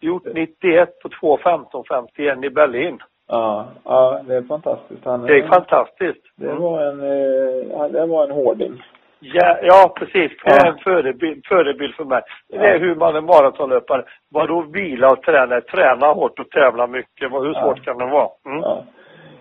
gjort 0.00 0.22
91 0.34 1.00
på 1.02 1.08
2.15.51 1.08 2.44
i 2.46 2.50
Berlin. 2.50 2.98
Ja, 3.28 3.66
ja, 3.84 4.20
det 4.26 4.34
är 4.34 4.42
fantastiskt. 4.42 5.04
Han, 5.04 5.22
Det 5.22 5.38
är 5.38 5.48
fantastiskt. 5.48 6.24
Det 6.36 6.50
Mm. 6.50 6.62
var 6.62 6.82
en, 6.82 7.00
eh, 7.00 7.88
det 7.88 8.06
var 8.06 8.24
en 8.24 8.30
hårding. 8.30 8.82
Ja, 9.20 9.58
ja, 9.62 9.92
precis. 9.96 10.32
Det 10.44 10.50
är 10.50 10.66
Ja. 10.66 10.72
en 10.72 10.78
förebild, 10.78 11.46
förebild 11.46 11.94
för 11.94 12.04
mig. 12.04 12.22
Det 12.48 12.56
Ja. 12.56 12.62
är 12.64 12.78
hur 12.80 12.94
man 12.94 13.16
är 13.16 13.20
maratonlöpare. 13.20 14.04
Vadå 14.30 14.60
vila 14.62 15.10
och 15.12 15.22
träna? 15.22 15.60
Träna 15.60 16.06
hårt 16.06 16.38
och 16.38 16.50
tävla 16.50 16.86
mycket. 16.86 17.32
Hur 17.32 17.52
Ja. 17.54 17.62
svårt 17.62 17.84
kan 17.84 17.98
det 17.98 18.06
vara? 18.06 18.28
Mm. 18.46 18.60
Ja. 18.60 18.84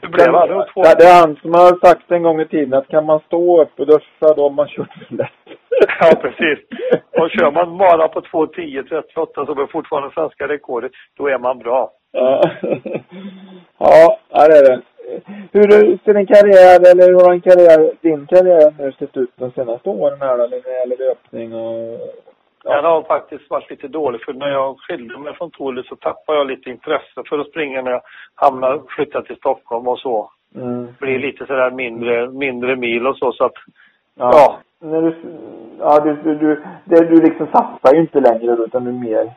Hur 0.01 0.09
blev 0.09 0.31
det? 0.31 0.47
Två... 0.73 0.81
Ja, 0.85 0.93
det 0.97 1.03
är 1.05 1.21
han 1.21 1.35
som 1.35 1.53
har 1.53 1.87
sagt 1.87 2.11
en 2.11 2.23
gång 2.23 2.41
i 2.41 2.45
tiden 2.47 2.73
att 2.73 2.87
kan 2.87 3.05
man 3.05 3.19
stå 3.19 3.61
upp 3.61 3.79
och 3.79 3.85
duscha 3.87 4.33
då 4.35 4.43
har 4.43 4.49
man 4.49 4.67
kört 4.67 5.11
lätt. 5.11 5.31
Ja, 6.01 6.11
precis. 6.21 6.59
Och 7.19 7.29
kör 7.31 7.51
man 7.51 7.77
bara 7.77 8.07
på 8.07 8.21
2.10.38 8.21 9.45
som 9.45 9.59
är 9.59 9.67
fortfarande 9.67 10.13
svenska 10.13 10.47
rekordet, 10.47 10.91
då 11.17 11.27
är 11.27 11.39
man 11.39 11.59
bra. 11.59 11.91
Ja. 12.11 12.41
ja, 13.79 14.17
ja, 14.29 14.47
det 14.47 14.57
är 14.57 14.63
det. 14.75 14.81
Hur 15.51 15.97
ser 16.03 16.13
din 16.13 16.27
karriär, 16.27 16.91
eller 16.91 17.07
hur 17.07 17.25
har 17.25 17.31
din 17.31 17.41
karriär, 17.41 17.91
din 18.01 18.25
karriär 18.25 18.73
nu 18.79 18.91
sett 18.91 19.17
ut 19.17 19.31
de 19.35 19.51
senaste 19.51 19.89
åren 19.89 20.21
här 20.21 20.37
då, 20.37 20.43
när 20.43 20.61
det 20.61 20.79
gäller 20.79 20.97
löpning 20.97 21.53
och... 21.53 21.99
Den 22.63 22.85
har 22.85 23.03
faktiskt 23.03 23.49
varit 23.49 23.69
lite 23.69 23.87
dålig 23.87 24.21
för 24.21 24.33
när 24.33 24.49
jag 24.49 24.79
skilde 24.79 25.17
mig 25.17 25.33
från 25.33 25.51
Thule 25.51 25.83
så 25.83 25.95
tappade 25.95 26.37
jag 26.37 26.47
lite 26.47 26.69
intresse 26.69 27.23
för 27.29 27.39
att 27.39 27.47
springa 27.47 27.81
när 27.81 27.91
jag 27.91 28.01
hamnade, 28.35 28.81
flyttade 28.87 29.27
till 29.27 29.35
Stockholm 29.35 29.87
och 29.87 29.99
så. 29.99 30.31
Mm. 30.55 30.87
Blir 30.99 31.19
lite 31.19 31.45
sådär 31.45 31.71
mindre, 31.71 32.29
mindre 32.29 32.75
mil 32.75 33.07
och 33.07 33.17
så 33.17 33.31
så 33.31 33.45
att, 33.45 33.53
Ja. 34.19 34.31
ja. 34.33 34.59
När 34.87 35.01
du, 35.01 35.15
ja, 35.79 35.99
du, 35.99 36.15
du, 36.23 36.35
du, 36.35 36.63
det, 36.85 37.05
du 37.05 37.21
liksom 37.21 37.47
satsar 37.47 37.93
ju 37.93 38.01
inte 38.01 38.19
längre 38.19 38.51
utan 38.51 38.83
du 38.83 38.89
är 38.89 38.93
mer... 38.93 39.33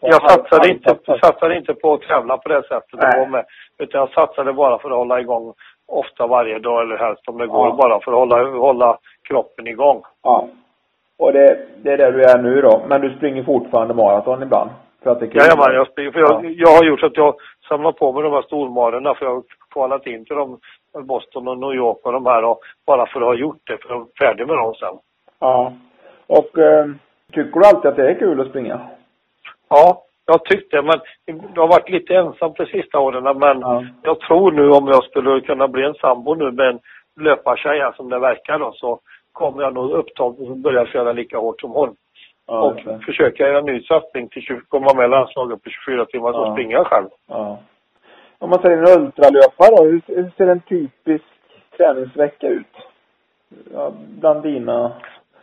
Jag 0.00 0.30
satsade 0.30 0.68
inte, 0.68 0.96
satsade 1.22 1.56
inte 1.56 1.74
på 1.74 1.94
att 1.94 2.02
tävla 2.02 2.36
på 2.36 2.48
det 2.48 2.62
sättet 2.62 3.00
Nej. 3.14 3.28
med. 3.28 3.44
Utan 3.78 4.00
jag 4.00 4.10
satsade 4.10 4.52
bara 4.52 4.78
för 4.78 4.90
att 4.90 4.96
hålla 4.96 5.20
igång 5.20 5.52
ofta 5.88 6.26
varje 6.26 6.58
dag 6.58 6.82
eller 6.82 6.96
helst 6.96 7.28
om 7.28 7.38
det 7.38 7.46
går. 7.46 7.68
Ja. 7.68 7.74
Bara 7.74 8.00
för 8.00 8.12
att 8.12 8.18
hålla, 8.18 8.58
hålla 8.58 8.98
kroppen 9.28 9.66
igång. 9.66 10.02
Ja. 10.22 10.48
Och 11.18 11.32
det, 11.32 11.66
det 11.82 11.92
är 11.92 11.96
där 11.96 12.12
du 12.12 12.24
är 12.24 12.38
nu 12.38 12.60
då. 12.60 12.82
Men 12.88 13.00
du 13.00 13.16
springer 13.16 13.42
fortfarande 13.42 13.94
maraton 13.94 14.42
ibland? 14.42 14.70
För 15.02 15.10
att 15.10 15.20
det 15.20 15.26
är 15.26 15.30
kul? 15.30 15.40
Jajamän, 15.40 15.74
jag 15.74 15.86
springer. 15.88 16.10
För 16.10 16.20
jag, 16.20 16.44
Ja. 16.44 16.50
jag 16.56 16.76
har 16.76 16.84
gjort 16.84 17.00
så 17.00 17.06
att 17.06 17.16
jag 17.16 17.34
samlar 17.68 17.92
på 17.92 18.12
mig 18.12 18.22
de 18.22 18.32
här 18.32 18.42
stormarerna 18.42 19.14
för 19.14 19.26
jag 19.26 19.34
har 19.34 19.42
kvalat 19.72 20.06
in 20.06 20.24
till 20.24 20.36
dem, 20.36 20.58
Boston 20.98 21.48
och 21.48 21.58
New 21.58 21.74
York 21.74 21.98
och 22.02 22.12
de 22.12 22.26
här 22.26 22.44
och 22.44 22.60
bara 22.86 23.06
för 23.06 23.20
att 23.20 23.26
ha 23.26 23.34
gjort 23.34 23.60
det, 23.64 23.76
för 23.76 23.94
att 23.94 24.00
vara 24.00 24.08
färdig 24.18 24.46
med 24.46 24.56
dem 24.56 24.74
sen. 24.74 24.98
Ja. 25.38 25.72
Och 26.26 26.58
eh, 26.58 26.86
tycker 27.32 27.60
du 27.60 27.66
alltid 27.66 27.90
att 27.90 27.96
det 27.96 28.10
är 28.10 28.14
kul 28.14 28.40
att 28.40 28.48
springa? 28.48 28.80
Ja, 29.70 30.02
jag 30.26 30.44
tyckte 30.44 30.82
men 30.82 31.00
det 31.54 31.60
har 31.60 31.68
varit 31.68 31.90
lite 31.90 32.14
ensam 32.14 32.52
de 32.56 32.66
sista 32.66 32.98
åren 32.98 33.38
men 33.38 33.60
Ja. 33.60 33.84
jag 34.02 34.20
tror 34.20 34.52
nu 34.52 34.70
om 34.70 34.88
jag 34.88 35.04
skulle 35.04 35.40
kunna 35.40 35.68
bli 35.68 35.84
en 35.84 35.94
sambo 35.94 36.34
nu 36.34 36.50
med 36.50 36.66
en 36.68 36.78
löpartjej 37.20 37.78
här 37.80 37.92
som 37.92 38.08
det 38.08 38.18
verkar 38.18 38.58
då 38.58 38.72
så 38.72 39.00
kommer 39.32 39.62
jag 39.62 39.74
nog 39.74 39.90
uppta 39.90 40.22
och 40.22 40.34
börja 40.56 40.86
köra 40.86 41.12
lika 41.12 41.38
hårt 41.38 41.60
som 41.60 41.70
hon. 41.70 41.96
Ja, 42.46 42.60
och 42.60 42.74
det. 42.84 43.00
försöka 43.06 43.42
göra 43.48 43.58
en 43.58 43.64
ny 43.66 43.82
satsning 43.82 44.28
till 44.28 44.42
20, 44.42 44.60
komma 44.68 44.94
med 44.94 45.10
landslaget 45.10 45.62
på 45.62 45.70
24 45.70 46.04
timmar 46.06 46.32
så 46.32 46.38
Ja. 46.38 46.52
springer 46.52 46.76
jag 46.76 46.86
själv. 46.86 47.08
ja. 47.28 47.58
Om 48.38 48.50
man 48.50 48.62
säger 48.62 48.76
en 48.78 49.02
ultralöpare 49.02 49.76
då, 49.76 49.84
hur, 49.84 50.02
hur 50.06 50.30
ser 50.36 50.46
en 50.46 50.60
typisk 50.60 51.24
träningsvecka 51.76 52.48
ut? 52.48 52.66
Ja, 53.74 53.92
bland 54.20 54.42
dina 54.42 54.92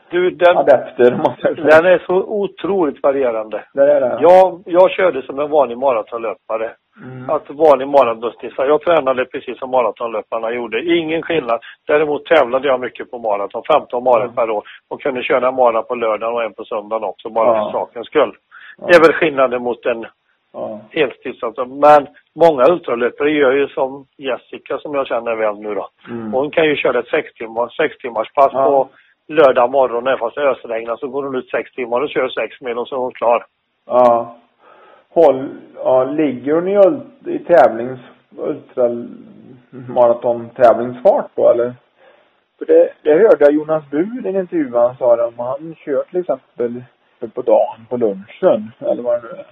Du, 0.10 0.30
den, 0.30 0.58
adepter 0.58 1.12
den 1.56 1.86
är 1.86 2.04
så 2.06 2.16
otroligt 2.16 3.04
varierande. 3.04 3.64
Där 3.74 3.88
är 3.88 4.02
det? 4.02 4.18
Jag, 4.22 4.64
jag 4.66 4.92
körde 4.92 5.22
som 5.22 5.40
en 5.40 5.50
vanlig 5.50 5.78
maratonlöpare. 5.78 6.72
Mm. 7.04 7.30
Att 7.30 7.50
vanlig 7.50 7.88
maratonstissa. 7.88 8.66
Jag 8.66 8.82
tränade 8.82 9.26
precis 9.26 9.60
som 9.60 9.70
maratonlöparna 9.72 10.52
gjorde. 10.52 10.84
Ingen 10.98 11.22
skillnad. 11.22 11.60
Däremot 11.88 12.26
tävlade 12.26 12.68
jag 12.68 12.80
mycket 12.80 13.12
på 13.12 13.18
maraton. 13.20 13.64
15 13.74 14.04
maraton 14.04 14.24
Mm. 14.24 14.36
per 14.36 14.50
år. 14.50 14.64
Och 14.90 15.02
kunde 15.02 15.24
köra 15.24 15.48
en 15.48 15.56
mara 15.56 15.82
på 15.82 15.96
lördagen 15.96 16.36
och 16.36 16.44
en 16.44 16.54
på 16.54 16.66
söndagen 16.66 17.04
också. 17.04 17.30
Bara 17.30 17.56
Ja. 17.58 17.64
för 17.72 17.80
sakens 17.80 18.08
skull. 18.08 18.36
Ja. 18.78 18.88
Det 18.88 18.96
är 18.96 19.02
väl 19.02 19.14
skillnaden 19.14 19.64
mot 19.64 19.86
en 19.86 20.06
Ja. 20.54 20.80
heltidssatsare. 20.92 21.66
Men 21.68 22.08
många 22.36 22.64
ultralöpare 22.72 23.30
gör 23.32 23.52
ju 23.52 23.68
som 23.68 24.06
Jessica 24.18 24.78
som 24.78 24.94
jag 24.96 25.08
känner 25.08 25.36
väl 25.36 25.56
nu 25.60 25.76
då. 25.76 25.88
Mm. 26.10 26.32
Hon 26.34 26.52
kan 26.52 26.66
ju 26.66 26.76
köra 26.76 27.00
ett 27.00 27.08
sex 27.08 27.34
timmars, 27.34 27.76
sex 27.78 27.98
timmars 27.98 28.34
pass 28.34 28.50
Ja. 28.54 28.66
på 28.66 28.90
lördag 29.28 29.72
morgon 29.72 30.08
även 30.08 30.20
fast 30.20 30.36
det 30.36 30.50
ösregnar 30.50 30.98
så 30.98 31.08
går 31.08 31.24
hon 31.24 31.36
ut 31.36 31.50
sex 31.50 31.72
timmar 31.72 32.02
och 32.02 32.10
kör 32.10 32.30
sex 32.30 32.62
mil 32.62 32.78
och 32.78 32.88
så 32.88 32.96
är 32.96 33.00
hon 33.00 33.12
klar. 33.12 33.46
Ja. 33.86 34.36
Håll, 35.10 35.50
ja, 35.76 36.04
ligger 36.04 36.54
hon 36.54 36.68
i, 36.68 37.02
i 37.36 37.40
tävlings, 37.40 38.00
ultramaratontävlingsfart 38.38 41.32
då 41.36 41.50
eller? 41.50 41.74
För 42.58 42.66
det, 42.66 42.90
det 43.02 43.14
hörde 43.14 43.46
jag 43.46 43.54
Jonas 43.54 43.90
Bur 43.90 44.26
i 44.26 44.30
en 44.30 44.36
intervju 44.36 44.76
han 44.76 44.98
sa 44.98 45.16
det 45.16 45.24
om 45.24 45.40
han 45.40 45.76
kör 45.76 46.04
till 46.04 46.20
exempel 46.20 46.84
på 47.34 47.42
dagen, 47.42 47.86
på 47.90 47.98
lunchen 47.98 48.72
eller 48.80 49.04
vad 49.04 49.22
det 49.22 49.28
nu 49.28 49.34
är. 49.34 49.46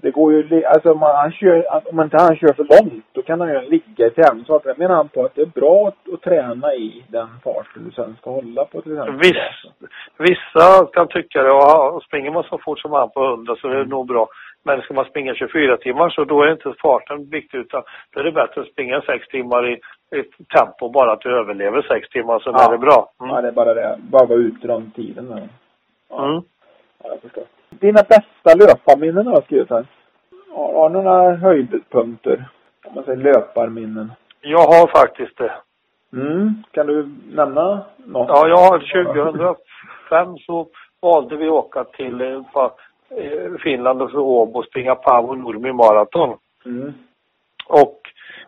Det 0.00 0.10
går 0.10 0.32
ju, 0.32 0.64
alltså 0.64 0.92
om 0.92 1.02
han 1.02 1.32
kör, 1.32 1.64
om 1.92 2.00
inte 2.00 2.16
han 2.16 2.36
kör 2.36 2.52
för 2.52 2.64
långt 2.64 3.04
då 3.12 3.22
kan 3.22 3.40
han 3.40 3.48
ju 3.48 3.60
ligga 3.60 4.06
i 4.06 4.10
tävlingsfart. 4.10 4.64
Det 4.64 4.78
menar 4.78 4.94
han 4.94 5.08
på 5.08 5.24
att 5.24 5.34
det 5.34 5.42
är 5.42 5.46
bra 5.46 5.88
att, 5.88 6.22
träna 6.22 6.74
i 6.74 7.04
den 7.08 7.28
farten 7.44 7.84
du 7.84 7.90
sen 7.90 8.16
ska 8.20 8.30
hålla 8.30 8.64
på 8.64 8.80
till 8.80 8.92
exempel. 8.92 9.18
Viss, 9.18 9.36
vissa 10.18 10.86
kan 10.92 11.08
tycka 11.08 11.42
det 11.42 11.50
och, 11.50 12.02
springer 12.02 12.30
man 12.30 12.42
så 12.42 12.58
fort 12.58 12.80
som 12.80 12.92
han 12.92 13.10
på 13.10 13.24
100 13.24 13.56
så 13.60 13.68
är 13.68 13.74
det 13.74 13.84
nog 13.84 14.06
bra. 14.06 14.28
Men 14.64 14.82
ska 14.82 14.94
man 14.94 15.04
springa 15.04 15.34
24 15.34 15.76
timmar 15.76 16.10
så 16.10 16.24
då 16.24 16.42
är 16.42 16.52
inte 16.52 16.74
farten 16.82 17.30
viktig 17.30 17.58
utan 17.58 17.82
då 18.10 18.20
är 18.20 18.24
det 18.24 18.32
bättre 18.32 18.60
att 18.60 18.68
springa 18.68 19.00
6 19.00 19.28
timmar 19.28 19.68
i, 19.68 19.72
i 20.18 20.22
tempo 20.56 20.88
bara 20.88 21.12
att 21.12 21.20
du 21.20 21.38
överlever 21.40 21.82
6 21.82 22.08
timmar 22.08 22.38
så 22.38 22.50
ja. 22.50 22.66
är 22.66 22.72
det 22.72 22.78
bra. 22.78 23.12
Mm. 23.20 23.34
Ja, 23.34 23.40
det 23.42 23.48
är 23.48 23.52
bara 23.52 23.74
det. 23.74 23.96
Bara 23.98 24.26
vara 24.26 24.38
ute 24.38 24.66
de 24.66 24.90
tiden. 24.90 25.48
Ja. 26.10 26.28
Mm. 26.28 26.42
ja, 27.02 27.08
jag 27.08 27.20
förstår. 27.20 27.44
Dina 27.70 28.02
bästa 28.02 28.54
löparminnen 28.54 29.26
har 29.26 29.34
jag 29.34 29.44
skrivit 29.44 29.70
här. 29.70 29.86
Har 30.54 30.90
du 30.90 31.02
några 31.02 31.36
höjdpunkter? 31.36 32.48
Om 32.86 32.94
man 32.94 33.04
säger 33.04 33.22
löparminnen. 33.22 34.12
Jag 34.40 34.66
har 34.66 34.86
faktiskt 34.86 35.38
det. 35.38 35.52
Mm. 36.12 36.62
Kan 36.70 36.86
du 36.86 37.08
nämna 37.32 37.84
något? 37.96 38.28
Ja, 38.28 38.48
jag 38.48 38.56
har 38.56 38.78
2005 40.08 40.38
så 40.38 40.68
valde 41.00 41.36
vi 41.36 41.46
att 41.46 41.52
åka 41.52 41.84
till 41.84 42.20
eh, 42.20 42.42
eh, 43.10 43.52
Finland 43.62 44.02
och 44.02 44.10
för 44.10 44.18
Åbo 44.18 44.58
och 44.58 44.64
springa 44.64 44.94
Paavo 44.94 45.34
Nurmi 45.34 45.72
maraton. 45.72 46.38
Mm. 46.64 46.92
Och 47.66 48.00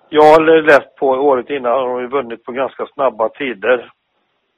jag 0.08 0.22
har 0.22 0.62
läst 0.62 0.96
på 0.96 1.06
året 1.06 1.50
innan 1.50 1.72
och 1.72 1.88
har 1.88 2.06
vunnit 2.06 2.44
på 2.44 2.52
ganska 2.52 2.86
snabba 2.86 3.28
tider. 3.28 3.92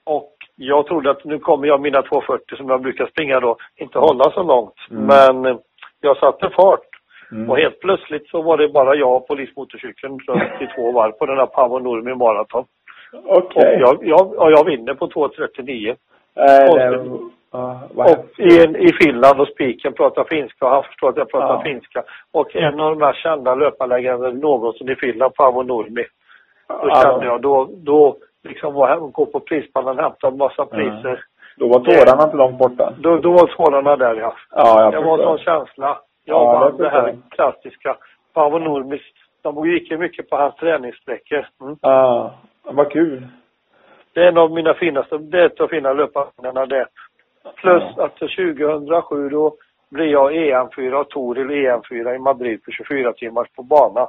Och 0.04 0.31
jag 0.56 0.86
trodde 0.86 1.10
att 1.10 1.24
nu 1.24 1.38
kommer 1.38 1.66
jag 1.66 1.80
mina 1.80 2.00
2.40 2.00 2.56
som 2.56 2.68
jag 2.68 2.82
brukar 2.82 3.06
springa 3.06 3.40
då 3.40 3.56
inte 3.76 3.98
hålla 3.98 4.30
så 4.30 4.42
långt. 4.42 4.74
Mm. 4.90 5.06
Men 5.06 5.46
eh, 5.46 5.58
jag 6.00 6.16
satte 6.16 6.50
fart. 6.50 6.88
Mm. 7.32 7.50
Och 7.50 7.58
helt 7.58 7.80
plötsligt 7.80 8.28
så 8.28 8.42
var 8.42 8.56
det 8.56 8.68
bara 8.68 8.94
jag 8.94 9.16
och 9.16 9.28
polismotorcykeln 9.28 10.18
runt 10.18 10.42
i 10.60 10.66
två 10.76 10.92
varv 10.92 11.12
på 11.12 11.26
den 11.26 11.38
här 11.38 11.46
Paavo 11.46 11.78
Nurmi 11.78 12.14
maraton. 12.14 12.64
Okej. 13.12 13.46
Okay. 13.46 13.74
Och 13.74 13.80
jag, 13.80 14.06
jag, 14.08 14.38
och 14.38 14.52
jag 14.52 14.64
vinner 14.64 14.94
på 14.94 15.06
2.39. 15.06 15.96
Äh, 16.36 16.70
och 17.94 18.38
i, 18.38 18.54
i 18.88 18.92
Finland 19.02 19.40
och 19.40 19.48
spiken 19.48 19.92
pratar 19.92 20.24
finska 20.24 20.66
och 20.66 20.70
han 20.70 20.82
förstår 20.82 21.08
att 21.08 21.16
jag 21.16 21.30
pratar 21.30 21.54
ja. 21.54 21.62
finska. 21.62 22.04
Och 22.32 22.56
en 22.56 22.80
av 22.80 22.90
de 22.90 22.98
mest 22.98 23.18
kända 23.18 23.54
löparlegender 23.54 24.32
någonsin 24.32 24.88
i 24.88 24.94
Finland, 24.94 25.34
Paavo 25.34 25.62
Nurmi. 25.62 26.04
Då 26.68 26.94
kände 27.02 27.26
jag, 27.26 27.42
då, 27.42 27.68
då 27.72 28.16
liksom 28.42 28.74
var 28.74 28.88
hem 28.88 29.02
och 29.02 29.12
gå 29.12 29.26
på 29.26 29.40
prispallen 29.40 29.98
och 29.98 30.04
hämta 30.04 30.28
en 30.28 30.36
massa 30.36 30.66
priser. 30.66 31.08
Mm. 31.08 31.18
Då 31.56 31.68
var 31.68 31.80
tårarna 31.80 32.24
inte 32.24 32.36
långt 32.36 32.58
borta? 32.58 32.92
Då, 32.98 33.16
då 33.16 33.32
var 33.32 33.46
tårarna 33.46 33.96
där 33.96 34.14
ja. 34.14 34.34
Ja, 34.50 34.82
jag 34.82 34.92
Det 34.92 35.00
var 35.00 35.18
en 35.18 35.24
sån 35.24 35.38
känsla. 35.38 35.98
Jag 36.24 36.36
ja, 36.36 36.58
vann 36.58 36.76
det, 36.76 36.88
här 36.88 37.16
klassiska. 37.30 37.96
Paavo 38.34 38.58
Nurmis, 38.58 39.02
de 39.42 39.66
gick 39.66 39.90
ju 39.90 39.98
mycket 39.98 40.30
på 40.30 40.36
hans 40.36 40.54
träningssträckor. 40.56 41.46
Mm. 41.60 41.76
Ja, 41.80 42.34
vad 42.64 42.90
kul. 42.90 43.26
Det 44.14 44.20
är 44.20 44.28
en 44.28 44.38
av 44.38 44.50
mina 44.50 44.74
finaste, 44.74 45.18
det 45.18 45.40
är 45.40 45.46
ett 45.46 45.60
av 45.60 45.68
fina 45.68 45.92
löparminnena 45.92 46.66
det. 46.66 46.86
Plus 47.56 47.82
ja. 47.96 48.04
att 48.04 48.18
2007 48.18 49.28
då 49.28 49.54
blir 49.90 50.06
jag 50.06 50.32
EM4 50.32 50.92
och 50.92 51.08
Toril 51.08 51.50
EM4 51.50 52.14
i 52.14 52.18
Madrid 52.18 52.64
på 52.64 52.70
24 52.70 53.12
timmars 53.12 53.48
på 53.56 53.62
bana. 53.62 54.08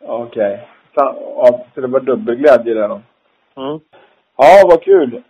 Okej. 0.00 0.52
Okay. 0.52 0.66
Ja, 0.94 1.64
så 1.74 1.80
det 1.80 1.86
var 1.86 2.00
dubbel 2.00 2.36
glädje 2.36 2.74
där 2.74 2.88
då? 2.88 3.00
Mm. 3.56 3.80
Ja, 4.36 4.62
vad 4.70 4.82
kul. 4.82 5.22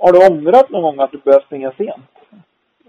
Har 0.00 0.12
du 0.12 0.18
ångrat 0.34 0.70
någon 0.70 0.82
gång 0.82 1.00
att 1.00 1.12
du 1.12 1.18
började 1.18 1.44
springa 1.44 1.72
sent? 1.72 2.04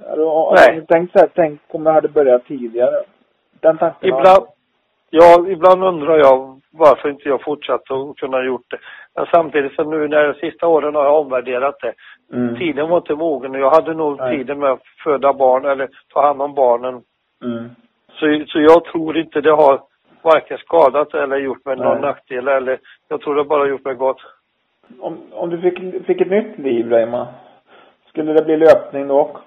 Har 0.07 0.17
du, 0.17 0.23
har 0.23 0.75
du 0.75 0.85
tänkt 0.85 1.11
så 1.11 1.19
här, 1.19 1.29
tänk 1.35 1.61
om 1.67 1.85
jag 1.85 1.93
hade 1.93 2.07
börjat 2.07 2.45
tidigare? 2.45 3.03
Den 3.59 3.77
tanken 3.77 4.09
Ibland, 4.09 4.45
ja, 5.09 5.45
ibland 5.47 5.83
undrar 5.83 6.17
jag 6.17 6.61
varför 6.71 7.09
inte 7.09 7.29
jag 7.29 7.43
fortsatte 7.43 7.93
att 7.93 8.17
kunna 8.17 8.43
gjort 8.43 8.65
det. 8.67 8.77
Men 9.15 9.25
samtidigt 9.33 9.75
så 9.75 9.83
nu 9.83 10.07
när 10.07 10.27
de 10.27 10.33
sista 10.33 10.67
åren 10.67 10.95
har 10.95 11.03
jag 11.03 11.19
omvärderat 11.19 11.75
det. 11.81 11.93
Mm. 12.33 12.55
Tiden 12.55 12.89
var 12.89 12.97
inte 12.97 13.15
mogen 13.15 13.55
och 13.55 13.61
jag 13.61 13.71
hade 13.71 13.93
nog 13.93 14.17
Nej. 14.17 14.37
tiden 14.37 14.59
med 14.59 14.71
att 14.71 14.83
föda 15.03 15.33
barn 15.33 15.65
eller 15.65 15.89
ta 16.13 16.27
hand 16.27 16.41
om 16.41 16.53
barnen. 16.53 17.01
Mm. 17.43 17.69
Så, 18.11 18.45
så 18.47 18.59
jag 18.59 18.85
tror 18.85 19.17
inte 19.17 19.41
det 19.41 19.51
har 19.51 19.81
varken 20.21 20.57
skadat 20.57 21.13
eller 21.13 21.37
gjort 21.37 21.65
mig 21.65 21.75
Nej. 21.75 21.85
någon 21.85 22.01
nackdel 22.01 22.47
eller 22.47 22.79
jag 23.07 23.21
tror 23.21 23.35
det 23.35 23.43
bara 23.43 23.67
gjort 23.67 23.85
mig 23.85 23.95
gott. 23.95 24.21
Om, 24.99 25.17
om 25.31 25.49
du 25.49 25.61
fick, 25.61 26.05
fick 26.05 26.21
ett 26.21 26.29
nytt 26.29 26.57
liv, 26.57 26.89
Reima, 26.89 27.27
skulle 28.07 28.33
det 28.33 28.45
bli 28.45 28.57
löpning 28.57 29.07
då? 29.07 29.37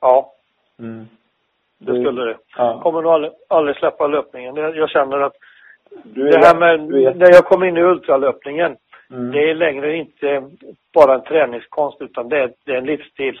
Ja. 0.00 0.32
Mm. 0.78 1.08
Det 1.78 2.00
skulle 2.00 2.24
det. 2.24 2.36
Ja. 2.56 2.80
Kommer 2.82 3.02
nog 3.02 3.12
aldrig, 3.12 3.32
aldrig 3.48 3.76
släppa 3.76 4.06
löpningen. 4.06 4.56
Jag 4.56 4.90
känner 4.90 5.20
att 5.20 5.36
du 6.02 6.30
det 6.30 6.46
här 6.46 6.58
med, 6.58 6.88
när 7.16 7.32
jag 7.32 7.44
kom 7.44 7.64
in 7.64 7.76
i 7.76 7.82
ultralöpningen, 7.82 8.76
mm. 9.10 9.30
det 9.30 9.50
är 9.50 9.54
längre 9.54 9.96
inte 9.96 10.50
bara 10.94 11.14
en 11.14 11.24
träningskonst 11.24 12.02
utan 12.02 12.28
det 12.28 12.38
är, 12.38 12.52
det 12.64 12.72
är 12.72 12.78
en 12.78 12.84
livsstil. 12.84 13.40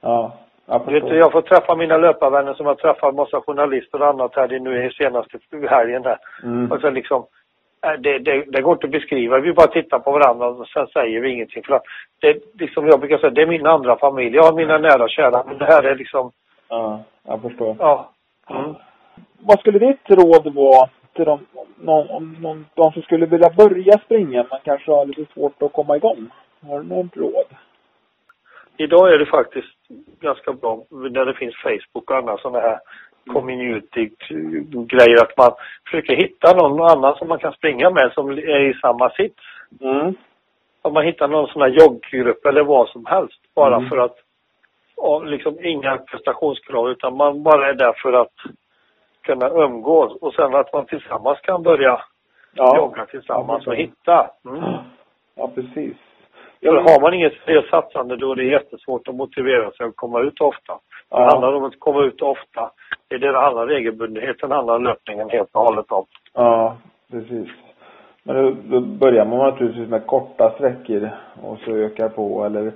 Ja, 0.00 0.32
jag 0.66 0.86
Vet 0.92 1.08
jag 1.08 1.32
får 1.32 1.42
träffa 1.42 1.76
mina 1.76 1.96
löparvänner 1.96 2.54
som 2.54 2.66
har 2.66 2.74
träffat 2.74 3.14
massa 3.14 3.40
journalister 3.40 4.02
och 4.02 4.08
annat 4.08 4.36
här 4.36 4.58
nu 4.58 4.86
i 4.86 4.90
senaste 4.90 5.38
helgen 5.70 6.04
här. 6.04 6.18
Mm. 6.42 6.72
Och 6.72 6.80
så 6.80 6.90
liksom, 6.90 7.26
det, 7.80 8.18
det, 8.18 8.44
det, 8.48 8.62
går 8.62 8.72
inte 8.72 8.86
att 8.86 8.92
beskriva. 8.92 9.38
Vi 9.38 9.52
bara 9.52 9.66
tittar 9.66 9.98
på 9.98 10.12
varandra 10.12 10.46
och 10.46 10.68
sen 10.68 10.86
säger 10.86 11.20
vi 11.20 11.30
ingenting. 11.30 11.62
För 11.62 11.74
att 11.74 11.82
det, 12.20 12.60
liksom 12.60 12.86
jag 12.86 13.00
brukar 13.00 13.18
säga, 13.18 13.30
det 13.30 13.42
är 13.42 13.46
min 13.46 13.66
andra 13.66 13.98
familj. 13.98 14.36
Jag 14.36 14.42
har 14.42 14.52
mina 14.52 14.74
mm. 14.74 14.82
nära 14.82 15.04
och 15.04 15.10
kära. 15.10 15.44
Men 15.46 15.58
det 15.58 15.64
här 15.64 15.82
är 15.82 15.94
liksom... 15.94 16.30
Ja, 16.68 17.02
jag 17.26 17.42
förstår. 17.42 17.76
Ja. 17.78 18.10
Mm. 18.50 18.74
Vad 19.40 19.60
skulle 19.60 19.78
ditt 19.78 20.10
råd 20.10 20.54
vara 20.54 20.88
till 21.12 21.24
de, 21.24 21.46
någon, 21.80 22.10
om 22.10 22.36
någon, 22.40 22.66
de 22.74 22.92
som 22.92 23.02
skulle 23.02 23.26
vilja 23.26 23.50
börja 23.50 23.98
springa 23.98 24.46
men 24.50 24.60
kanske 24.64 24.90
har 24.90 25.06
lite 25.06 25.32
svårt 25.32 25.62
att 25.62 25.72
komma 25.72 25.96
igång? 25.96 26.30
Har 26.68 26.80
du 26.80 26.88
något 26.88 27.16
råd? 27.16 27.46
Idag 28.76 29.14
är 29.14 29.18
det 29.18 29.26
faktiskt 29.26 29.76
ganska 30.20 30.52
bra 30.52 30.84
när 30.90 31.24
det 31.24 31.34
finns 31.34 31.56
Facebook 31.56 32.10
och 32.10 32.16
andra 32.16 32.38
sådana 32.38 32.60
här 32.60 32.78
community-grejer 33.26 35.22
att 35.22 35.36
man 35.36 35.52
försöker 35.84 36.16
hitta 36.16 36.56
någon 36.56 36.80
annan 36.90 37.16
som 37.16 37.28
man 37.28 37.38
kan 37.38 37.52
springa 37.52 37.90
med 37.90 38.12
som 38.14 38.30
är 38.30 38.70
i 38.70 38.74
samma 38.74 39.10
sits. 39.10 39.42
Mm. 39.80 40.14
Om 40.82 40.92
man 40.94 41.04
hittar 41.04 41.28
någon 41.28 41.48
sån 41.48 41.62
här 41.62 41.68
jogggrupp 41.68 42.46
eller 42.46 42.64
vad 42.64 42.88
som 42.88 43.06
helst 43.06 43.40
bara 43.54 43.76
mm. 43.76 43.88
för 43.88 43.98
att 43.98 44.16
liksom 45.24 45.64
inga 45.64 45.96
prestationskrav 45.96 46.90
utan 46.90 47.16
man 47.16 47.42
bara 47.42 47.68
är 47.68 47.74
där 47.74 47.92
för 48.02 48.12
att 48.12 48.34
kunna 49.22 49.48
umgås 49.48 50.12
och 50.20 50.34
sen 50.34 50.54
att 50.54 50.72
man 50.72 50.86
tillsammans 50.86 51.40
kan 51.40 51.62
börja 51.62 52.00
ja. 52.54 52.76
jogga 52.76 53.06
tillsammans 53.06 53.66
och 53.66 53.76
hitta. 53.76 54.30
Mm. 54.44 54.74
Ja, 55.34 55.50
precis. 55.54 55.96
För 56.60 56.74
har 56.74 57.00
man 57.00 57.14
inget 57.14 57.32
seriöst 57.44 57.70
satsande 57.70 58.16
då 58.16 58.32
är 58.32 58.36
det 58.36 58.44
jättesvårt 58.44 59.08
att 59.08 59.14
motivera 59.14 59.70
sig 59.70 59.86
att 59.86 59.96
komma 59.96 60.20
ut 60.20 60.40
ofta. 60.40 60.78
Det 61.10 61.22
handlar 61.22 61.52
om 61.52 61.64
att 61.64 61.80
komma 61.80 62.04
ut 62.04 62.22
ofta. 62.22 62.70
Det 63.08 63.14
är 63.14 63.18
det 63.18 63.32
det 63.32 63.40
handlar 63.40 63.66
regelbundenheten 63.66 64.50
handlar 64.50 64.78
löpningen 64.78 65.30
helt 65.30 65.48
och 65.52 65.62
hållet 65.62 65.92
om. 65.92 66.04
Ja, 66.34 66.76
precis. 67.10 67.48
Men 68.22 68.36
då, 68.36 68.56
då 68.64 68.80
börjar 68.80 69.24
man 69.24 69.38
naturligtvis 69.38 69.88
med 69.88 70.06
korta 70.06 70.50
sträckor 70.54 71.10
och 71.42 71.58
så 71.58 71.70
ökar 71.70 72.08
på 72.08 72.44
eller 72.44 72.66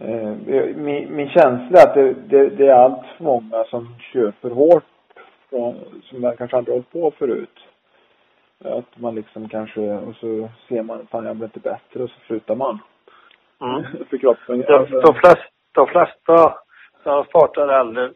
eh, 0.00 0.76
min, 0.76 1.16
min 1.16 1.28
känsla 1.28 1.78
är 1.78 1.88
att 1.88 1.94
det, 1.94 2.12
det, 2.12 2.48
det 2.48 2.66
är 2.66 2.74
allt 2.74 3.06
för 3.16 3.24
många 3.24 3.64
som 3.64 3.88
kör 4.12 4.32
för 4.40 4.50
hårt 4.50 4.84
från, 5.50 5.74
som 6.02 6.20
man 6.20 6.36
kanske 6.36 6.56
aldrig 6.56 6.74
hållit 6.74 6.92
på 6.92 7.10
förut. 7.18 7.58
Att 8.64 8.98
man 9.00 9.14
liksom 9.14 9.48
kanske, 9.48 9.80
och 9.80 10.14
så 10.14 10.48
ser 10.68 10.82
man, 10.82 11.06
fan 11.06 11.24
jag 11.24 11.36
blir 11.36 11.46
inte 11.46 11.60
bättre 11.60 12.02
och 12.02 12.10
så 12.10 12.20
slutar 12.26 12.54
man. 12.54 12.78
Mm. 13.60 13.82
för 14.10 14.18
kroppen. 14.18 14.60
De, 14.60 14.74
alltså. 14.74 15.00
de, 15.00 15.14
flesta, 15.14 15.44
de 15.72 15.86
flesta 15.86 16.54
som 17.14 17.24
startar 17.24 17.68
äldre 17.68 18.10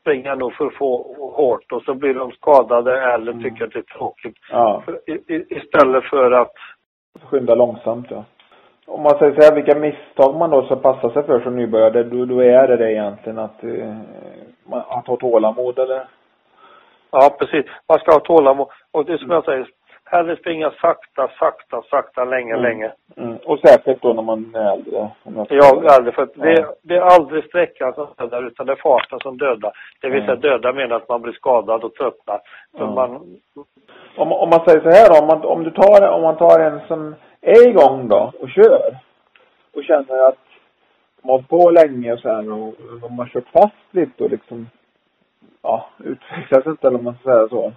springer 0.00 0.36
nog 0.36 0.54
för 0.54 0.70
få 0.70 1.14
hårt 1.36 1.72
och 1.72 1.82
så 1.82 1.94
blir 1.94 2.14
de 2.14 2.30
skadade 2.32 3.12
eller 3.14 3.32
mm. 3.32 3.42
tycker 3.44 3.64
att 3.64 3.72
det 3.72 3.78
är 3.78 3.98
tråkigt. 3.98 4.36
Ja. 4.50 4.82
I, 5.06 5.12
i, 5.12 5.46
istället 5.48 6.04
för 6.04 6.30
att 6.30 6.54
skynda 7.22 7.54
långsamt 7.54 8.06
ja. 8.10 8.24
Om 8.86 9.02
man 9.02 9.18
säger 9.18 9.34
så 9.34 9.40
här, 9.40 9.54
vilka 9.54 9.78
misstag 9.78 10.36
man 10.36 10.50
då 10.50 10.62
ska 10.62 10.76
passa 10.76 11.10
sig 11.10 11.22
för 11.22 11.40
som 11.40 11.56
nybörjare, 11.56 12.02
då, 12.02 12.24
då 12.24 12.40
är 12.40 12.68
det 12.68 12.76
det 12.76 12.92
egentligen 12.92 13.38
att, 13.38 13.64
eh, 13.64 13.98
att 14.70 15.06
ha 15.06 15.16
tålamod 15.16 15.78
eller? 15.78 16.06
Ja, 17.10 17.36
precis. 17.38 17.66
Man 17.88 17.98
ska 17.98 18.12
ha 18.12 18.20
tålamod. 18.20 18.68
Och 18.92 19.04
det 19.04 19.12
är 19.12 19.18
som 19.18 19.30
jag 19.30 19.44
säger, 19.44 19.68
hellre 20.14 20.36
springa 20.36 20.70
sakta, 20.70 21.30
sakta, 21.38 21.82
sakta, 21.90 22.24
länge, 22.24 22.52
mm. 22.52 22.62
länge. 22.62 22.92
Mm. 23.16 23.36
Och 23.36 23.58
särskilt 23.58 24.02
då 24.02 24.12
när 24.12 24.22
man 24.22 24.54
är 24.54 24.72
äldre. 24.72 25.10
Ja, 25.48 25.96
äldre. 25.96 26.12
För 26.12 26.22
att 26.22 26.32
ja. 26.34 26.44
det, 26.44 26.74
det, 26.82 26.94
är 26.96 27.00
aldrig 27.00 27.44
sträckan 27.44 27.94
som 27.94 28.06
dödar, 28.18 28.46
utan 28.46 28.66
det 28.66 28.72
är 28.72 28.76
farten 28.76 29.18
som 29.22 29.38
dödar. 29.38 29.72
Det 30.00 30.08
vill 30.08 30.20
säga 30.20 30.32
mm. 30.32 30.40
döda 30.40 30.72
menar 30.72 30.96
att 30.96 31.08
man 31.08 31.22
blir 31.22 31.32
skadad 31.32 31.84
och 31.84 31.94
tröttnar. 31.94 32.40
Mm. 32.78 32.94
man... 32.94 33.10
Om, 34.16 34.32
om 34.32 34.48
man 34.48 34.64
säger 34.64 34.80
så 34.80 34.90
här 34.90 35.22
om 35.22 35.26
man, 35.26 35.44
om 35.44 35.64
du 35.64 35.70
tar, 35.70 36.08
om 36.08 36.22
man 36.22 36.36
tar 36.36 36.60
en 36.60 36.80
som 36.88 37.14
är 37.40 37.68
igång 37.68 38.08
då 38.08 38.32
och 38.40 38.50
kör 38.50 38.98
och 39.74 39.84
känner 39.84 40.28
att 40.28 40.44
de 41.22 41.28
har 41.30 41.42
på 41.42 41.70
länge 41.70 42.12
och 42.12 42.18
så 42.18 42.28
här 42.28 42.52
och 42.52 42.74
de 43.00 43.18
har 43.18 43.26
kört 43.26 43.48
fast 43.52 43.74
lite 43.90 44.24
och 44.24 44.30
liksom 44.30 44.68
ja, 45.62 45.86
utvecklas 45.98 46.66
inte 46.66 46.86
eller 46.86 46.98
om 46.98 47.04
man 47.04 47.14
ska 47.14 47.30
säga 47.30 47.48
så. 47.48 47.72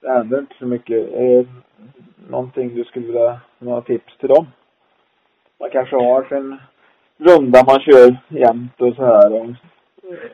Det 0.00 0.10
händer 0.10 0.38
inte 0.38 0.54
så 0.58 0.66
mycket. 0.66 1.12
Är 1.12 1.46
någonting 2.30 2.74
du 2.74 2.84
skulle 2.84 3.06
vilja, 3.06 3.40
några 3.58 3.80
tips 3.80 4.16
till 4.18 4.28
dem? 4.28 4.46
Man 5.60 5.70
kanske 5.70 5.96
har 5.96 6.24
sin 6.24 6.58
runda 7.18 7.64
man 7.66 7.80
kör 7.80 8.16
jämt 8.28 8.80
och 8.80 8.94
så 8.94 9.04
här 9.04 9.32
och 9.32 9.46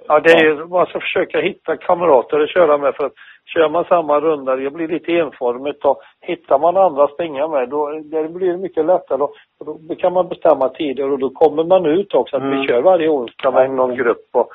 Ja, 0.09 0.21
det 0.21 0.33
är 0.33 0.45
ju, 0.45 0.67
man 0.67 0.87
ska 0.87 1.01
försöka 1.01 1.41
hitta 1.41 1.77
kamrater 1.77 2.41
att 2.41 2.51
köra 2.51 2.79
med 2.79 2.95
för 2.95 3.07
att 3.07 3.13
kör 3.55 3.69
man 3.69 3.85
samma 3.85 4.21
runda, 4.21 4.57
det 4.57 4.71
blir 4.71 4.89
lite 4.89 5.13
enformigt 5.13 5.85
och 5.85 6.01
hittar 6.21 6.59
man 6.59 6.77
andra 6.77 7.05
att 7.05 7.13
springa 7.13 7.49
med 7.49 7.69
då 7.69 7.91
det 7.91 8.29
blir 8.29 8.53
det 8.53 8.59
mycket 8.59 8.85
lättare 8.85 9.23
och, 9.23 9.35
och 9.61 9.81
då 9.89 9.95
kan 9.95 10.13
man 10.13 10.29
bestämma 10.29 10.69
tider 10.69 11.11
och 11.13 11.19
då 11.19 11.31
kommer 11.31 11.65
man 11.65 11.87
ut 11.87 12.15
också 12.15 12.37
att 12.37 12.43
Mm. 12.43 12.61
vi 12.61 12.67
kör 12.67 12.83
varje 12.83 13.09
onsdag 13.09 13.51
med 13.51 13.71
någon 13.71 13.97
grupp 13.97 14.29
och 14.33 14.49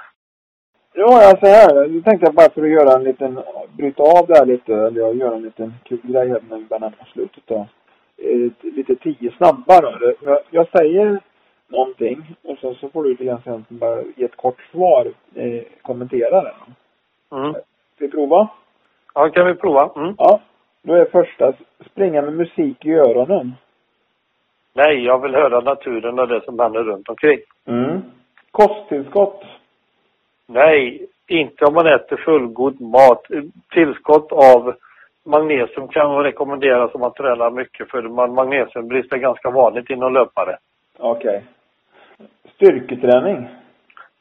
Ja, 0.93 1.29
alltså 1.29 1.45
här. 1.45 1.87
Nu 1.87 2.01
tänkte 2.01 2.25
jag 2.25 2.33
bara 2.33 2.49
för 2.49 2.61
att 2.63 2.69
göra 2.69 2.93
en 2.95 3.03
liten, 3.03 3.39
bryta 3.77 4.03
av 4.03 4.27
det 4.27 4.37
här 4.37 4.45
lite, 4.45 4.75
eller 4.75 5.01
jag 5.01 5.15
göra 5.15 5.35
en 5.35 5.41
liten 5.41 5.73
kul 5.83 5.99
grej 6.03 6.29
här 6.29 6.41
när 6.49 6.57
vi 6.57 6.65
börjar 6.65 6.87
oss 6.87 7.09
slutet 7.13 7.43
då. 7.45 7.67
Eh, 8.17 8.51
lite 8.61 8.95
tio 8.95 9.31
snabba 9.37 9.81
då. 9.81 10.13
Jag, 10.21 10.39
jag 10.49 10.67
säger 10.77 11.19
någonting 11.67 12.35
och 12.43 12.57
sen 12.57 12.75
så 12.75 12.89
får 12.89 13.03
du 13.03 13.09
lite 13.09 13.25
grann 13.25 13.41
sen 13.43 13.65
bara 13.69 14.01
ge 14.15 14.25
ett 14.25 14.35
kort 14.35 14.61
svar, 14.71 15.11
eh, 15.35 15.63
kommentera 15.81 16.41
det. 16.41 16.53
mm. 17.31 17.53
Ska 17.53 18.05
vi 18.05 18.11
prova? 18.11 18.47
Ja, 19.13 19.29
kan 19.29 19.47
vi 19.47 19.55
prova? 19.55 19.91
Mm. 19.95 20.15
Ja. 20.17 20.39
Då 20.81 20.93
är 20.93 21.05
första, 21.05 21.53
springa 21.91 22.21
med 22.21 22.33
musik 22.33 22.85
i 22.85 22.93
öronen. 22.93 23.53
Nej, 24.73 25.05
jag 25.05 25.21
vill 25.21 25.35
höra 25.35 25.59
naturen 25.59 26.19
och 26.19 26.27
det 26.27 26.41
som 26.45 26.59
händer 26.59 26.83
runt 26.83 27.09
omkring. 27.09 27.39
Mm. 27.65 28.01
Kosttillskott. 28.51 29.43
Nej, 30.51 31.05
inte 31.27 31.65
om 31.65 31.73
man 31.73 31.87
äter 31.87 32.17
fullgod 32.17 32.81
mat. 32.81 33.25
Tillskott 33.73 34.31
av 34.31 34.75
magnesium 35.25 35.87
kan 35.87 36.07
man 36.07 36.23
rekommendera 36.23 36.87
om 36.87 37.01
man 37.01 37.13
tränar 37.13 37.51
mycket 37.51 37.89
för 37.89 38.01
man 38.01 38.33
magnesiumbrist 38.33 39.13
är 39.13 39.17
ganska 39.17 39.49
vanligt 39.49 39.89
inom 39.89 40.13
löpare. 40.13 40.57
Okej. 40.97 41.43
Styrketräning. 42.55 43.47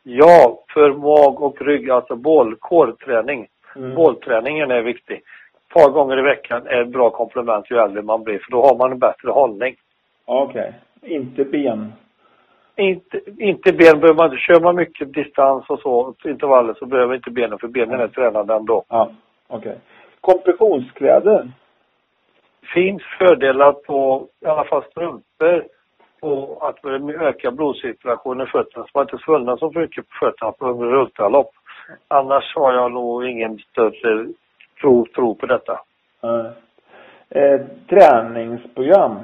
Ja, 0.03 0.65
för 0.75 0.93
mag 0.93 1.43
och 1.43 1.63
rygg, 1.63 1.91
alltså 1.91 2.17
bål, 2.17 2.57
core-träning. 2.57 3.47
Mm. 3.77 3.95
Bålträningen 3.95 4.71
är 4.71 4.83
viktig. 4.83 5.17
Ett 5.17 5.75
par 5.75 5.91
gånger 5.91 6.19
i 6.19 6.23
veckan 6.23 6.67
är 6.67 6.83
ett 6.83 6.89
bra 6.89 7.11
komplement 7.11 7.71
ju 7.71 7.77
äldre 7.77 8.03
man 8.03 8.23
blir 8.23 8.39
för 8.39 8.51
då 8.51 8.63
har 8.63 8.77
man 8.77 8.93
en 8.93 8.99
bättre 8.99 9.31
hållning. 9.31 9.77
Okej. 10.25 10.75
Inte 11.03 11.45
ben. 11.45 11.93
Inte, 12.79 13.21
inte 13.39 13.73
ben 13.73 14.01
behöver 14.01 14.15
man 14.15 14.27
inte. 14.33 14.39
Kör 14.39 14.61
man 14.61 14.77
mycket 14.77 15.13
distans 15.13 15.65
och 15.69 15.81
så, 15.81 16.15
intervaller, 16.25 16.75
så 16.75 16.87
behöver 16.87 17.15
inte 17.15 17.31
benen 17.31 17.59
för 17.59 17.69
benen 17.69 18.01
är 18.01 18.09
tränade 18.09 18.55
ändå. 18.55 18.85
Ja. 18.89 19.11
Okej. 19.49 19.79
Kompressionskläder. 20.21 21.51
finns 22.75 23.03
fördelar 23.19 23.73
på 23.73 24.27
i 24.41 24.47
alla 24.47 24.65
fall 24.65 24.85
strumpor 24.91 25.65
på 26.21 26.59
att 26.61 26.85
öka 27.21 27.51
blodcirkulationen 27.51 28.47
i 28.47 28.51
fötterna 28.51 28.85
så 28.85 28.91
man 28.95 29.05
inte 29.05 29.19
svullnar 29.25 29.57
så 29.57 29.73
mycket 29.75 30.09
på 30.09 30.15
fötterna 30.21 30.53
på 30.53 30.67
under 30.67 30.95
ultralopp. 30.95 31.51
Annars 32.09 32.55
har 32.55 32.73
jag 32.73 32.93
nog 32.93 33.29
ingen 33.29 33.59
större 33.59 34.29
tro, 34.81 35.07
tro 35.15 35.35
på 35.35 35.47
detta. 35.47 35.81
Eh, 36.23 36.47
eh, 37.43 37.61
träningsprogram. 37.89 39.19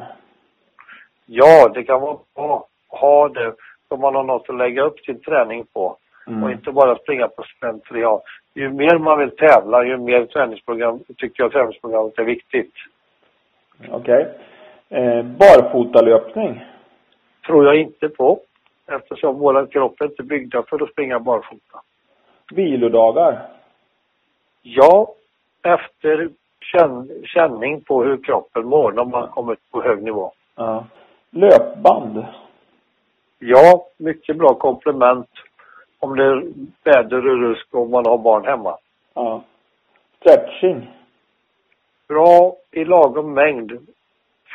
Ja, 1.26 1.68
det 1.74 1.84
kan 1.84 2.00
vara 2.00 2.18
bra 2.34 2.66
ha 3.00 3.28
det 3.28 3.54
så 3.88 3.96
man 3.96 4.14
har 4.14 4.24
något 4.24 4.48
att 4.48 4.56
lägga 4.56 4.82
upp 4.82 5.00
sin 5.00 5.20
träning 5.20 5.66
på 5.72 5.96
Mm. 6.26 6.42
och 6.42 6.50
inte 6.50 6.72
bara 6.72 6.98
springa 6.98 7.28
på 7.28 7.42
slentrian. 7.42 8.20
Ju 8.54 8.70
mer 8.70 8.98
man 8.98 9.18
vill 9.18 9.36
tävla, 9.36 9.84
ju 9.84 9.96
mer 9.96 10.26
träningsprogram 10.26 11.00
tycker 11.16 11.42
jag 11.42 11.52
träningsprogrammet 11.52 12.18
är 12.18 12.24
viktigt. 12.24 12.72
Okej. 13.90 14.28
Eh, 14.88 15.22
barfotalöpning. 15.22 16.64
Tror 17.46 17.64
jag 17.64 17.76
inte 17.76 18.08
på 18.08 18.40
eftersom 18.86 19.38
våra 19.38 19.66
kropp 19.66 20.00
är 20.00 20.04
inte 20.04 20.22
byggda 20.22 20.62
för 20.62 20.82
att 20.82 20.90
springa 20.90 21.20
barfota. 21.20 21.80
Vilodagar. 22.54 23.38
Ja, 24.62 25.14
efter 25.62 26.28
känn, 26.60 27.10
känning 27.24 27.80
på 27.80 28.04
hur 28.04 28.24
kroppen 28.24 28.66
mår 28.66 28.92
när 28.92 29.04
man 29.04 29.28
kommit 29.28 29.58
på 29.70 29.82
hög 29.82 30.02
nivå. 30.02 30.32
Ja. 30.56 30.84
Löpband. 31.30 32.24
Ja, 33.38 33.86
mycket 33.96 34.36
bra 34.36 34.54
komplement 34.54 35.30
om 35.98 36.16
det 36.16 36.24
är 36.24 36.42
väder 36.84 37.28
och 37.28 37.40
rusk 37.40 37.74
och 37.74 37.90
man 37.90 38.06
har 38.06 38.18
barn 38.18 38.44
hemma. 38.44 38.78
Ja. 39.14 39.42
Stretching. 40.20 40.90
Bra 42.08 42.56
i 42.70 42.84
lagom 42.84 43.34
mängd 43.34 43.72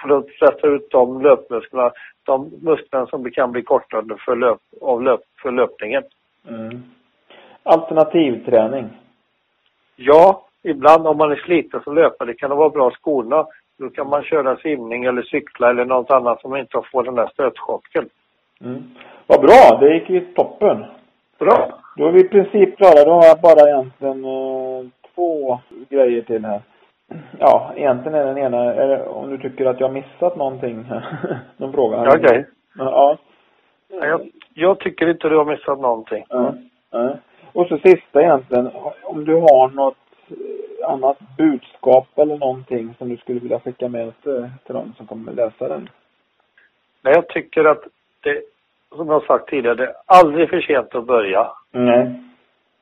för 0.02 0.18
att 0.18 0.30
sätta 0.30 0.68
ut 0.68 0.92
de 0.92 1.22
löpmusklerna, 1.22 1.92
de 2.24 2.52
musklerna 2.62 3.08
som 3.08 3.32
kan 3.32 3.52
bli 3.52 3.64
kortade 3.64 4.18
för, 4.18 4.36
löp, 4.36 4.60
av 4.82 5.04
löp, 5.04 5.22
för 5.42 5.52
löpningen. 5.52 6.04
Mm. 6.48 6.84
Alternativträning. 7.64 8.90
Ja, 9.96 10.46
ibland 10.64 11.08
om 11.08 11.18
man 11.18 11.32
är 11.32 11.36
sliten 11.36 11.82
som 11.84 11.96
löpare 11.96 12.34
kan 12.34 12.50
det 12.50 12.56
vara 12.56 12.70
bra 12.70 12.88
att 12.88 12.94
skona. 12.94 13.48
Då 13.78 13.90
kan 13.90 14.10
man 14.10 14.24
köra 14.24 14.58
simning 14.58 15.04
eller 15.04 15.22
cykla 15.22 15.70
eller 15.70 15.86
något 15.86 16.12
annat 16.12 16.42
som 16.42 16.56
inte 16.56 16.82
får 16.92 17.04
den 17.04 17.16
där 17.16 17.28
stötchocken. 17.28 18.10
Mm. 18.66 18.84
Vad 19.28 19.42
bra, 19.42 19.78
det 19.80 19.94
gick 19.94 20.10
ju 20.10 20.34
toppen. 20.34 20.86
Bra! 21.40 21.80
Då 21.98 22.08
är 22.08 22.12
vi 22.12 22.20
i 22.20 22.30
princip 22.30 22.78
klara. 22.78 23.04
Då 23.06 23.12
har 23.12 23.26
jag 23.26 23.42
bara 23.42 23.70
egentligen 23.70 24.26
eh, 24.26 24.86
två 25.16 25.60
grejer 25.90 26.22
till 26.22 26.46
här. 26.46 26.62
Ja, 27.40 27.74
egentligen 27.76 28.18
är 28.20 28.26
den 28.26 28.38
ena, 28.38 28.74
är 28.74 28.88
det, 28.88 29.06
om 29.06 29.30
du 29.30 29.38
tycker 29.38 29.66
att 29.66 29.80
jag 29.80 29.88
har 29.88 29.94
missat 29.94 30.36
någonting. 30.36 30.86
Någon 31.58 31.74
fråga? 31.74 32.14
Okej. 32.16 32.46
Ja. 32.78 33.18
Ja, 33.92 34.06
Jag, 34.06 34.30
jag 34.54 34.80
tycker 34.80 35.10
inte 35.10 35.30
du 35.30 35.38
har 35.38 35.46
missat 35.46 35.80
någonting. 35.80 36.26
Ja. 36.30 36.54
ja. 36.92 37.18
Och 37.54 37.68
så 37.68 37.78
sista 37.78 38.22
egentligen, 38.22 38.70
om 39.04 39.26
du 39.26 39.36
har 39.36 39.70
något 39.70 39.98
eh, 40.30 40.90
annat 40.90 41.18
budskap 41.38 42.08
eller 42.16 42.38
någonting 42.38 42.96
som 42.98 43.10
du 43.10 43.18
skulle 43.18 43.40
vilja 43.40 43.60
skicka 43.60 43.88
med 43.90 44.22
till, 44.24 44.50
till 44.66 44.76
de 44.76 44.94
som 44.98 45.08
kommer 45.08 45.32
läsa 45.32 45.68
den. 45.68 45.90
Men 47.02 47.14
jag 47.14 47.28
tycker 47.28 47.66
att 47.66 47.84
det, 48.22 48.42
som 48.96 49.08
jag 49.08 49.24
sagt 49.24 49.50
tidigare, 49.50 49.76
det 49.76 49.84
är 49.84 49.94
aldrig 50.06 50.50
för 50.50 50.62
sent 50.62 50.96
att 50.96 51.06
börja. 51.06 51.52
Nej. 51.72 52.24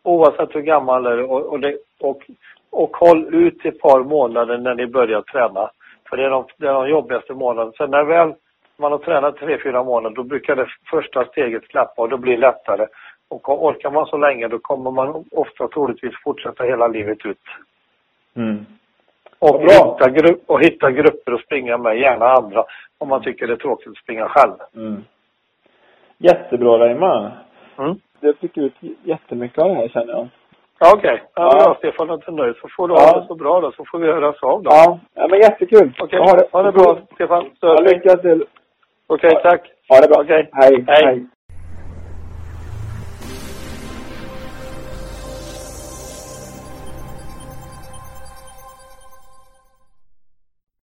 Oavsett 0.03 0.55
hur 0.55 0.61
gammal 0.61 1.05
är 1.05 1.31
och, 1.31 1.45
och, 1.45 1.59
det, 1.59 1.77
och, 1.99 2.21
och 2.69 2.97
håll 2.97 3.35
ut 3.35 3.65
ett 3.65 3.79
par 3.79 4.03
månader 4.03 4.57
när 4.57 4.75
ni 4.75 4.87
börjar 4.87 5.21
träna. 5.21 5.69
För 6.09 6.17
det 6.17 6.25
är 6.25 6.29
de, 6.29 6.45
det 6.57 6.67
är 6.67 6.73
de 6.73 6.89
jobbigaste 6.89 7.33
månaderna. 7.33 7.71
Sen 7.77 7.91
när 7.91 8.03
väl 8.03 8.33
man 8.77 8.91
har 8.91 8.99
tränat 8.99 9.37
tre, 9.37 9.57
fyra 9.63 9.83
månader, 9.83 10.15
då 10.15 10.23
brukar 10.23 10.55
det 10.55 10.67
första 10.89 11.25
steget 11.25 11.63
släppa 11.65 12.01
och 12.01 12.09
det 12.09 12.17
blir 12.17 12.37
lättare. 12.37 12.87
Och 13.27 13.65
orkar 13.65 13.91
man 13.91 14.05
så 14.05 14.17
länge, 14.17 14.47
då 14.47 14.59
kommer 14.59 14.91
man 14.91 15.25
ofta 15.31 15.67
troligtvis 15.67 16.13
fortsätta 16.23 16.63
hela 16.63 16.87
livet 16.87 17.25
ut. 17.25 17.41
Mm. 18.35 18.65
Och 19.39 19.61
hitta, 19.61 20.35
och 20.45 20.63
hitta 20.63 20.91
grupper 20.91 21.31
att 21.31 21.41
springa 21.41 21.77
med, 21.77 21.99
gärna 21.99 22.25
andra, 22.25 22.63
om 22.97 23.09
man 23.09 23.23
tycker 23.23 23.47
det 23.47 23.53
är 23.53 23.57
tråkigt 23.57 23.87
att 23.87 23.97
springa 23.97 24.29
själv. 24.29 24.53
Mm. 24.75 25.03
Jättebra 26.17 26.79
Reimar. 26.79 27.31
Mm. 27.77 27.95
Jag 28.19 28.37
fick 28.37 28.57
ut 28.57 28.73
jättemycket 29.03 29.59
av 29.59 29.69
det 29.69 29.75
här 29.75 29.87
känner 29.87 30.13
jag. 30.13 30.27
Ja, 30.79 30.91
Okej. 30.95 31.23
Ja, 31.35 31.43
Ja. 31.43 31.59
ja. 31.65 31.75
Stefan 31.77 32.09
är 32.09 32.13
inte 32.13 32.31
nöjd 32.31 32.55
så 32.55 32.67
får 32.77 32.87
du 32.87 32.93
Ja. 32.93 32.99
ha 33.01 33.19
det 33.21 33.27
så 33.27 33.35
bra 33.35 33.61
då, 33.61 33.71
så 33.71 33.85
får 33.85 33.99
vi 33.99 34.07
höras 34.07 34.43
av 34.43 34.63
då. 34.63 34.69
Ja, 34.71 34.99
ja 35.13 35.27
men 35.29 35.39
jättekul. 35.39 35.91
Okej, 35.99 36.19
Ha 36.19 36.33
det, 36.37 36.47
ha 36.51 36.63
det 36.63 36.71
bra 36.71 36.97
Stefan. 37.13 37.49
Ja, 37.59 37.73
lycka 37.81 38.15
till. 38.17 38.43
Okej, 39.07 39.31
tack. 39.43 39.61
Ha 39.89 39.99
det 40.01 40.07
bra. 40.07 40.21
Okej. 40.23 40.49
Hej. 40.53 40.85
Hej. 40.87 41.05
Hej. 41.05 41.25